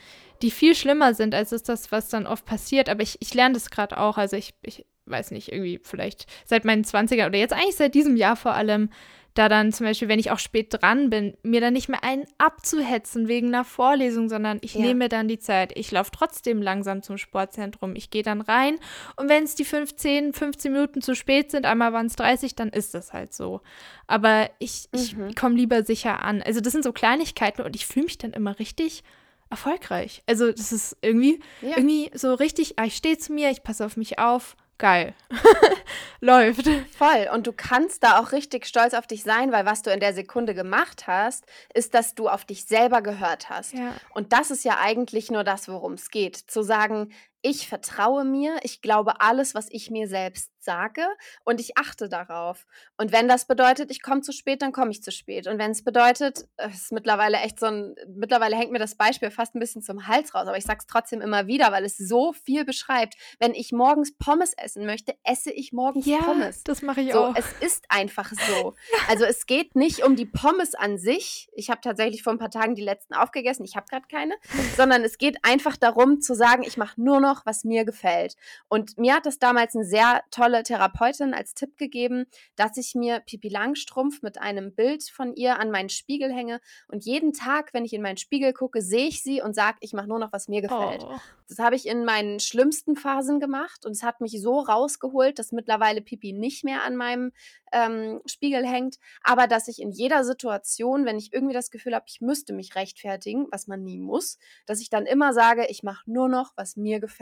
die 0.42 0.50
viel 0.50 0.74
schlimmer 0.74 1.14
sind, 1.14 1.34
als 1.34 1.52
ist 1.52 1.68
das, 1.68 1.92
was 1.92 2.08
dann 2.08 2.26
oft 2.26 2.44
passiert. 2.44 2.88
Aber 2.88 3.02
ich, 3.02 3.16
ich 3.20 3.34
lerne 3.34 3.54
das 3.54 3.70
gerade 3.70 3.98
auch. 3.98 4.18
Also 4.18 4.36
ich, 4.36 4.54
ich 4.62 4.84
weiß 5.06 5.30
nicht, 5.30 5.50
irgendwie 5.50 5.80
vielleicht 5.82 6.26
seit 6.44 6.64
meinen 6.64 6.84
20ern 6.84 7.26
oder 7.26 7.38
jetzt 7.38 7.52
eigentlich 7.52 7.76
seit 7.76 7.94
diesem 7.94 8.16
Jahr 8.16 8.36
vor 8.36 8.54
allem 8.54 8.90
da 9.34 9.48
dann 9.48 9.72
zum 9.72 9.86
Beispiel, 9.86 10.08
wenn 10.08 10.18
ich 10.18 10.30
auch 10.30 10.38
spät 10.38 10.68
dran 10.70 11.10
bin, 11.10 11.36
mir 11.42 11.60
dann 11.60 11.72
nicht 11.72 11.88
mehr 11.88 12.04
einen 12.04 12.24
abzuhetzen 12.38 13.28
wegen 13.28 13.48
einer 13.48 13.64
Vorlesung, 13.64 14.28
sondern 14.28 14.58
ich 14.60 14.74
ja. 14.74 14.82
nehme 14.82 15.08
dann 15.08 15.28
die 15.28 15.38
Zeit. 15.38 15.72
Ich 15.76 15.90
laufe 15.90 16.10
trotzdem 16.10 16.60
langsam 16.60 17.02
zum 17.02 17.16
Sportzentrum. 17.16 17.96
Ich 17.96 18.10
gehe 18.10 18.22
dann 18.22 18.40
rein 18.40 18.76
und 19.16 19.28
wenn 19.28 19.44
es 19.44 19.54
die 19.54 19.64
15, 19.64 20.32
15 20.32 20.72
Minuten 20.72 21.00
zu 21.00 21.14
spät 21.14 21.50
sind, 21.50 21.64
einmal 21.64 21.92
waren 21.92 22.06
es 22.06 22.16
30, 22.16 22.54
dann 22.54 22.68
ist 22.68 22.94
das 22.94 23.12
halt 23.12 23.32
so. 23.32 23.62
Aber 24.06 24.50
ich, 24.58 24.88
mhm. 24.92 25.28
ich 25.28 25.36
komme 25.36 25.56
lieber 25.56 25.84
sicher 25.84 26.22
an. 26.22 26.42
Also 26.42 26.60
das 26.60 26.72
sind 26.72 26.84
so 26.84 26.92
Kleinigkeiten 26.92 27.62
und 27.62 27.74
ich 27.74 27.86
fühle 27.86 28.04
mich 28.04 28.18
dann 28.18 28.32
immer 28.32 28.58
richtig 28.58 29.02
erfolgreich. 29.48 30.22
Also 30.26 30.50
das 30.50 30.72
ist 30.72 30.96
irgendwie, 31.02 31.40
ja. 31.60 31.76
irgendwie 31.76 32.10
so 32.14 32.34
richtig, 32.34 32.78
ah, 32.78 32.84
ich 32.84 32.96
stehe 32.96 33.18
zu 33.18 33.32
mir, 33.32 33.50
ich 33.50 33.62
passe 33.62 33.84
auf 33.84 33.96
mich 33.96 34.18
auf 34.18 34.56
geil. 34.82 35.14
Läuft. 36.20 36.68
Voll. 36.98 37.28
Und 37.32 37.46
du 37.46 37.52
kannst 37.52 38.02
da 38.02 38.18
auch 38.20 38.32
richtig 38.32 38.66
stolz 38.66 38.94
auf 38.94 39.06
dich 39.06 39.22
sein, 39.22 39.52
weil 39.52 39.64
was 39.64 39.82
du 39.82 39.90
in 39.90 40.00
der 40.00 40.12
Sekunde 40.12 40.54
gemacht 40.54 41.06
hast, 41.06 41.46
ist, 41.72 41.94
dass 41.94 42.16
du 42.16 42.28
auf 42.28 42.44
dich 42.44 42.64
selber 42.64 43.00
gehört 43.00 43.48
hast. 43.48 43.74
Ja. 43.74 43.94
Und 44.12 44.32
das 44.32 44.50
ist 44.50 44.64
ja 44.64 44.78
eigentlich 44.80 45.30
nur 45.30 45.44
das, 45.44 45.68
worum 45.68 45.92
es 45.92 46.10
geht. 46.10 46.36
Zu 46.36 46.62
sagen, 46.62 47.12
ich 47.42 47.68
vertraue 47.68 48.24
mir, 48.24 48.58
ich 48.62 48.80
glaube 48.80 49.20
alles, 49.20 49.54
was 49.54 49.66
ich 49.70 49.90
mir 49.90 50.08
selbst 50.08 50.52
sage 50.62 51.04
und 51.44 51.60
ich 51.60 51.76
achte 51.76 52.08
darauf. 52.08 52.66
Und 52.96 53.12
wenn 53.12 53.28
das 53.28 53.46
bedeutet, 53.46 53.90
ich 53.90 54.00
komme 54.00 54.20
zu 54.20 54.32
spät, 54.32 54.62
dann 54.62 54.72
komme 54.72 54.92
ich 54.92 55.02
zu 55.02 55.10
spät. 55.10 55.46
Und 55.48 55.58
wenn 55.58 55.72
es 55.72 55.82
bedeutet, 55.82 56.46
es 56.56 56.74
ist 56.74 56.92
mittlerweile 56.92 57.38
echt 57.38 57.58
so 57.58 57.66
ein, 57.66 57.96
mittlerweile 58.14 58.56
hängt 58.56 58.70
mir 58.70 58.78
das 58.78 58.94
Beispiel 58.94 59.30
fast 59.30 59.54
ein 59.54 59.60
bisschen 59.60 59.82
zum 59.82 60.06
Hals 60.06 60.34
raus, 60.34 60.46
aber 60.46 60.56
ich 60.56 60.64
sage 60.64 60.78
es 60.80 60.86
trotzdem 60.86 61.20
immer 61.20 61.46
wieder, 61.48 61.72
weil 61.72 61.84
es 61.84 61.96
so 61.96 62.32
viel 62.32 62.64
beschreibt. 62.64 63.14
Wenn 63.40 63.54
ich 63.54 63.72
morgens 63.72 64.16
Pommes 64.16 64.54
essen 64.56 64.86
möchte, 64.86 65.14
esse 65.24 65.50
ich 65.50 65.72
morgens 65.72 66.06
ja, 66.06 66.18
Pommes. 66.18 66.62
das 66.62 66.82
mache 66.82 67.00
ich 67.00 67.12
so, 67.12 67.26
auch. 67.26 67.34
Es 67.36 67.46
ist 67.60 67.84
einfach 67.88 68.30
so. 68.30 68.74
Also 69.08 69.24
es 69.24 69.46
geht 69.46 69.74
nicht 69.74 70.04
um 70.04 70.16
die 70.16 70.26
Pommes 70.26 70.74
an 70.74 70.96
sich. 70.96 71.50
Ich 71.54 71.70
habe 71.70 71.80
tatsächlich 71.80 72.22
vor 72.22 72.32
ein 72.32 72.38
paar 72.38 72.50
Tagen 72.50 72.74
die 72.74 72.82
letzten 72.82 73.14
aufgegessen. 73.14 73.64
Ich 73.64 73.74
habe 73.74 73.86
gerade 73.88 74.06
keine, 74.08 74.34
sondern 74.76 75.02
es 75.02 75.18
geht 75.18 75.38
einfach 75.42 75.76
darum 75.76 76.20
zu 76.20 76.34
sagen, 76.34 76.62
ich 76.62 76.76
mache 76.76 77.02
nur 77.02 77.20
noch 77.20 77.31
noch, 77.32 77.46
was 77.46 77.64
mir 77.64 77.84
gefällt. 77.84 78.36
Und 78.68 78.98
mir 78.98 79.14
hat 79.14 79.26
das 79.26 79.38
damals 79.38 79.74
eine 79.74 79.84
sehr 79.84 80.22
tolle 80.30 80.62
Therapeutin 80.62 81.34
als 81.34 81.54
Tipp 81.54 81.76
gegeben, 81.78 82.26
dass 82.56 82.76
ich 82.76 82.94
mir 82.94 83.20
Pipi 83.20 83.48
Langstrumpf 83.48 84.22
mit 84.22 84.38
einem 84.38 84.74
Bild 84.74 85.04
von 85.04 85.34
ihr 85.34 85.58
an 85.58 85.70
meinen 85.70 85.88
Spiegel 85.88 86.32
hänge 86.32 86.60
und 86.88 87.04
jeden 87.04 87.32
Tag, 87.32 87.72
wenn 87.72 87.84
ich 87.84 87.94
in 87.94 88.02
meinen 88.02 88.16
Spiegel 88.16 88.52
gucke, 88.52 88.82
sehe 88.82 89.08
ich 89.08 89.22
sie 89.22 89.40
und 89.40 89.54
sage, 89.54 89.78
ich 89.80 89.92
mache 89.92 90.08
nur 90.08 90.18
noch, 90.18 90.32
was 90.32 90.48
mir 90.48 90.62
gefällt. 90.62 91.02
Oh. 91.02 91.18
Das 91.48 91.58
habe 91.58 91.76
ich 91.76 91.86
in 91.86 92.04
meinen 92.04 92.40
schlimmsten 92.40 92.96
Phasen 92.96 93.40
gemacht 93.40 93.84
und 93.84 93.92
es 93.92 94.02
hat 94.02 94.20
mich 94.20 94.40
so 94.40 94.60
rausgeholt, 94.60 95.38
dass 95.38 95.52
mittlerweile 95.52 96.00
Pipi 96.00 96.32
nicht 96.32 96.64
mehr 96.64 96.82
an 96.82 96.96
meinem 96.96 97.32
ähm, 97.72 98.20
Spiegel 98.26 98.66
hängt, 98.66 98.96
aber 99.22 99.46
dass 99.46 99.68
ich 99.68 99.80
in 99.80 99.90
jeder 99.90 100.24
Situation, 100.24 101.04
wenn 101.04 101.18
ich 101.18 101.32
irgendwie 101.32 101.54
das 101.54 101.70
Gefühl 101.70 101.94
habe, 101.94 102.04
ich 102.08 102.20
müsste 102.20 102.52
mich 102.52 102.74
rechtfertigen, 102.74 103.46
was 103.50 103.66
man 103.66 103.82
nie 103.82 103.98
muss, 103.98 104.38
dass 104.66 104.80
ich 104.80 104.90
dann 104.90 105.06
immer 105.06 105.32
sage, 105.32 105.66
ich 105.68 105.82
mache 105.82 106.10
nur 106.10 106.28
noch, 106.28 106.52
was 106.56 106.76
mir 106.76 107.00
gefällt. 107.00 107.21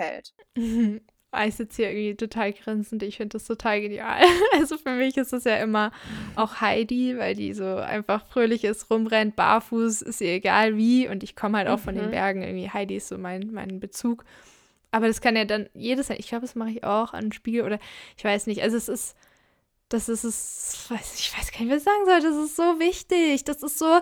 Mhm. 0.57 1.01
Ich 1.47 1.55
sitze 1.55 1.83
hier 1.83 1.93
irgendwie 1.93 2.17
total 2.17 2.53
grinsend. 2.53 3.05
Ich 3.05 3.19
finde 3.19 3.35
das 3.35 3.45
total 3.45 3.81
genial. 3.81 4.21
Also 4.55 4.77
für 4.77 4.91
mich 4.91 5.17
ist 5.17 5.33
es 5.33 5.45
ja 5.45 5.57
immer 5.57 5.93
auch 6.35 6.61
Heidi, 6.61 7.17
weil 7.17 7.37
die 7.37 7.55
so 7.55 7.77
einfach 7.77 8.27
fröhlich 8.27 8.65
ist, 8.65 8.91
rumrennt, 8.91 9.37
barfuß, 9.37 10.03
ist 10.03 10.21
ihr 10.21 10.33
egal 10.35 10.77
wie. 10.77 11.09
Und 11.09 11.23
ich 11.23 11.37
komme 11.37 11.59
halt 11.59 11.69
auch 11.69 11.79
mhm. 11.79 11.83
von 11.83 11.95
den 11.95 12.07
mhm. 12.07 12.11
Bergen. 12.11 12.43
Irgendwie 12.43 12.71
Heidi 12.71 12.97
ist 12.97 13.09
so 13.09 13.17
mein, 13.17 13.51
mein 13.53 13.79
Bezug. 13.79 14.25
Aber 14.91 15.07
das 15.07 15.21
kann 15.21 15.37
ja 15.37 15.45
dann 15.45 15.69
jedes, 15.73 16.11
ich 16.11 16.27
glaube, 16.27 16.43
das 16.43 16.57
mache 16.57 16.71
ich 16.71 16.85
auch 16.85 17.13
an 17.13 17.31
Spiegel 17.31 17.63
oder 17.63 17.79
ich 18.17 18.25
weiß 18.25 18.49
nicht. 18.49 18.63
Also 18.63 18.77
es 18.77 18.89
ist 18.89 19.17
das 19.91 20.09
ist 20.09 20.23
es, 20.23 20.89
ich 21.17 21.37
weiß 21.37 21.51
gar 21.51 21.61
nicht, 21.61 21.71
was 21.71 21.79
ich 21.79 21.83
sagen 21.83 22.05
soll, 22.07 22.21
das 22.21 22.37
ist 22.37 22.55
so 22.55 22.79
wichtig. 22.79 23.43
Das 23.43 23.61
ist 23.63 23.77
so, 23.77 24.01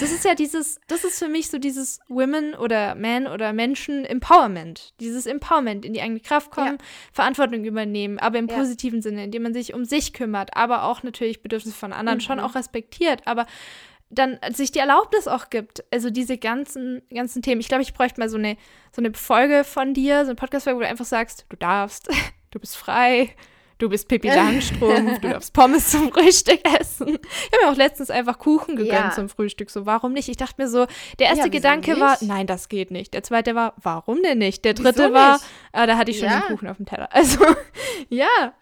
das 0.00 0.10
ist 0.10 0.24
ja 0.24 0.34
dieses, 0.34 0.80
das 0.88 1.04
ist 1.04 1.20
für 1.20 1.28
mich 1.28 1.48
so 1.48 1.58
dieses 1.58 2.00
Women 2.08 2.54
oder 2.56 2.96
Men 2.96 3.28
oder 3.28 3.52
Menschen 3.52 4.04
Empowerment. 4.04 4.94
Dieses 4.98 5.26
Empowerment, 5.26 5.84
in 5.84 5.92
die 5.92 6.02
eigene 6.02 6.18
Kraft 6.18 6.50
kommen, 6.50 6.78
ja. 6.80 6.84
Verantwortung 7.12 7.64
übernehmen, 7.64 8.18
aber 8.18 8.40
im 8.40 8.48
ja. 8.48 8.56
positiven 8.56 9.00
Sinne, 9.00 9.24
indem 9.24 9.44
man 9.44 9.54
sich 9.54 9.74
um 9.74 9.84
sich 9.84 10.12
kümmert, 10.12 10.56
aber 10.56 10.82
auch 10.82 11.04
natürlich 11.04 11.40
Bedürfnisse 11.40 11.76
von 11.76 11.92
anderen 11.92 12.18
mhm. 12.18 12.22
schon 12.22 12.40
auch 12.40 12.56
respektiert, 12.56 13.22
aber 13.24 13.46
dann 14.10 14.38
sich 14.52 14.72
die 14.72 14.80
Erlaubnis 14.80 15.28
auch 15.28 15.50
gibt. 15.50 15.84
Also 15.92 16.10
diese 16.10 16.36
ganzen, 16.36 17.02
ganzen 17.14 17.42
Themen. 17.42 17.60
Ich 17.60 17.68
glaube, 17.68 17.82
ich 17.82 17.94
bräuchte 17.94 18.20
mal 18.20 18.28
so 18.28 18.38
eine, 18.38 18.56
so 18.90 19.00
eine 19.00 19.14
Folge 19.14 19.62
von 19.62 19.94
dir, 19.94 20.24
so 20.24 20.30
eine 20.30 20.34
Podcast-Folge, 20.36 20.78
wo 20.78 20.82
du 20.82 20.88
einfach 20.88 21.04
sagst, 21.04 21.46
du 21.48 21.56
darfst, 21.56 22.08
du 22.50 22.58
bist 22.58 22.76
frei, 22.76 23.36
du 23.78 23.88
bist 23.88 24.08
Pippi 24.08 24.28
Langstrumpf, 24.28 25.20
du 25.20 25.28
darfst 25.30 25.52
Pommes 25.52 25.90
zum 25.90 26.12
Frühstück 26.12 26.60
essen. 26.78 27.08
Ich 27.08 27.52
habe 27.52 27.64
mir 27.64 27.72
auch 27.72 27.76
letztens 27.76 28.10
einfach 28.10 28.38
Kuchen 28.38 28.76
gegönnt 28.76 28.92
ja. 28.92 29.10
zum 29.10 29.28
Frühstück. 29.28 29.70
So, 29.70 29.86
warum 29.86 30.12
nicht? 30.12 30.28
Ich 30.28 30.36
dachte 30.36 30.54
mir 30.58 30.68
so, 30.68 30.86
der 31.18 31.28
erste 31.28 31.46
ja, 31.46 31.48
Gedanke 31.48 31.98
war, 31.98 32.18
nein, 32.20 32.46
das 32.46 32.68
geht 32.68 32.90
nicht. 32.90 33.14
Der 33.14 33.22
zweite 33.22 33.54
war, 33.54 33.74
warum 33.76 34.22
denn 34.22 34.38
nicht? 34.38 34.64
Der 34.64 34.74
dritte 34.74 35.12
war, 35.12 35.40
ah, 35.72 35.86
da 35.86 35.96
hatte 35.96 36.10
ich 36.10 36.18
schon 36.18 36.28
ja. 36.28 36.40
den 36.40 36.56
Kuchen 36.56 36.68
auf 36.68 36.76
dem 36.76 36.86
Teller. 36.86 37.08
Also, 37.18 37.44
ja, 38.10 38.52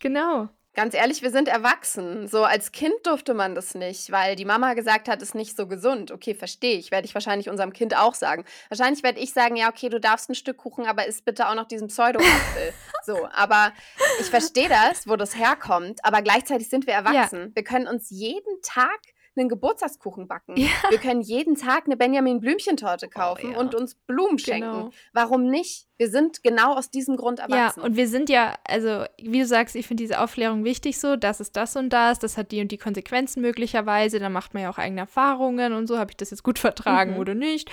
genau. 0.00 0.48
Ganz 0.74 0.94
ehrlich, 0.94 1.20
wir 1.20 1.30
sind 1.30 1.48
erwachsen. 1.48 2.28
So 2.28 2.44
als 2.44 2.72
Kind 2.72 2.94
durfte 3.04 3.34
man 3.34 3.54
das 3.54 3.74
nicht, 3.74 4.10
weil 4.10 4.36
die 4.36 4.46
Mama 4.46 4.72
gesagt 4.72 5.06
hat, 5.06 5.20
es 5.20 5.30
ist 5.30 5.34
nicht 5.34 5.54
so 5.54 5.66
gesund. 5.66 6.10
Okay, 6.10 6.34
verstehe 6.34 6.78
ich. 6.78 6.90
Werde 6.90 7.06
ich 7.06 7.12
wahrscheinlich 7.12 7.50
unserem 7.50 7.74
Kind 7.74 7.94
auch 7.94 8.14
sagen. 8.14 8.44
Wahrscheinlich 8.70 9.02
werde 9.02 9.20
ich 9.20 9.34
sagen, 9.34 9.56
ja, 9.56 9.68
okay, 9.68 9.90
du 9.90 10.00
darfst 10.00 10.30
ein 10.30 10.34
Stück 10.34 10.56
Kuchen, 10.56 10.86
aber 10.86 11.06
isst 11.06 11.26
bitte 11.26 11.48
auch 11.48 11.54
noch 11.54 11.68
diesen 11.68 11.88
Pseudo-Apfel. 11.88 12.72
so, 13.04 13.28
aber 13.34 13.72
ich 14.18 14.30
verstehe 14.30 14.70
das, 14.70 15.06
wo 15.06 15.16
das 15.16 15.36
herkommt, 15.36 16.02
aber 16.04 16.22
gleichzeitig 16.22 16.70
sind 16.70 16.86
wir 16.86 16.94
erwachsen. 16.94 17.40
Ja. 17.40 17.50
Wir 17.54 17.64
können 17.64 17.86
uns 17.86 18.08
jeden 18.08 18.62
Tag 18.62 19.00
einen 19.36 19.48
Geburtstagskuchen 19.48 20.28
backen. 20.28 20.56
Ja. 20.56 20.68
Wir 20.90 20.98
können 20.98 21.20
jeden 21.22 21.54
Tag 21.54 21.86
eine 21.86 21.96
Benjamin 21.96 22.40
Blümchentorte 22.40 23.06
oh 23.06 23.18
kaufen 23.18 23.50
oh, 23.50 23.52
ja. 23.52 23.58
und 23.58 23.74
uns 23.74 23.94
Blumen 23.94 24.38
schenken. 24.38 24.70
Genau. 24.70 24.90
Warum 25.12 25.48
nicht? 25.48 25.86
Wir 25.96 26.10
sind 26.10 26.42
genau 26.42 26.74
aus 26.74 26.90
diesem 26.90 27.16
Grund 27.16 27.38
erwachsen. 27.38 27.80
Ja, 27.80 27.86
und 27.86 27.96
wir 27.96 28.08
sind 28.08 28.28
ja, 28.28 28.54
also 28.64 29.04
wie 29.18 29.40
du 29.40 29.46
sagst, 29.46 29.76
ich 29.76 29.86
finde 29.86 30.02
diese 30.02 30.20
Aufklärung 30.20 30.64
wichtig 30.64 30.98
so, 30.98 31.16
das 31.16 31.40
ist 31.40 31.56
das 31.56 31.76
und 31.76 31.90
das, 31.90 32.18
das 32.18 32.36
hat 32.36 32.52
die 32.52 32.60
und 32.60 32.72
die 32.72 32.78
Konsequenzen 32.78 33.40
möglicherweise, 33.40 34.18
da 34.18 34.28
macht 34.28 34.54
man 34.54 34.64
ja 34.64 34.70
auch 34.70 34.78
eigene 34.78 35.02
Erfahrungen 35.02 35.72
und 35.72 35.86
so, 35.86 35.98
habe 35.98 36.10
ich 36.10 36.16
das 36.16 36.30
jetzt 36.30 36.42
gut 36.42 36.58
vertragen 36.58 37.12
mhm. 37.12 37.18
oder 37.18 37.34
nicht. 37.34 37.70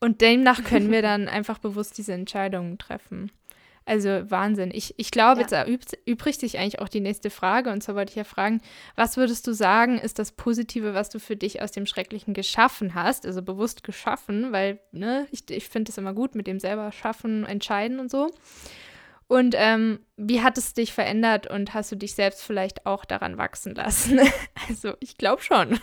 Und 0.00 0.20
demnach 0.20 0.62
können 0.64 0.90
wir 0.90 1.02
dann 1.02 1.28
einfach 1.28 1.58
bewusst 1.58 1.96
diese 1.96 2.12
Entscheidungen 2.12 2.78
treffen. 2.78 3.32
Also 3.86 4.30
Wahnsinn. 4.30 4.70
Ich, 4.72 4.94
ich 4.96 5.10
glaube, 5.10 5.42
ja. 5.42 5.66
jetzt 5.66 5.98
übrigt 6.06 6.40
sich 6.40 6.58
eigentlich 6.58 6.80
auch 6.80 6.88
die 6.88 7.00
nächste 7.00 7.28
Frage. 7.28 7.70
Und 7.70 7.82
zwar 7.82 7.96
wollte 7.96 8.10
ich 8.10 8.16
ja 8.16 8.24
fragen, 8.24 8.60
was 8.96 9.16
würdest 9.16 9.46
du 9.46 9.52
sagen, 9.52 9.98
ist 9.98 10.18
das 10.18 10.32
Positive, 10.32 10.94
was 10.94 11.10
du 11.10 11.18
für 11.18 11.36
dich 11.36 11.60
aus 11.60 11.70
dem 11.72 11.84
Schrecklichen 11.84 12.32
geschaffen 12.32 12.94
hast? 12.94 13.26
Also 13.26 13.42
bewusst 13.42 13.84
geschaffen, 13.84 14.52
weil 14.52 14.80
ne, 14.92 15.26
ich, 15.30 15.50
ich 15.50 15.68
finde 15.68 15.90
es 15.90 15.98
immer 15.98 16.14
gut 16.14 16.34
mit 16.34 16.46
dem 16.46 16.60
selber 16.60 16.92
schaffen, 16.92 17.44
entscheiden 17.44 18.00
und 18.00 18.10
so. 18.10 18.30
Und 19.26 19.54
ähm, 19.56 20.00
wie 20.16 20.42
hat 20.42 20.58
es 20.58 20.74
dich 20.74 20.92
verändert 20.92 21.50
und 21.50 21.74
hast 21.74 21.92
du 21.92 21.96
dich 21.96 22.14
selbst 22.14 22.42
vielleicht 22.42 22.86
auch 22.86 23.04
daran 23.04 23.36
wachsen 23.36 23.74
lassen? 23.74 24.20
also 24.68 24.94
ich 25.00 25.18
glaube 25.18 25.42
schon. 25.42 25.78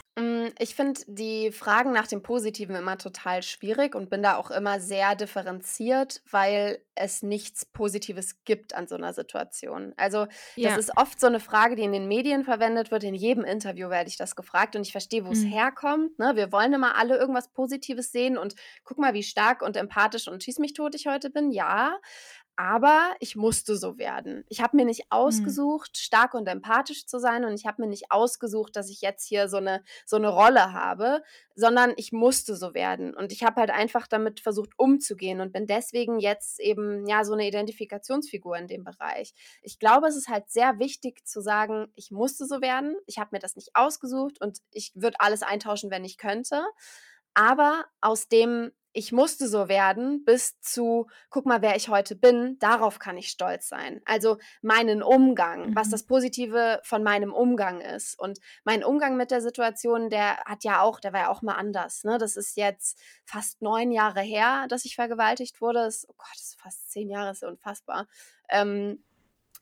Mm, 0.52 0.56
ich 0.60 0.76
finde 0.76 1.02
die 1.08 1.52
Fragen 1.52 1.91
nach 1.91 2.08
dem 2.08 2.22
Positiven 2.22 2.76
immer 2.76 2.97
total 2.97 3.43
schwierig 3.43 3.95
und 3.95 4.10
bin 4.10 4.24
da 4.24 4.36
auch 4.36 4.52
immer 4.52 4.80
sehr 4.80 5.16
differenziert, 5.16 6.22
weil 6.30 6.80
es 6.95 7.24
nichts 7.24 7.66
Positives 7.66 8.43
gibt 8.43 8.76
an 8.76 8.88
so 8.88 8.95
einer 8.95 9.14
Situation. 9.14 9.93
Also 9.97 10.26
das 10.26 10.36
ja. 10.56 10.76
ist 10.76 10.97
oft 10.97 11.20
so 11.20 11.28
eine 11.28 11.39
Frage, 11.39 11.76
die 11.76 11.84
in 11.84 11.93
den 11.93 12.08
Medien 12.08 12.43
verwendet 12.43 12.91
wird. 12.91 13.04
In 13.04 13.16
jedem 13.16 13.43
Interview 13.43 13.89
werde 13.89 14.10
ich 14.10 14.18
das 14.18 14.36
gefragt 14.36 14.76
und 14.76 14.84
ich 14.84 14.91
verstehe, 14.91 15.26
wo 15.26 15.32
es 15.32 15.39
mhm. 15.39 15.49
herkommt. 15.49 16.20
Ne? 16.20 16.36
Wir 16.36 16.52
wollen 16.52 16.74
immer 16.74 16.97
alle 16.97 17.18
irgendwas 17.18 17.49
Positives 17.49 18.12
sehen 18.12 18.38
und 18.38 18.56
guck 18.84 18.97
mal, 18.97 19.14
wie 19.14 19.24
stark 19.24 19.62
und 19.62 19.78
empathisch 19.78 20.28
und 20.28 20.43
schieß 20.43 20.60
mich 20.60 20.74
tot 20.74 20.95
ich 20.95 21.08
heute 21.08 21.30
bin. 21.30 21.52
Ja, 21.52 21.97
aber 22.62 23.16
ich 23.20 23.36
musste 23.36 23.76
so 23.76 23.97
werden. 23.97 24.45
Ich 24.47 24.62
habe 24.62 24.78
mir 24.78 24.86
nicht 24.86 25.05
mhm. 25.05 25.18
ausgesucht, 25.18 25.97
stark 25.97 26.36
und 26.36 26.47
empathisch 26.47 27.07
zu 27.07 27.18
sein 27.18 27.43
und 27.43 27.55
ich 27.55 27.66
habe 27.66 27.82
mir 27.82 27.88
nicht 27.88 28.12
ausgesucht, 28.12 28.76
dass 28.76 28.91
ich 28.91 29.01
jetzt 29.01 29.28
hier 29.28 29.49
so 29.49 29.57
eine, 29.57 29.84
so 30.05 30.16
eine 30.16 30.30
Rolle 30.30 30.72
habe, 30.72 31.24
sondern 31.55 31.91
ich 31.97 32.12
musste 32.12 32.55
so 32.55 32.76
werden. 32.76 33.16
Und 33.16 33.32
ich 33.32 33.41
habe 33.41 33.59
halt 33.62 33.72
einfach 33.72 34.05
damit 34.05 34.41
versucht 34.41 34.78
umzugehen 34.78 35.41
und 35.41 35.53
bin 35.53 35.66
deswegen 35.66 36.20
jetzt 36.20 36.59
eben 36.59 37.07
ja 37.07 37.24
so 37.24 37.34
eine 37.34 37.47
Identifikationsfigur 37.47 38.55
in 38.55 38.68
dem 38.68 38.84
Bereich. 38.84 39.34
Ich 39.64 39.80
glaube, 39.80 40.05
es 40.05 40.16
ist 40.16 40.30
halt 40.30 40.51
sehr 40.51 40.78
wichtig 40.78 41.26
zu 41.26 41.41
sagen, 41.41 41.88
ich 41.95 42.12
musste 42.12 42.45
so 42.45 42.62
werden, 42.62 42.95
ich 43.07 43.18
habe 43.18 43.30
mir 43.32 43.39
das 43.39 43.55
nicht 43.55 43.72
ausgesucht 43.74 44.39
und 44.39 44.59
ich 44.72 44.91
würde 44.93 45.20
alles 45.20 45.41
eintauschen, 45.41 45.89
wenn 45.89 46.05
ich 46.05 46.20
könnte. 46.20 46.62
Aber 47.34 47.86
aus 48.01 48.27
dem 48.27 48.71
ich 48.93 49.11
musste 49.11 49.47
so 49.47 49.69
werden, 49.69 50.25
bis 50.25 50.59
zu, 50.59 51.07
guck 51.29 51.45
mal, 51.45 51.61
wer 51.61 51.75
ich 51.75 51.88
heute 51.88 52.15
bin, 52.15 52.57
darauf 52.59 52.99
kann 52.99 53.17
ich 53.17 53.29
stolz 53.29 53.69
sein. 53.69 54.01
Also 54.05 54.38
meinen 54.61 55.01
Umgang, 55.01 55.69
mhm. 55.69 55.75
was 55.75 55.89
das 55.89 56.05
Positive 56.05 56.82
von 56.84 57.01
meinem 57.03 57.34
Umgang 57.34 57.79
ist. 57.79 58.19
Und 58.19 58.39
mein 58.63 58.84
Umgang 58.84 59.15
mit 59.15 59.32
der 59.32 59.41
Situation, 59.41 60.09
der 60.09 60.38
hat 60.45 60.63
ja 60.63 60.82
auch, 60.82 60.99
der 60.99 61.13
war 61.13 61.21
ja 61.21 61.29
auch 61.29 61.41
mal 61.41 61.55
anders. 61.55 62.03
Ne? 62.03 62.17
Das 62.17 62.36
ist 62.36 62.57
jetzt 62.57 62.99
fast 63.23 63.61
neun 63.61 63.91
Jahre 63.91 64.21
her, 64.21 64.65
dass 64.67 64.86
ich 64.86 64.95
vergewaltigt 64.95 65.61
wurde. 65.61 65.79
Das, 65.79 66.05
oh 66.09 66.15
Gott, 66.17 66.34
das 66.34 66.49
ist 66.49 66.61
fast 66.61 66.91
zehn 66.91 67.09
Jahre, 67.09 67.32
ist 67.32 67.43
unfassbar. 67.43 68.07
Ähm, 68.49 69.03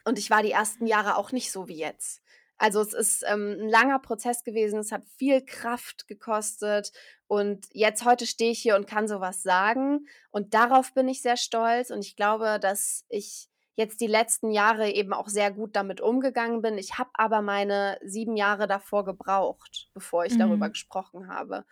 und 0.05 0.17
ich 0.17 0.31
war 0.31 0.41
die 0.41 0.51
ersten 0.51 0.87
Jahre 0.87 1.17
auch 1.17 1.31
nicht 1.31 1.51
so 1.51 1.67
wie 1.67 1.77
jetzt. 1.77 2.23
Also 2.57 2.81
es 2.81 2.93
ist 2.93 3.23
ähm, 3.25 3.57
ein 3.57 3.69
langer 3.69 3.99
Prozess 3.99 4.43
gewesen, 4.43 4.79
es 4.79 4.91
hat 4.91 5.05
viel 5.17 5.45
Kraft 5.45 6.07
gekostet 6.07 6.91
und 7.29 7.67
jetzt 7.73 8.05
heute 8.05 8.25
stehe 8.25 8.49
ich 8.49 8.59
hier 8.59 8.75
und 8.75 8.87
kann 8.87 9.07
sowas 9.07 9.43
sagen 9.43 10.07
und 10.31 10.55
darauf 10.55 10.95
bin 10.95 11.07
ich 11.07 11.21
sehr 11.21 11.37
stolz 11.37 11.91
und 11.91 12.03
ich 12.03 12.15
glaube, 12.15 12.57
dass 12.59 13.05
ich 13.07 13.49
jetzt 13.75 14.01
die 14.01 14.07
letzten 14.07 14.49
Jahre 14.49 14.89
eben 14.89 15.13
auch 15.13 15.27
sehr 15.27 15.51
gut 15.51 15.75
damit 15.75 16.01
umgegangen 16.01 16.63
bin. 16.63 16.79
Ich 16.79 16.97
habe 16.97 17.11
aber 17.13 17.43
meine 17.43 17.99
sieben 18.03 18.35
Jahre 18.35 18.67
davor 18.67 19.05
gebraucht, 19.05 19.91
bevor 19.93 20.25
ich 20.25 20.33
mhm. 20.33 20.39
darüber 20.39 20.69
gesprochen 20.69 21.27
habe. 21.27 21.65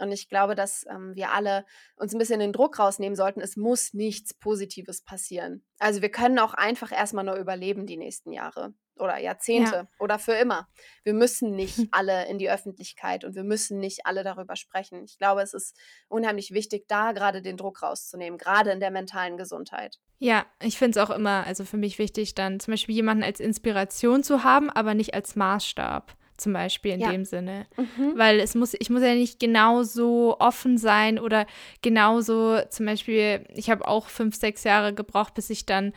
Und 0.00 0.10
ich 0.10 0.30
glaube, 0.30 0.54
dass 0.54 0.86
ähm, 0.88 1.14
wir 1.14 1.32
alle 1.32 1.66
uns 1.96 2.14
ein 2.14 2.18
bisschen 2.18 2.40
den 2.40 2.54
Druck 2.54 2.78
rausnehmen 2.78 3.14
sollten. 3.14 3.42
Es 3.42 3.56
muss 3.56 3.92
nichts 3.92 4.32
Positives 4.32 5.02
passieren. 5.02 5.66
Also 5.78 6.00
wir 6.00 6.10
können 6.10 6.38
auch 6.38 6.54
einfach 6.54 6.90
erstmal 6.90 7.24
nur 7.24 7.36
überleben 7.36 7.86
die 7.86 7.98
nächsten 7.98 8.32
Jahre 8.32 8.72
oder 8.96 9.18
Jahrzehnte 9.18 9.74
ja. 9.74 9.88
oder 9.98 10.18
für 10.18 10.32
immer. 10.32 10.68
Wir 11.02 11.14
müssen 11.14 11.54
nicht 11.54 11.78
alle 11.90 12.26
in 12.28 12.38
die 12.38 12.50
Öffentlichkeit 12.50 13.24
und 13.24 13.34
wir 13.34 13.44
müssen 13.44 13.78
nicht 13.78 14.06
alle 14.06 14.24
darüber 14.24 14.56
sprechen. 14.56 15.04
Ich 15.04 15.18
glaube, 15.18 15.42
es 15.42 15.54
ist 15.54 15.76
unheimlich 16.08 16.52
wichtig, 16.52 16.86
da 16.88 17.12
gerade 17.12 17.42
den 17.42 17.56
Druck 17.56 17.82
rauszunehmen, 17.82 18.38
gerade 18.38 18.70
in 18.70 18.80
der 18.80 18.90
mentalen 18.90 19.36
Gesundheit. 19.36 19.98
Ja, 20.18 20.46
ich 20.62 20.78
finde 20.78 20.98
es 20.98 21.06
auch 21.06 21.14
immer, 21.14 21.44
also 21.46 21.64
für 21.64 21.76
mich 21.76 21.98
wichtig, 21.98 22.34
dann 22.34 22.60
zum 22.60 22.72
Beispiel 22.72 22.94
jemanden 22.94 23.24
als 23.24 23.40
Inspiration 23.40 24.22
zu 24.22 24.44
haben, 24.44 24.70
aber 24.70 24.94
nicht 24.94 25.14
als 25.14 25.36
Maßstab 25.36 26.16
zum 26.36 26.52
Beispiel 26.52 26.92
in 26.92 27.00
ja. 27.00 27.12
dem 27.12 27.24
Sinne. 27.24 27.66
Mhm. 27.76 28.14
Weil 28.16 28.40
es 28.40 28.54
muss, 28.54 28.74
ich 28.74 28.90
muss 28.90 29.02
ja 29.02 29.14
nicht 29.14 29.38
genauso 29.38 30.36
offen 30.40 30.78
sein 30.78 31.18
oder 31.18 31.46
genauso, 31.80 32.58
zum 32.70 32.86
Beispiel, 32.86 33.46
ich 33.54 33.70
habe 33.70 33.86
auch 33.86 34.08
fünf, 34.08 34.34
sechs 34.34 34.64
Jahre 34.64 34.92
gebraucht, 34.92 35.34
bis 35.34 35.48
ich 35.50 35.64
dann 35.64 35.92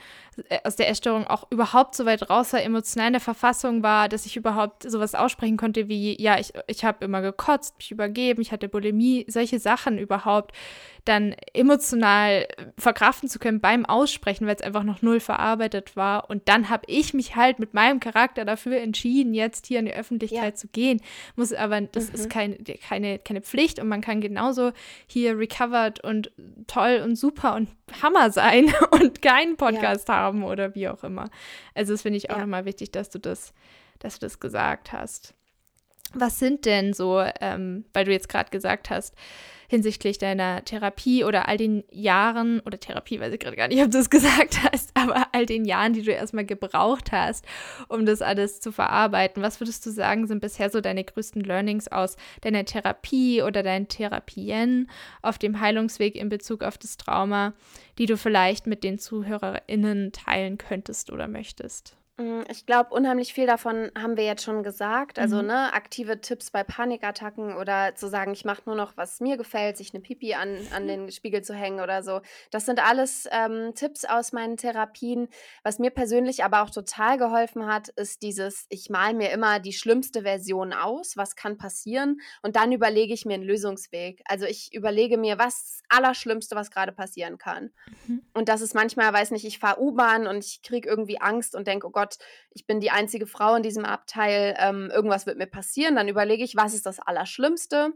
äh, 0.49 0.59
aus 0.63 0.75
der 0.75 0.89
Essstörung 0.89 1.25
auch 1.25 1.47
überhaupt 1.49 1.95
so 1.95 2.05
weit 2.05 2.29
raus 2.29 2.53
war, 2.53 2.61
emotional 2.61 3.07
in 3.07 3.13
der 3.13 3.19
Verfassung 3.19 3.81
war, 3.81 4.09
dass 4.09 4.27
ich 4.27 4.37
überhaupt 4.37 4.89
sowas 4.89 5.15
aussprechen 5.15 5.57
konnte 5.57 5.87
wie, 5.87 6.21
ja, 6.21 6.39
ich, 6.39 6.53
ich 6.67 6.85
habe 6.85 7.03
immer 7.03 7.21
gekotzt, 7.21 7.75
mich 7.77 7.91
übergeben, 7.91 8.41
ich 8.41 8.51
hatte 8.51 8.69
Bulimie, 8.69 9.25
solche 9.27 9.59
Sachen 9.59 9.97
überhaupt 9.97 10.53
dann 11.05 11.35
emotional 11.53 12.47
verkraften 12.77 13.29
zu 13.29 13.39
können 13.39 13.61
beim 13.61 13.85
Aussprechen, 13.85 14.45
weil 14.45 14.55
es 14.55 14.61
einfach 14.61 14.83
noch 14.83 15.01
null 15.01 15.21
verarbeitet 15.21 15.95
war. 15.95 16.29
Und 16.29 16.49
dann 16.49 16.69
habe 16.69 16.83
ich 16.87 17.13
mich 17.13 17.37
halt 17.37 17.59
mit 17.59 17.73
meinem 17.73 18.01
Charakter 18.01 18.43
dafür 18.43 18.77
entschieden, 18.77 19.33
jetzt 19.33 19.67
hier 19.67 19.79
in 19.79 19.85
die 19.85 19.93
Öffentlichkeit 19.93 20.26
ja. 20.31 20.53
zu 20.53 20.67
gehen. 20.67 21.01
Muss 21.35 21.53
aber, 21.53 21.81
das 21.81 22.09
mhm. 22.09 22.15
ist 22.15 22.29
kein, 22.29 22.57
keine, 22.87 23.19
keine 23.19 23.41
Pflicht 23.41 23.79
und 23.79 23.87
man 23.87 24.01
kann 24.01 24.21
genauso 24.21 24.71
hier 25.07 25.37
recovered 25.37 26.03
und 26.03 26.31
toll 26.67 27.01
und 27.03 27.15
super 27.15 27.55
und 27.55 27.69
Hammer 28.01 28.31
sein 28.31 28.73
und 28.91 29.21
keinen 29.21 29.57
Podcast 29.57 30.07
ja. 30.07 30.15
haben 30.15 30.43
oder 30.43 30.75
wie 30.75 30.87
auch 30.87 31.03
immer. 31.03 31.29
Also 31.73 31.93
das 31.93 32.01
finde 32.01 32.17
ich 32.17 32.29
auch 32.29 32.35
ja. 32.35 32.41
nochmal 32.41 32.65
wichtig, 32.65 32.91
dass 32.91 33.09
du 33.09 33.19
das, 33.19 33.53
dass 33.99 34.19
du 34.19 34.25
das 34.25 34.39
gesagt 34.39 34.91
hast. 34.91 35.33
Was 36.13 36.39
sind 36.39 36.65
denn 36.65 36.93
so, 36.93 37.21
ähm, 37.41 37.85
weil 37.93 38.05
du 38.05 38.11
jetzt 38.11 38.29
gerade 38.29 38.49
gesagt 38.49 38.89
hast, 38.89 39.13
hinsichtlich 39.67 40.17
deiner 40.17 40.63
Therapie 40.63 41.23
oder 41.23 41.47
all 41.47 41.57
den 41.57 41.83
Jahren, 41.91 42.61
oder 42.61 42.79
Therapie, 42.79 43.19
weiß 43.19 43.33
ich 43.33 43.39
gerade 43.39 43.55
gar 43.57 43.67
nicht, 43.67 43.81
ob 43.81 43.91
du 43.91 43.97
es 43.97 44.09
gesagt 44.17 44.59
hast, 44.63 44.91
aber 44.95 45.27
all 45.33 45.45
den 45.45 45.65
Jahren, 45.65 45.93
die 45.93 46.03
du 46.03 46.11
erstmal 46.11 46.45
gebraucht 46.45 47.11
hast, 47.11 47.45
um 47.89 48.05
das 48.05 48.21
alles 48.21 48.59
zu 48.59 48.71
verarbeiten. 48.71 49.43
Was 49.43 49.59
würdest 49.59 49.85
du 49.85 49.91
sagen, 49.91 50.27
sind 50.27 50.39
bisher 50.39 50.69
so 50.69 50.81
deine 50.81 51.03
größten 51.03 51.43
Learnings 51.43 51.87
aus 51.87 52.15
deiner 52.41 52.65
Therapie 52.65 53.41
oder 53.41 53.63
deinen 53.63 53.87
Therapien 53.87 54.89
auf 55.21 55.37
dem 55.37 55.59
Heilungsweg 55.59 56.15
in 56.15 56.29
Bezug 56.29 56.63
auf 56.63 56.77
das 56.77 56.97
Trauma, 56.97 57.53
die 57.97 58.05
du 58.05 58.17
vielleicht 58.17 58.67
mit 58.67 58.83
den 58.83 58.99
ZuhörerInnen 58.99 60.11
teilen 60.11 60.57
könntest 60.57 61.11
oder 61.11 61.27
möchtest? 61.27 61.97
Mm, 62.17 62.41
ich 62.49 62.65
glaube, 62.65 62.93
unheimlich 62.93 63.33
viel 63.33 63.45
davon 63.45 63.91
haben 63.95 64.17
wir 64.17 64.25
jetzt 64.25 64.43
schon 64.43 64.63
gesagt. 64.63 65.19
Also, 65.19 65.37
mhm. 65.37 65.47
ne, 65.47 65.73
aktive 65.73 66.19
Tipps 66.19 66.49
bei 66.49 66.63
Panikattacken 66.63 67.55
oder 67.55 67.93
zu 67.93 68.07
sagen, 68.09 68.33
ich 68.33 68.43
mache 68.43 68.63
nur 68.65 68.75
noch, 68.75 68.97
was 68.97 69.19
mir 69.19 69.37
gefällt, 69.37 69.77
sich 69.77 69.93
eine 69.93 70.01
Pipi 70.01 70.33
an, 70.33 70.57
an 70.75 70.87
den 70.87 71.11
Spiegel 71.11 71.43
zu 71.43 71.53
hängen 71.53 71.79
oder 71.79 72.01
so. 72.01 72.21
Das 72.49 72.65
sind 72.65 72.83
alles 72.83 73.27
ähm, 73.31 73.73
Tipps 73.75 74.03
aus 74.03 74.33
meinen 74.33 74.57
Therapien. 74.57 75.27
Was 75.63 75.77
mir 75.77 75.91
persönlich 75.91 76.43
aber 76.43 76.63
auch 76.63 76.71
total 76.71 77.19
geholfen 77.19 77.67
hat, 77.67 77.89
ist 77.89 78.23
dieses, 78.23 78.65
ich 78.69 78.89
male 78.89 79.13
mir 79.13 79.29
immer 79.29 79.59
die 79.59 79.73
schlimmste 79.73 80.23
Version 80.23 80.73
aus, 80.73 81.17
was 81.17 81.35
kann 81.35 81.57
passieren 81.57 82.19
und 82.41 82.55
dann 82.55 82.71
überlege 82.71 83.13
ich 83.13 83.25
mir 83.25 83.35
einen 83.35 83.43
Lösungsweg. 83.43 84.23
Also 84.25 84.45
ich 84.45 84.73
überlege 84.73 85.17
mir, 85.17 85.37
was 85.37 85.55
ist 85.55 85.81
das 85.81 85.97
Allerschlimmste, 85.97 86.55
was 86.55 86.71
gerade 86.71 86.91
passieren 86.91 87.37
kann. 87.37 87.71
Mhm. 88.07 88.23
Und 88.33 88.49
das 88.49 88.61
ist 88.61 88.73
manchmal, 88.73 89.13
weiß 89.13 89.31
nicht, 89.31 89.45
ich 89.45 89.59
fahre 89.59 89.81
U-Bahn 89.81 90.25
und 90.25 90.43
ich 90.43 90.61
kriege 90.63 90.89
irgendwie 90.89 91.21
Angst 91.21 91.55
und 91.55 91.67
denke, 91.67 91.87
oh 91.87 91.91
Gott, 91.91 92.06
Gott, 92.07 92.17
ich 92.51 92.65
bin 92.65 92.79
die 92.79 92.91
einzige 92.91 93.27
Frau 93.27 93.55
in 93.55 93.63
diesem 93.63 93.85
Abteil, 93.85 94.55
ähm, 94.59 94.89
irgendwas 94.93 95.25
wird 95.25 95.37
mir 95.37 95.47
passieren, 95.47 95.95
dann 95.95 96.07
überlege 96.07 96.43
ich, 96.43 96.55
was 96.55 96.73
ist 96.73 96.85
das 96.85 96.99
Allerschlimmste? 96.99 97.93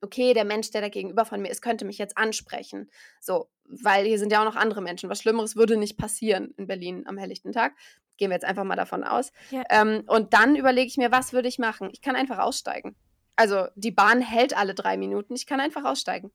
Okay, 0.00 0.34
der 0.34 0.44
Mensch, 0.44 0.70
der 0.70 0.80
da 0.80 0.88
gegenüber 0.88 1.24
von 1.24 1.40
mir 1.42 1.50
ist, 1.50 1.62
könnte 1.62 1.84
mich 1.84 1.98
jetzt 1.98 2.16
ansprechen. 2.16 2.90
So, 3.20 3.48
weil 3.64 4.06
hier 4.06 4.18
sind 4.18 4.32
ja 4.32 4.40
auch 4.40 4.44
noch 4.44 4.56
andere 4.56 4.82
Menschen. 4.82 5.10
Was 5.10 5.20
Schlimmeres 5.20 5.56
würde 5.56 5.76
nicht 5.76 5.96
passieren 5.96 6.54
in 6.56 6.68
Berlin 6.68 7.04
am 7.06 7.18
helllichten 7.18 7.52
Tag. 7.52 7.74
Gehen 8.16 8.30
wir 8.30 8.36
jetzt 8.36 8.44
einfach 8.44 8.64
mal 8.64 8.76
davon 8.76 9.02
aus. 9.02 9.32
Ja. 9.50 9.64
Ähm, 9.68 10.04
und 10.06 10.32
dann 10.32 10.54
überlege 10.54 10.86
ich 10.86 10.96
mir, 10.96 11.10
was 11.10 11.32
würde 11.32 11.48
ich 11.48 11.58
machen? 11.58 11.90
Ich 11.92 12.02
kann 12.02 12.14
einfach 12.14 12.38
aussteigen. 12.38 12.94
Also 13.34 13.66
die 13.74 13.90
Bahn 13.90 14.20
hält 14.20 14.56
alle 14.56 14.74
drei 14.74 14.96
Minuten. 14.96 15.34
Ich 15.34 15.46
kann 15.46 15.60
einfach 15.60 15.84
aussteigen. 15.84 16.30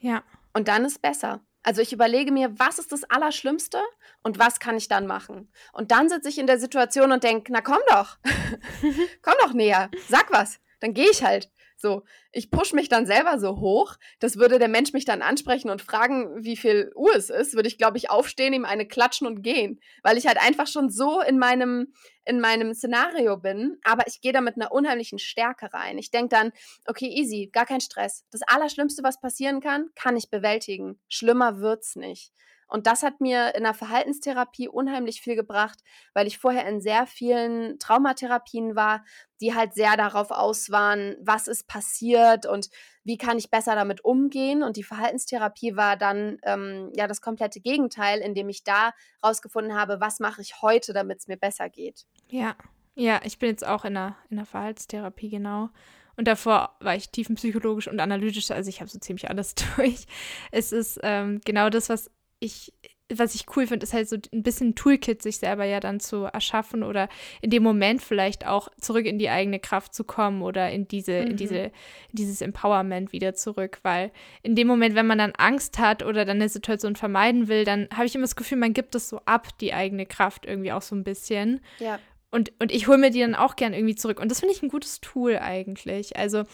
Ja. 0.00 0.22
Und 0.52 0.68
dann 0.68 0.84
ist 0.84 1.00
besser. 1.00 1.40
Also 1.68 1.82
ich 1.82 1.92
überlege 1.92 2.32
mir, 2.32 2.58
was 2.58 2.78
ist 2.78 2.92
das 2.92 3.04
Allerschlimmste 3.04 3.78
und 4.22 4.38
was 4.38 4.58
kann 4.58 4.78
ich 4.78 4.88
dann 4.88 5.06
machen? 5.06 5.52
Und 5.74 5.90
dann 5.90 6.08
sitze 6.08 6.30
ich 6.30 6.38
in 6.38 6.46
der 6.46 6.58
Situation 6.58 7.12
und 7.12 7.24
denke, 7.24 7.52
na 7.52 7.60
komm 7.60 7.76
doch, 7.90 8.16
komm 9.20 9.34
doch 9.42 9.52
näher, 9.52 9.90
sag 10.08 10.32
was, 10.32 10.60
dann 10.80 10.94
gehe 10.94 11.10
ich 11.10 11.22
halt. 11.22 11.50
So, 11.80 12.02
ich 12.32 12.50
push 12.50 12.72
mich 12.72 12.88
dann 12.88 13.06
selber 13.06 13.38
so 13.38 13.60
hoch, 13.60 13.94
das 14.18 14.36
würde 14.36 14.58
der 14.58 14.66
Mensch 14.66 14.92
mich 14.92 15.04
dann 15.04 15.22
ansprechen 15.22 15.70
und 15.70 15.80
fragen, 15.80 16.44
wie 16.44 16.56
viel 16.56 16.90
Uhr 16.96 17.14
es 17.14 17.30
ist, 17.30 17.54
würde 17.54 17.68
ich, 17.68 17.78
glaube 17.78 17.98
ich, 17.98 18.10
aufstehen, 18.10 18.52
ihm 18.52 18.64
eine 18.64 18.84
klatschen 18.84 19.28
und 19.28 19.42
gehen, 19.42 19.80
weil 20.02 20.18
ich 20.18 20.26
halt 20.26 20.42
einfach 20.42 20.66
schon 20.66 20.90
so 20.90 21.20
in 21.20 21.38
meinem, 21.38 21.94
in 22.24 22.40
meinem 22.40 22.74
Szenario 22.74 23.36
bin, 23.36 23.78
aber 23.84 24.08
ich 24.08 24.20
gehe 24.20 24.32
da 24.32 24.40
mit 24.40 24.56
einer 24.56 24.72
unheimlichen 24.72 25.20
Stärke 25.20 25.72
rein. 25.72 25.98
Ich 25.98 26.10
denke 26.10 26.30
dann, 26.30 26.50
okay, 26.86 27.06
easy, 27.06 27.48
gar 27.52 27.64
kein 27.64 27.80
Stress. 27.80 28.24
Das 28.32 28.42
Allerschlimmste, 28.42 29.04
was 29.04 29.20
passieren 29.20 29.60
kann, 29.60 29.90
kann 29.94 30.16
ich 30.16 30.30
bewältigen. 30.30 30.98
Schlimmer 31.08 31.60
wird's 31.60 31.94
nicht. 31.94 32.32
Und 32.68 32.86
das 32.86 33.02
hat 33.02 33.20
mir 33.20 33.54
in 33.54 33.64
der 33.64 33.74
Verhaltenstherapie 33.74 34.68
unheimlich 34.68 35.20
viel 35.20 35.34
gebracht, 35.34 35.80
weil 36.12 36.26
ich 36.26 36.38
vorher 36.38 36.68
in 36.68 36.80
sehr 36.80 37.06
vielen 37.06 37.78
Traumatherapien 37.78 38.76
war, 38.76 39.04
die 39.40 39.54
halt 39.54 39.74
sehr 39.74 39.96
darauf 39.96 40.30
aus 40.30 40.70
waren, 40.70 41.16
was 41.20 41.48
ist 41.48 41.66
passiert 41.66 42.44
und 42.46 42.68
wie 43.04 43.16
kann 43.16 43.38
ich 43.38 43.50
besser 43.50 43.74
damit 43.74 44.04
umgehen. 44.04 44.62
Und 44.62 44.76
die 44.76 44.82
Verhaltenstherapie 44.84 45.76
war 45.76 45.96
dann 45.96 46.38
ähm, 46.42 46.92
ja 46.94 47.06
das 47.06 47.22
komplette 47.22 47.60
Gegenteil, 47.60 48.20
indem 48.20 48.48
ich 48.50 48.64
da 48.64 48.92
rausgefunden 49.24 49.74
habe, 49.74 50.00
was 50.00 50.20
mache 50.20 50.42
ich 50.42 50.60
heute, 50.60 50.92
damit 50.92 51.20
es 51.20 51.26
mir 51.26 51.38
besser 51.38 51.70
geht. 51.70 52.04
Ja, 52.28 52.54
ja, 52.94 53.20
ich 53.24 53.38
bin 53.38 53.50
jetzt 53.50 53.66
auch 53.66 53.84
in 53.84 53.94
der, 53.94 54.16
in 54.28 54.36
der 54.36 54.46
Verhaltenstherapie, 54.46 55.30
genau. 55.30 55.70
Und 56.16 56.26
davor 56.26 56.76
war 56.80 56.96
ich 56.96 57.10
tiefenpsychologisch 57.10 57.86
und 57.86 58.00
analytisch, 58.00 58.50
also 58.50 58.68
ich 58.68 58.80
habe 58.80 58.90
so 58.90 58.98
ziemlich 58.98 59.30
alles 59.30 59.54
durch. 59.76 60.06
Es 60.50 60.72
ist 60.72 60.98
ähm, 61.04 61.40
genau 61.44 61.70
das, 61.70 61.88
was 61.88 62.10
ich, 62.40 62.72
was 63.10 63.34
ich 63.34 63.46
cool 63.56 63.66
finde, 63.66 63.84
ist 63.84 63.94
halt 63.94 64.08
so 64.08 64.16
ein 64.32 64.42
bisschen 64.42 64.74
Toolkit, 64.74 65.22
sich 65.22 65.38
selber 65.38 65.64
ja 65.64 65.80
dann 65.80 65.98
zu 65.98 66.24
erschaffen 66.24 66.82
oder 66.82 67.08
in 67.40 67.50
dem 67.50 67.62
Moment 67.62 68.02
vielleicht 68.02 68.46
auch 68.46 68.68
zurück 68.80 69.06
in 69.06 69.18
die 69.18 69.30
eigene 69.30 69.58
Kraft 69.58 69.94
zu 69.94 70.04
kommen 70.04 70.42
oder 70.42 70.70
in 70.70 70.86
diese, 70.86 71.22
mhm. 71.22 71.28
in 71.28 71.36
diese, 71.36 71.72
dieses 72.12 72.40
Empowerment 72.42 73.12
wieder 73.12 73.34
zurück. 73.34 73.80
Weil 73.82 74.12
in 74.42 74.54
dem 74.54 74.66
Moment, 74.66 74.94
wenn 74.94 75.06
man 75.06 75.18
dann 75.18 75.32
Angst 75.32 75.78
hat 75.78 76.02
oder 76.04 76.24
dann 76.24 76.36
eine 76.36 76.48
Situation 76.48 76.96
vermeiden 76.96 77.48
will, 77.48 77.64
dann 77.64 77.88
habe 77.94 78.06
ich 78.06 78.14
immer 78.14 78.24
das 78.24 78.36
Gefühl, 78.36 78.58
man 78.58 78.74
gibt 78.74 78.94
es 78.94 79.08
so 79.08 79.20
ab, 79.24 79.48
die 79.58 79.72
eigene 79.72 80.04
Kraft 80.04 80.44
irgendwie 80.44 80.72
auch 80.72 80.82
so 80.82 80.94
ein 80.94 81.04
bisschen. 81.04 81.60
Ja. 81.78 81.98
Und, 82.30 82.52
und 82.58 82.72
ich 82.72 82.88
hole 82.88 82.98
mir 82.98 83.10
die 83.10 83.20
dann 83.20 83.34
auch 83.34 83.56
gern 83.56 83.72
irgendwie 83.72 83.94
zurück. 83.94 84.20
Und 84.20 84.30
das 84.30 84.40
finde 84.40 84.54
ich 84.54 84.62
ein 84.62 84.68
gutes 84.68 85.00
Tool 85.00 85.38
eigentlich. 85.38 86.16
Also 86.16 86.44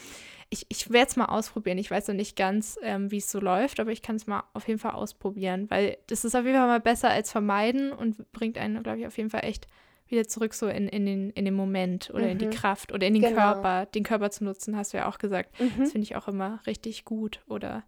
ich, 0.50 0.66
ich 0.68 0.90
werde 0.92 1.08
es 1.08 1.16
mal 1.16 1.26
ausprobieren. 1.26 1.78
Ich 1.78 1.90
weiß 1.90 2.08
noch 2.08 2.14
nicht 2.14 2.36
ganz, 2.36 2.78
ähm, 2.82 3.10
wie 3.10 3.18
es 3.18 3.30
so 3.30 3.40
läuft, 3.40 3.80
aber 3.80 3.90
ich 3.90 4.02
kann 4.02 4.16
es 4.16 4.26
mal 4.26 4.44
auf 4.52 4.68
jeden 4.68 4.78
Fall 4.78 4.92
ausprobieren, 4.92 5.70
weil 5.70 5.98
das 6.06 6.24
ist 6.24 6.36
auf 6.36 6.44
jeden 6.44 6.56
Fall 6.56 6.68
mal 6.68 6.80
besser 6.80 7.10
als 7.10 7.32
vermeiden 7.32 7.92
und 7.92 8.30
bringt 8.32 8.58
einen, 8.58 8.82
glaube 8.82 9.00
ich, 9.00 9.06
auf 9.06 9.16
jeden 9.16 9.30
Fall 9.30 9.44
echt 9.44 9.66
wieder 10.06 10.28
zurück 10.28 10.54
so 10.54 10.68
in, 10.68 10.86
in, 10.88 11.06
den, 11.06 11.30
in 11.30 11.44
den 11.44 11.54
Moment 11.54 12.10
oder 12.10 12.24
mhm. 12.24 12.30
in 12.32 12.38
die 12.38 12.46
mhm. 12.46 12.50
Kraft 12.50 12.92
oder 12.92 13.06
in 13.06 13.14
den 13.14 13.22
genau. 13.22 13.40
Körper. 13.40 13.86
Den 13.86 14.04
Körper 14.04 14.30
zu 14.30 14.44
nutzen, 14.44 14.76
hast 14.76 14.92
du 14.92 14.98
ja 14.98 15.08
auch 15.08 15.18
gesagt. 15.18 15.58
Mhm. 15.58 15.72
Das 15.78 15.92
finde 15.92 16.04
ich 16.04 16.14
auch 16.14 16.28
immer 16.28 16.60
richtig 16.66 17.04
gut. 17.04 17.40
Oder 17.48 17.84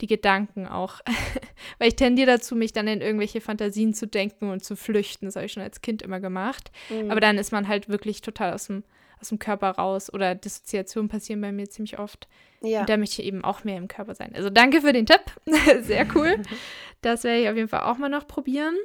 die 0.00 0.06
Gedanken 0.06 0.66
auch. 0.66 1.00
Weil 1.78 1.88
ich 1.88 1.96
tendiere 1.96 2.32
dazu, 2.32 2.54
mich 2.54 2.72
dann 2.72 2.88
in 2.88 3.00
irgendwelche 3.00 3.40
Fantasien 3.40 3.94
zu 3.94 4.06
denken 4.06 4.50
und 4.50 4.64
zu 4.64 4.76
flüchten. 4.76 5.26
Das 5.26 5.36
habe 5.36 5.46
ich 5.46 5.52
schon 5.52 5.62
als 5.62 5.80
Kind 5.80 6.02
immer 6.02 6.20
gemacht. 6.20 6.70
Mhm. 6.90 7.10
Aber 7.10 7.20
dann 7.20 7.38
ist 7.38 7.52
man 7.52 7.68
halt 7.68 7.88
wirklich 7.88 8.20
total 8.20 8.52
aus 8.52 8.66
dem, 8.66 8.84
aus 9.20 9.28
dem 9.28 9.38
Körper 9.38 9.70
raus. 9.70 10.12
Oder 10.12 10.34
Dissoziationen 10.34 11.08
passieren 11.08 11.40
bei 11.40 11.52
mir 11.52 11.68
ziemlich 11.68 11.98
oft. 11.98 12.28
Ja. 12.60 12.80
Und 12.80 12.88
da 12.88 12.96
möchte 12.96 13.22
ich 13.22 13.28
eben 13.28 13.44
auch 13.44 13.64
mehr 13.64 13.78
im 13.78 13.88
Körper 13.88 14.14
sein. 14.14 14.32
Also 14.34 14.50
danke 14.50 14.80
für 14.80 14.92
den 14.92 15.06
Tipp. 15.06 15.22
Sehr 15.82 16.06
cool. 16.14 16.42
das 17.00 17.24
werde 17.24 17.42
ich 17.42 17.48
auf 17.48 17.56
jeden 17.56 17.68
Fall 17.68 17.82
auch 17.82 17.98
mal 17.98 18.08
noch 18.08 18.26
probieren. 18.26 18.76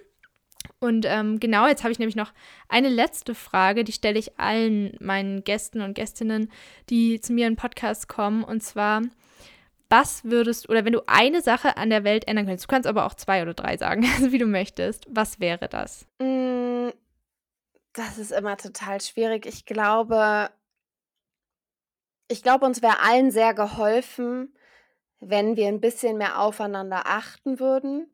Und 0.80 1.06
ähm, 1.08 1.40
genau, 1.40 1.68
jetzt 1.68 1.84
habe 1.84 1.92
ich 1.92 2.00
nämlich 2.00 2.16
noch 2.16 2.34
eine 2.70 2.90
letzte 2.90 3.36
Frage, 3.36 3.84
die 3.84 3.92
stelle 3.92 4.20
ich 4.20 4.40
allen 4.40 4.96
meinen 5.00 5.44
Gästen 5.44 5.82
und 5.82 5.94
Gästinnen, 5.94 6.52
die 6.90 7.20
zu 7.20 7.34
mir 7.34 7.48
in 7.48 7.54
den 7.54 7.58
Podcast 7.58 8.08
kommen. 8.08 8.44
Und 8.44 8.62
zwar, 8.62 9.02
was 9.92 10.24
würdest, 10.24 10.70
oder 10.70 10.86
wenn 10.86 10.94
du 10.94 11.02
eine 11.08 11.42
Sache 11.42 11.78
an 11.78 11.90
der 11.90 12.04
Welt 12.04 12.28
ändern 12.28 12.46
könntest, 12.46 12.66
du 12.66 12.74
kannst 12.74 12.88
aber 12.88 13.06
auch 13.06 13.14
zwei 13.14 13.42
oder 13.42 13.54
drei 13.54 13.78
sagen, 13.78 14.06
also 14.16 14.32
wie 14.32 14.38
du 14.38 14.48
möchtest, 14.48 15.06
was 15.10 15.40
wäre 15.40 15.68
das? 15.68 16.08
Mm, 16.20 16.90
das 17.94 18.18
ist 18.18 18.32
immer 18.32 18.58
total 18.58 19.02
schwierig. 19.02 19.46
Ich 19.46 19.66
glaube, 19.66 20.50
ich 22.30 22.42
glaube, 22.42 22.66
uns 22.66 22.82
wäre 22.82 23.02
allen 23.02 23.32
sehr 23.32 23.54
geholfen, 23.54 24.56
wenn 25.20 25.56
wir 25.58 25.68
ein 25.68 25.82
bisschen 25.82 26.18
mehr 26.18 26.40
aufeinander 26.40 27.04
achten 27.06 27.60
würden 27.60 28.08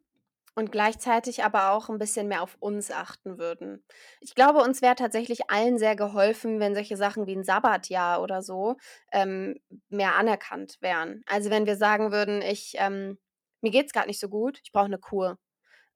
und 0.58 0.72
gleichzeitig 0.72 1.44
aber 1.44 1.72
auch 1.72 1.88
ein 1.88 2.00
bisschen 2.00 2.28
mehr 2.28 2.42
auf 2.42 2.58
uns 2.60 2.90
achten 2.90 3.38
würden. 3.38 3.86
Ich 4.22 4.34
glaube, 4.34 4.60
uns 4.60 4.82
wäre 4.82 4.96
tatsächlich 4.96 5.52
allen 5.52 5.78
sehr 5.78 5.96
geholfen, 5.96 6.60
wenn 6.60 6.74
solche 6.74 6.98
Sachen 6.98 7.28
wie 7.28 7.36
ein 7.36 7.44
Sabbatjahr 7.44 8.24
oder 8.24 8.42
so 8.42 8.76
ähm, 9.12 9.60
mehr 9.90 10.16
anerkannt 10.16 10.78
wären. 10.82 11.22
Also 11.28 11.52
wenn 11.52 11.68
wir 11.68 11.76
sagen 11.78 12.12
würden, 12.12 12.42
ich 12.42 12.74
ähm, 12.80 13.20
mir 13.62 13.70
geht's 13.72 13.94
gerade 13.94 14.08
nicht 14.08 14.20
so 14.20 14.30
gut, 14.30 14.60
ich 14.64 14.72
brauche 14.72 14.86
eine 14.86 14.98
Kur. 14.98 15.38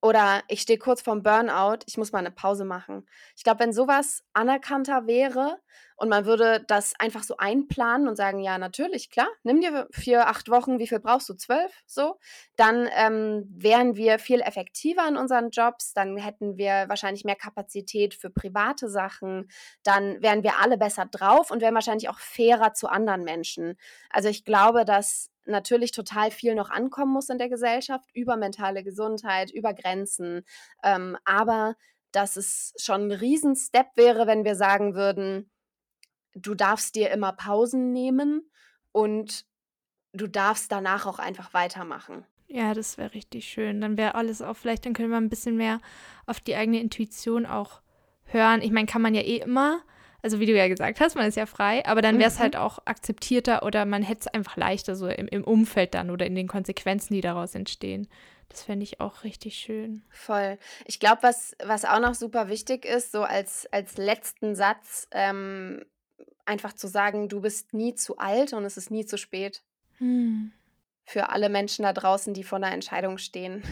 Oder 0.01 0.41
ich 0.47 0.61
stehe 0.61 0.79
kurz 0.79 1.01
vorm 1.01 1.21
Burnout, 1.23 1.79
ich 1.85 1.97
muss 1.97 2.11
mal 2.11 2.19
eine 2.19 2.31
Pause 2.31 2.65
machen. 2.65 3.05
Ich 3.35 3.43
glaube, 3.43 3.59
wenn 3.59 3.73
sowas 3.73 4.23
anerkannter 4.33 5.05
wäre 5.05 5.59
und 5.95 6.09
man 6.09 6.25
würde 6.25 6.63
das 6.67 6.93
einfach 6.99 7.21
so 7.21 7.37
einplanen 7.37 8.07
und 8.07 8.15
sagen, 8.15 8.39
ja, 8.39 8.57
natürlich, 8.57 9.11
klar, 9.11 9.27
nimm 9.43 9.61
dir 9.61 9.87
für 9.91 10.25
acht 10.25 10.49
Wochen, 10.49 10.79
wie 10.79 10.87
viel 10.87 10.99
brauchst 10.99 11.29
du? 11.29 11.35
Zwölf? 11.35 11.71
So, 11.85 12.17
dann 12.55 12.89
ähm, 12.95 13.45
wären 13.51 13.95
wir 13.95 14.17
viel 14.17 14.41
effektiver 14.41 15.07
in 15.07 15.17
unseren 15.17 15.51
Jobs, 15.51 15.93
dann 15.93 16.17
hätten 16.17 16.57
wir 16.57 16.85
wahrscheinlich 16.87 17.23
mehr 17.23 17.35
Kapazität 17.35 18.15
für 18.15 18.31
private 18.31 18.89
Sachen, 18.89 19.49
dann 19.83 20.19
wären 20.23 20.41
wir 20.41 20.59
alle 20.59 20.79
besser 20.79 21.05
drauf 21.05 21.51
und 21.51 21.61
wären 21.61 21.75
wahrscheinlich 21.75 22.09
auch 22.09 22.19
fairer 22.19 22.73
zu 22.73 22.87
anderen 22.87 23.23
Menschen. 23.23 23.77
Also 24.09 24.29
ich 24.29 24.43
glaube, 24.43 24.85
dass 24.85 25.30
natürlich 25.45 25.91
total 25.91 26.31
viel 26.31 26.55
noch 26.55 26.69
ankommen 26.69 27.13
muss 27.13 27.29
in 27.29 27.37
der 27.37 27.49
Gesellschaft, 27.49 28.09
über 28.13 28.37
mentale 28.37 28.83
Gesundheit, 28.83 29.51
über 29.51 29.73
Grenzen. 29.73 30.43
Ähm, 30.83 31.17
aber 31.25 31.75
dass 32.11 32.35
es 32.35 32.73
schon 32.77 33.07
ein 33.07 33.11
Riesenstep 33.11 33.87
wäre, 33.95 34.27
wenn 34.27 34.43
wir 34.43 34.55
sagen 34.55 34.95
würden, 34.95 35.49
du 36.33 36.55
darfst 36.55 36.95
dir 36.95 37.11
immer 37.11 37.33
Pausen 37.33 37.91
nehmen 37.91 38.49
und 38.91 39.45
du 40.13 40.27
darfst 40.27 40.71
danach 40.71 41.05
auch 41.05 41.19
einfach 41.19 41.53
weitermachen. 41.53 42.25
Ja, 42.47 42.73
das 42.73 42.97
wäre 42.97 43.13
richtig 43.13 43.45
schön. 43.45 43.79
Dann 43.79 43.97
wäre 43.97 44.15
alles 44.15 44.41
auch, 44.41 44.57
vielleicht 44.57 44.85
dann 44.85 44.93
können 44.93 45.09
wir 45.09 45.17
ein 45.17 45.29
bisschen 45.29 45.55
mehr 45.55 45.79
auf 46.25 46.41
die 46.41 46.55
eigene 46.55 46.81
Intuition 46.81 47.45
auch 47.45 47.81
hören. 48.25 48.61
Ich 48.61 48.71
meine, 48.71 48.87
kann 48.87 49.01
man 49.01 49.15
ja 49.15 49.21
eh 49.21 49.37
immer, 49.37 49.81
also 50.21 50.39
wie 50.39 50.45
du 50.45 50.55
ja 50.55 50.67
gesagt 50.67 50.99
hast, 50.99 51.15
man 51.15 51.27
ist 51.27 51.35
ja 51.35 51.45
frei, 51.45 51.85
aber 51.85 52.01
dann 52.01 52.19
wäre 52.19 52.29
es 52.29 52.37
mhm. 52.37 52.43
halt 52.43 52.55
auch 52.55 52.79
akzeptierter 52.85 53.63
oder 53.63 53.85
man 53.85 54.03
hätte 54.03 54.21
es 54.21 54.27
einfach 54.27 54.57
leichter 54.57 54.95
so 54.95 55.07
im, 55.07 55.27
im 55.27 55.43
Umfeld 55.43 55.93
dann 55.93 56.09
oder 56.09 56.25
in 56.25 56.35
den 56.35 56.47
Konsequenzen, 56.47 57.13
die 57.13 57.21
daraus 57.21 57.55
entstehen. 57.55 58.07
Das 58.49 58.63
fände 58.63 58.83
ich 58.83 58.99
auch 58.99 59.23
richtig 59.23 59.55
schön. 59.55 60.03
Voll. 60.09 60.57
Ich 60.85 60.99
glaube, 60.99 61.23
was, 61.23 61.55
was 61.63 61.85
auch 61.85 61.99
noch 61.99 62.15
super 62.15 62.49
wichtig 62.49 62.85
ist, 62.85 63.11
so 63.11 63.23
als, 63.23 63.65
als 63.71 63.97
letzten 63.97 64.55
Satz, 64.55 65.07
ähm, 65.11 65.85
einfach 66.45 66.73
zu 66.73 66.87
sagen, 66.87 67.29
du 67.29 67.41
bist 67.41 67.73
nie 67.73 67.95
zu 67.95 68.17
alt 68.17 68.51
und 68.53 68.65
es 68.65 68.75
ist 68.75 68.91
nie 68.91 69.05
zu 69.05 69.17
spät. 69.17 69.63
Hm. 69.99 70.51
Für 71.05 71.29
alle 71.29 71.49
Menschen 71.49 71.83
da 71.83 71.93
draußen, 71.93 72.33
die 72.33 72.43
vor 72.43 72.57
einer 72.57 72.71
Entscheidung 72.71 73.17
stehen 73.17 73.63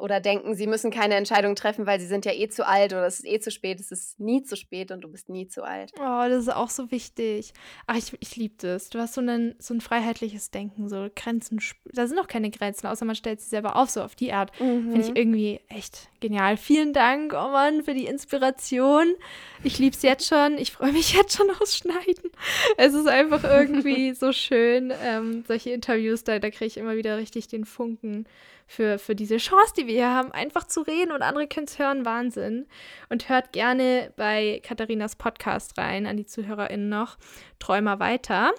oder 0.00 0.20
denken, 0.20 0.54
sie 0.54 0.66
müssen 0.66 0.90
keine 0.90 1.14
Entscheidung 1.14 1.54
treffen, 1.54 1.86
weil 1.86 2.00
sie 2.00 2.06
sind 2.06 2.24
ja 2.24 2.32
eh 2.32 2.48
zu 2.48 2.66
alt 2.66 2.92
oder 2.92 3.06
es 3.06 3.20
ist 3.20 3.26
eh 3.26 3.40
zu 3.40 3.50
spät. 3.50 3.80
Es 3.80 3.92
ist 3.92 4.18
nie 4.18 4.42
zu 4.42 4.56
spät 4.56 4.90
und 4.90 5.02
du 5.02 5.08
bist 5.08 5.28
nie 5.28 5.46
zu 5.46 5.62
alt. 5.62 5.92
Oh, 5.98 6.24
das 6.28 6.42
ist 6.42 6.54
auch 6.54 6.70
so 6.70 6.90
wichtig. 6.90 7.52
Ach, 7.86 7.96
ich, 7.96 8.12
ich 8.20 8.36
liebe 8.36 8.54
das. 8.58 8.90
Du 8.90 8.98
hast 8.98 9.14
so, 9.14 9.20
einen, 9.20 9.54
so 9.58 9.74
ein 9.74 9.80
freiheitliches 9.80 10.50
Denken, 10.50 10.88
so 10.88 11.08
Grenzen. 11.14 11.60
Da 11.92 12.06
sind 12.06 12.18
auch 12.18 12.28
keine 12.28 12.50
Grenzen, 12.50 12.86
außer 12.86 13.04
man 13.04 13.14
stellt 13.14 13.40
sie 13.40 13.48
selber 13.48 13.76
auf, 13.76 13.90
so 13.90 14.02
auf 14.02 14.14
die 14.14 14.32
Art. 14.32 14.58
Mhm. 14.60 14.92
Finde 14.92 15.00
ich 15.00 15.16
irgendwie 15.16 15.60
echt 15.68 16.08
genial. 16.20 16.56
Vielen 16.56 16.92
Dank, 16.92 17.32
oh 17.34 17.50
Mann, 17.50 17.82
für 17.82 17.94
die 17.94 18.06
Inspiration. 18.06 19.14
Ich 19.62 19.78
liebe 19.78 19.94
es 19.94 20.02
jetzt 20.02 20.26
schon. 20.26 20.58
Ich 20.58 20.72
freue 20.72 20.92
mich 20.92 21.14
jetzt 21.14 21.36
schon 21.36 21.50
aufs 21.50 21.76
Schneiden. 21.76 22.30
Es 22.76 22.94
ist 22.94 23.08
einfach 23.08 23.44
irgendwie 23.44 24.14
so 24.14 24.32
schön. 24.32 24.92
Ähm, 25.02 25.44
solche 25.46 25.70
Interviews, 25.70 26.24
da, 26.24 26.38
da 26.38 26.50
kriege 26.50 26.66
ich 26.66 26.76
immer 26.76 26.96
wieder 26.96 27.18
richtig 27.18 27.48
den 27.48 27.64
Funken 27.64 28.26
für, 28.70 29.00
für 29.00 29.16
diese 29.16 29.38
Chance, 29.38 29.74
die 29.76 29.88
wir 29.88 29.94
hier 29.94 30.10
haben, 30.10 30.30
einfach 30.30 30.64
zu 30.64 30.82
reden 30.82 31.10
und 31.10 31.22
andere 31.22 31.48
können 31.48 31.66
es 31.66 31.80
hören. 31.80 32.04
Wahnsinn. 32.04 32.68
Und 33.08 33.28
hört 33.28 33.52
gerne 33.52 34.12
bei 34.14 34.60
Katharinas 34.62 35.16
Podcast 35.16 35.76
rein, 35.76 36.06
an 36.06 36.16
die 36.16 36.24
ZuhörerInnen 36.24 36.88
noch. 36.88 37.18
Träumer 37.58 37.98
weiter. 37.98 38.52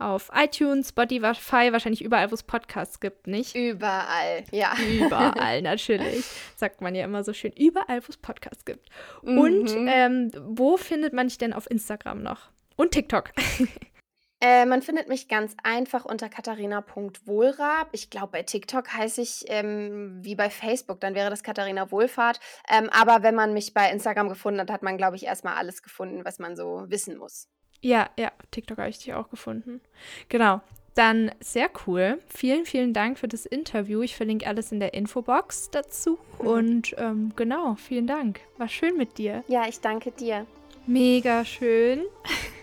Auf 0.00 0.32
iTunes, 0.34 0.88
Spotify, 0.88 1.72
wahrscheinlich 1.72 2.02
überall, 2.02 2.32
wo 2.32 2.34
es 2.34 2.42
Podcasts 2.42 2.98
gibt, 2.98 3.28
nicht? 3.28 3.54
Überall, 3.54 4.42
ja. 4.50 4.74
Überall, 4.76 5.62
natürlich. 5.62 6.24
Sagt 6.56 6.80
man 6.80 6.96
ja 6.96 7.04
immer 7.04 7.22
so 7.22 7.32
schön. 7.32 7.52
Überall, 7.52 8.00
wo 8.00 8.06
es 8.08 8.16
Podcasts 8.16 8.64
gibt. 8.64 8.88
Mhm. 9.22 9.38
Und 9.38 9.76
ähm, 9.86 10.32
wo 10.48 10.76
findet 10.76 11.12
man 11.12 11.28
dich 11.28 11.38
denn 11.38 11.52
auf 11.52 11.70
Instagram 11.70 12.24
noch? 12.24 12.50
Und 12.74 12.90
TikTok. 12.90 13.30
Äh, 14.40 14.66
man 14.66 14.82
findet 14.82 15.08
mich 15.08 15.28
ganz 15.28 15.56
einfach 15.62 16.04
unter 16.04 16.28
katharina.wohlrab. 16.28 17.88
Ich 17.92 18.10
glaube, 18.10 18.28
bei 18.32 18.42
TikTok 18.42 18.92
heiße 18.92 19.20
ich 19.20 19.44
ähm, 19.48 20.18
wie 20.22 20.36
bei 20.36 20.48
Facebook, 20.48 21.00
dann 21.00 21.14
wäre 21.14 21.30
das 21.30 21.42
Katharina 21.42 21.90
Wohlfahrt. 21.90 22.38
Ähm, 22.68 22.88
aber 22.90 23.22
wenn 23.22 23.34
man 23.34 23.52
mich 23.52 23.74
bei 23.74 23.90
Instagram 23.90 24.28
gefunden 24.28 24.60
hat, 24.60 24.70
hat 24.70 24.82
man, 24.82 24.96
glaube 24.96 25.16
ich, 25.16 25.26
erstmal 25.26 25.54
alles 25.54 25.82
gefunden, 25.82 26.24
was 26.24 26.38
man 26.38 26.56
so 26.56 26.84
wissen 26.88 27.18
muss. 27.18 27.48
Ja, 27.80 28.10
ja, 28.18 28.32
TikTok 28.50 28.78
habe 28.78 28.90
ich 28.90 28.98
dich 28.98 29.14
auch 29.14 29.28
gefunden. 29.28 29.80
Genau. 30.28 30.60
Dann 30.94 31.30
sehr 31.38 31.70
cool. 31.86 32.20
Vielen, 32.26 32.64
vielen 32.64 32.92
Dank 32.92 33.20
für 33.20 33.28
das 33.28 33.46
Interview. 33.46 34.02
Ich 34.02 34.16
verlinke 34.16 34.48
alles 34.48 34.72
in 34.72 34.80
der 34.80 34.94
Infobox 34.94 35.70
dazu. 35.70 36.18
Mhm. 36.40 36.46
Und 36.46 36.94
ähm, 36.98 37.32
genau, 37.36 37.76
vielen 37.76 38.08
Dank. 38.08 38.40
War 38.56 38.68
schön 38.68 38.96
mit 38.96 39.16
dir. 39.16 39.44
Ja, 39.46 39.68
ich 39.68 39.80
danke 39.80 40.10
dir. 40.10 40.46
Mega 40.86 41.44
schön. 41.44 42.02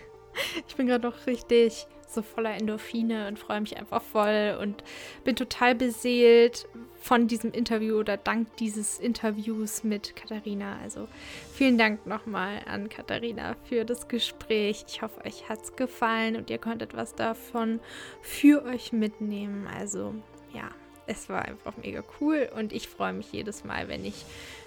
Ich 0.68 0.76
bin 0.76 0.86
gerade 0.86 1.06
noch 1.06 1.26
richtig 1.26 1.86
so 2.08 2.22
voller 2.22 2.54
Endorphine 2.54 3.28
und 3.28 3.38
freue 3.38 3.60
mich 3.60 3.76
einfach 3.76 4.02
voll 4.02 4.56
und 4.60 4.82
bin 5.24 5.36
total 5.36 5.74
beseelt 5.74 6.66
von 7.00 7.28
diesem 7.28 7.52
Interview 7.52 7.98
oder 7.98 8.16
dank 8.16 8.56
dieses 8.56 8.98
Interviews 8.98 9.84
mit 9.84 10.16
Katharina. 10.16 10.78
Also 10.82 11.08
vielen 11.52 11.78
Dank 11.78 12.06
nochmal 12.06 12.62
an 12.66 12.88
Katharina 12.88 13.54
für 13.68 13.84
das 13.84 14.08
Gespräch. 14.08 14.84
Ich 14.88 15.02
hoffe, 15.02 15.24
euch 15.24 15.48
hat 15.48 15.62
es 15.62 15.76
gefallen 15.76 16.36
und 16.36 16.50
ihr 16.50 16.58
konntet 16.58 16.94
was 16.94 17.14
davon 17.14 17.80
für 18.22 18.64
euch 18.64 18.92
mitnehmen. 18.92 19.66
Also 19.66 20.14
ja, 20.52 20.70
es 21.06 21.28
war 21.28 21.44
einfach 21.44 21.76
mega 21.76 22.02
cool 22.20 22.48
und 22.56 22.72
ich 22.72 22.88
freue 22.88 23.12
mich 23.12 23.32
jedes 23.32 23.64
Mal, 23.64 23.88
wenn 23.88 24.04
ich 24.04 24.24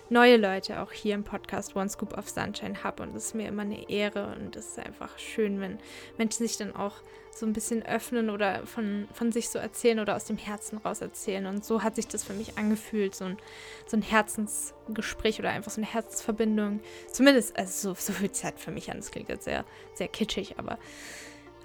neue 0.10 0.38
Leute 0.38 0.82
auch 0.82 0.92
hier 0.92 1.16
im 1.16 1.24
Podcast 1.24 1.76
One 1.76 1.90
Scoop 1.90 2.18
of 2.18 2.30
Sunshine 2.30 2.84
habe. 2.84 3.04
Und 3.04 3.16
es 3.16 3.26
ist 3.26 3.36
mir 3.36 3.48
immer 3.48 3.64
eine 3.64 3.90
Ehre 3.90 4.36
und 4.36 4.56
es 4.56 4.70
ist 4.70 4.80
einfach 4.80 5.18
schön, 5.18 5.60
wenn 5.62 5.80
Menschen 6.18 6.46
sich 6.48 6.58
dann 6.58 6.76
auch 6.76 6.96
so 7.34 7.46
ein 7.46 7.54
bisschen 7.54 7.86
öffnen 7.86 8.30
oder 8.30 8.66
von, 8.66 9.08
von 9.14 9.32
sich 9.32 9.50
so 9.50 9.60
erzählen 9.60 10.00
oder 10.00 10.16
aus 10.16 10.26
dem 10.26 10.38
Herzen 10.38 10.78
raus 10.78 11.02
erzählen. 11.02 11.46
Und 11.46 11.64
so 11.64 11.84
hat 11.84 11.96
sich 11.96 12.08
das 12.08 12.24
für 12.24 12.34
mich 12.34 12.58
angefühlt, 12.58 13.16
so 13.16 13.26
ein, 13.26 13.38
so 13.86 13.98
ein 13.98 14.02
Herzensgespräch 14.02 15.40
oder 15.40 15.50
einfach 15.50 15.72
so 15.72 15.82
eine 15.82 15.92
Herzensverbindung. 15.92 16.82
Zumindest, 17.12 17.58
also 17.58 17.94
so, 17.94 18.14
so 18.14 18.26
es 18.26 18.44
halt 18.44 18.60
für 18.60 18.72
mich 18.72 18.92
an. 18.92 18.98
Das 18.98 19.12
klingt 19.12 19.30
jetzt 19.30 19.46
sehr, 19.46 19.64
sehr 19.94 20.08
kitschig, 20.08 20.56
aber 20.58 20.78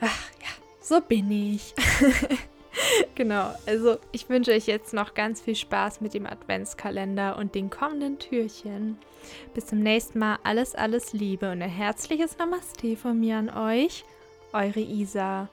ach 0.01 0.31
ja, 0.41 0.49
so 0.81 1.01
bin 1.01 1.31
ich. 1.31 1.75
genau, 3.15 3.55
also 3.67 3.99
ich 4.13 4.29
wünsche 4.29 4.53
euch 4.53 4.67
jetzt 4.67 4.93
noch 4.93 5.15
ganz 5.15 5.41
viel 5.41 5.57
Spaß 5.57 6.01
mit 6.01 6.15
dem 6.15 6.27
Adventskalender 6.27 7.37
und 7.37 7.55
den 7.55 7.71
kommenden 7.71 8.19
Türchen. 8.19 8.99
Bis 9.55 9.67
zum 9.67 9.81
nächsten 9.81 10.19
Mal. 10.19 10.39
Alles, 10.43 10.75
alles 10.75 11.13
Liebe 11.13 11.51
und 11.51 11.63
ein 11.63 11.71
herzliches 11.71 12.37
Namaste 12.39 12.97
von 12.97 13.19
mir 13.19 13.37
an 13.37 13.51
euch. 13.51 14.05
Eure 14.53 14.81
Isa. 14.81 15.49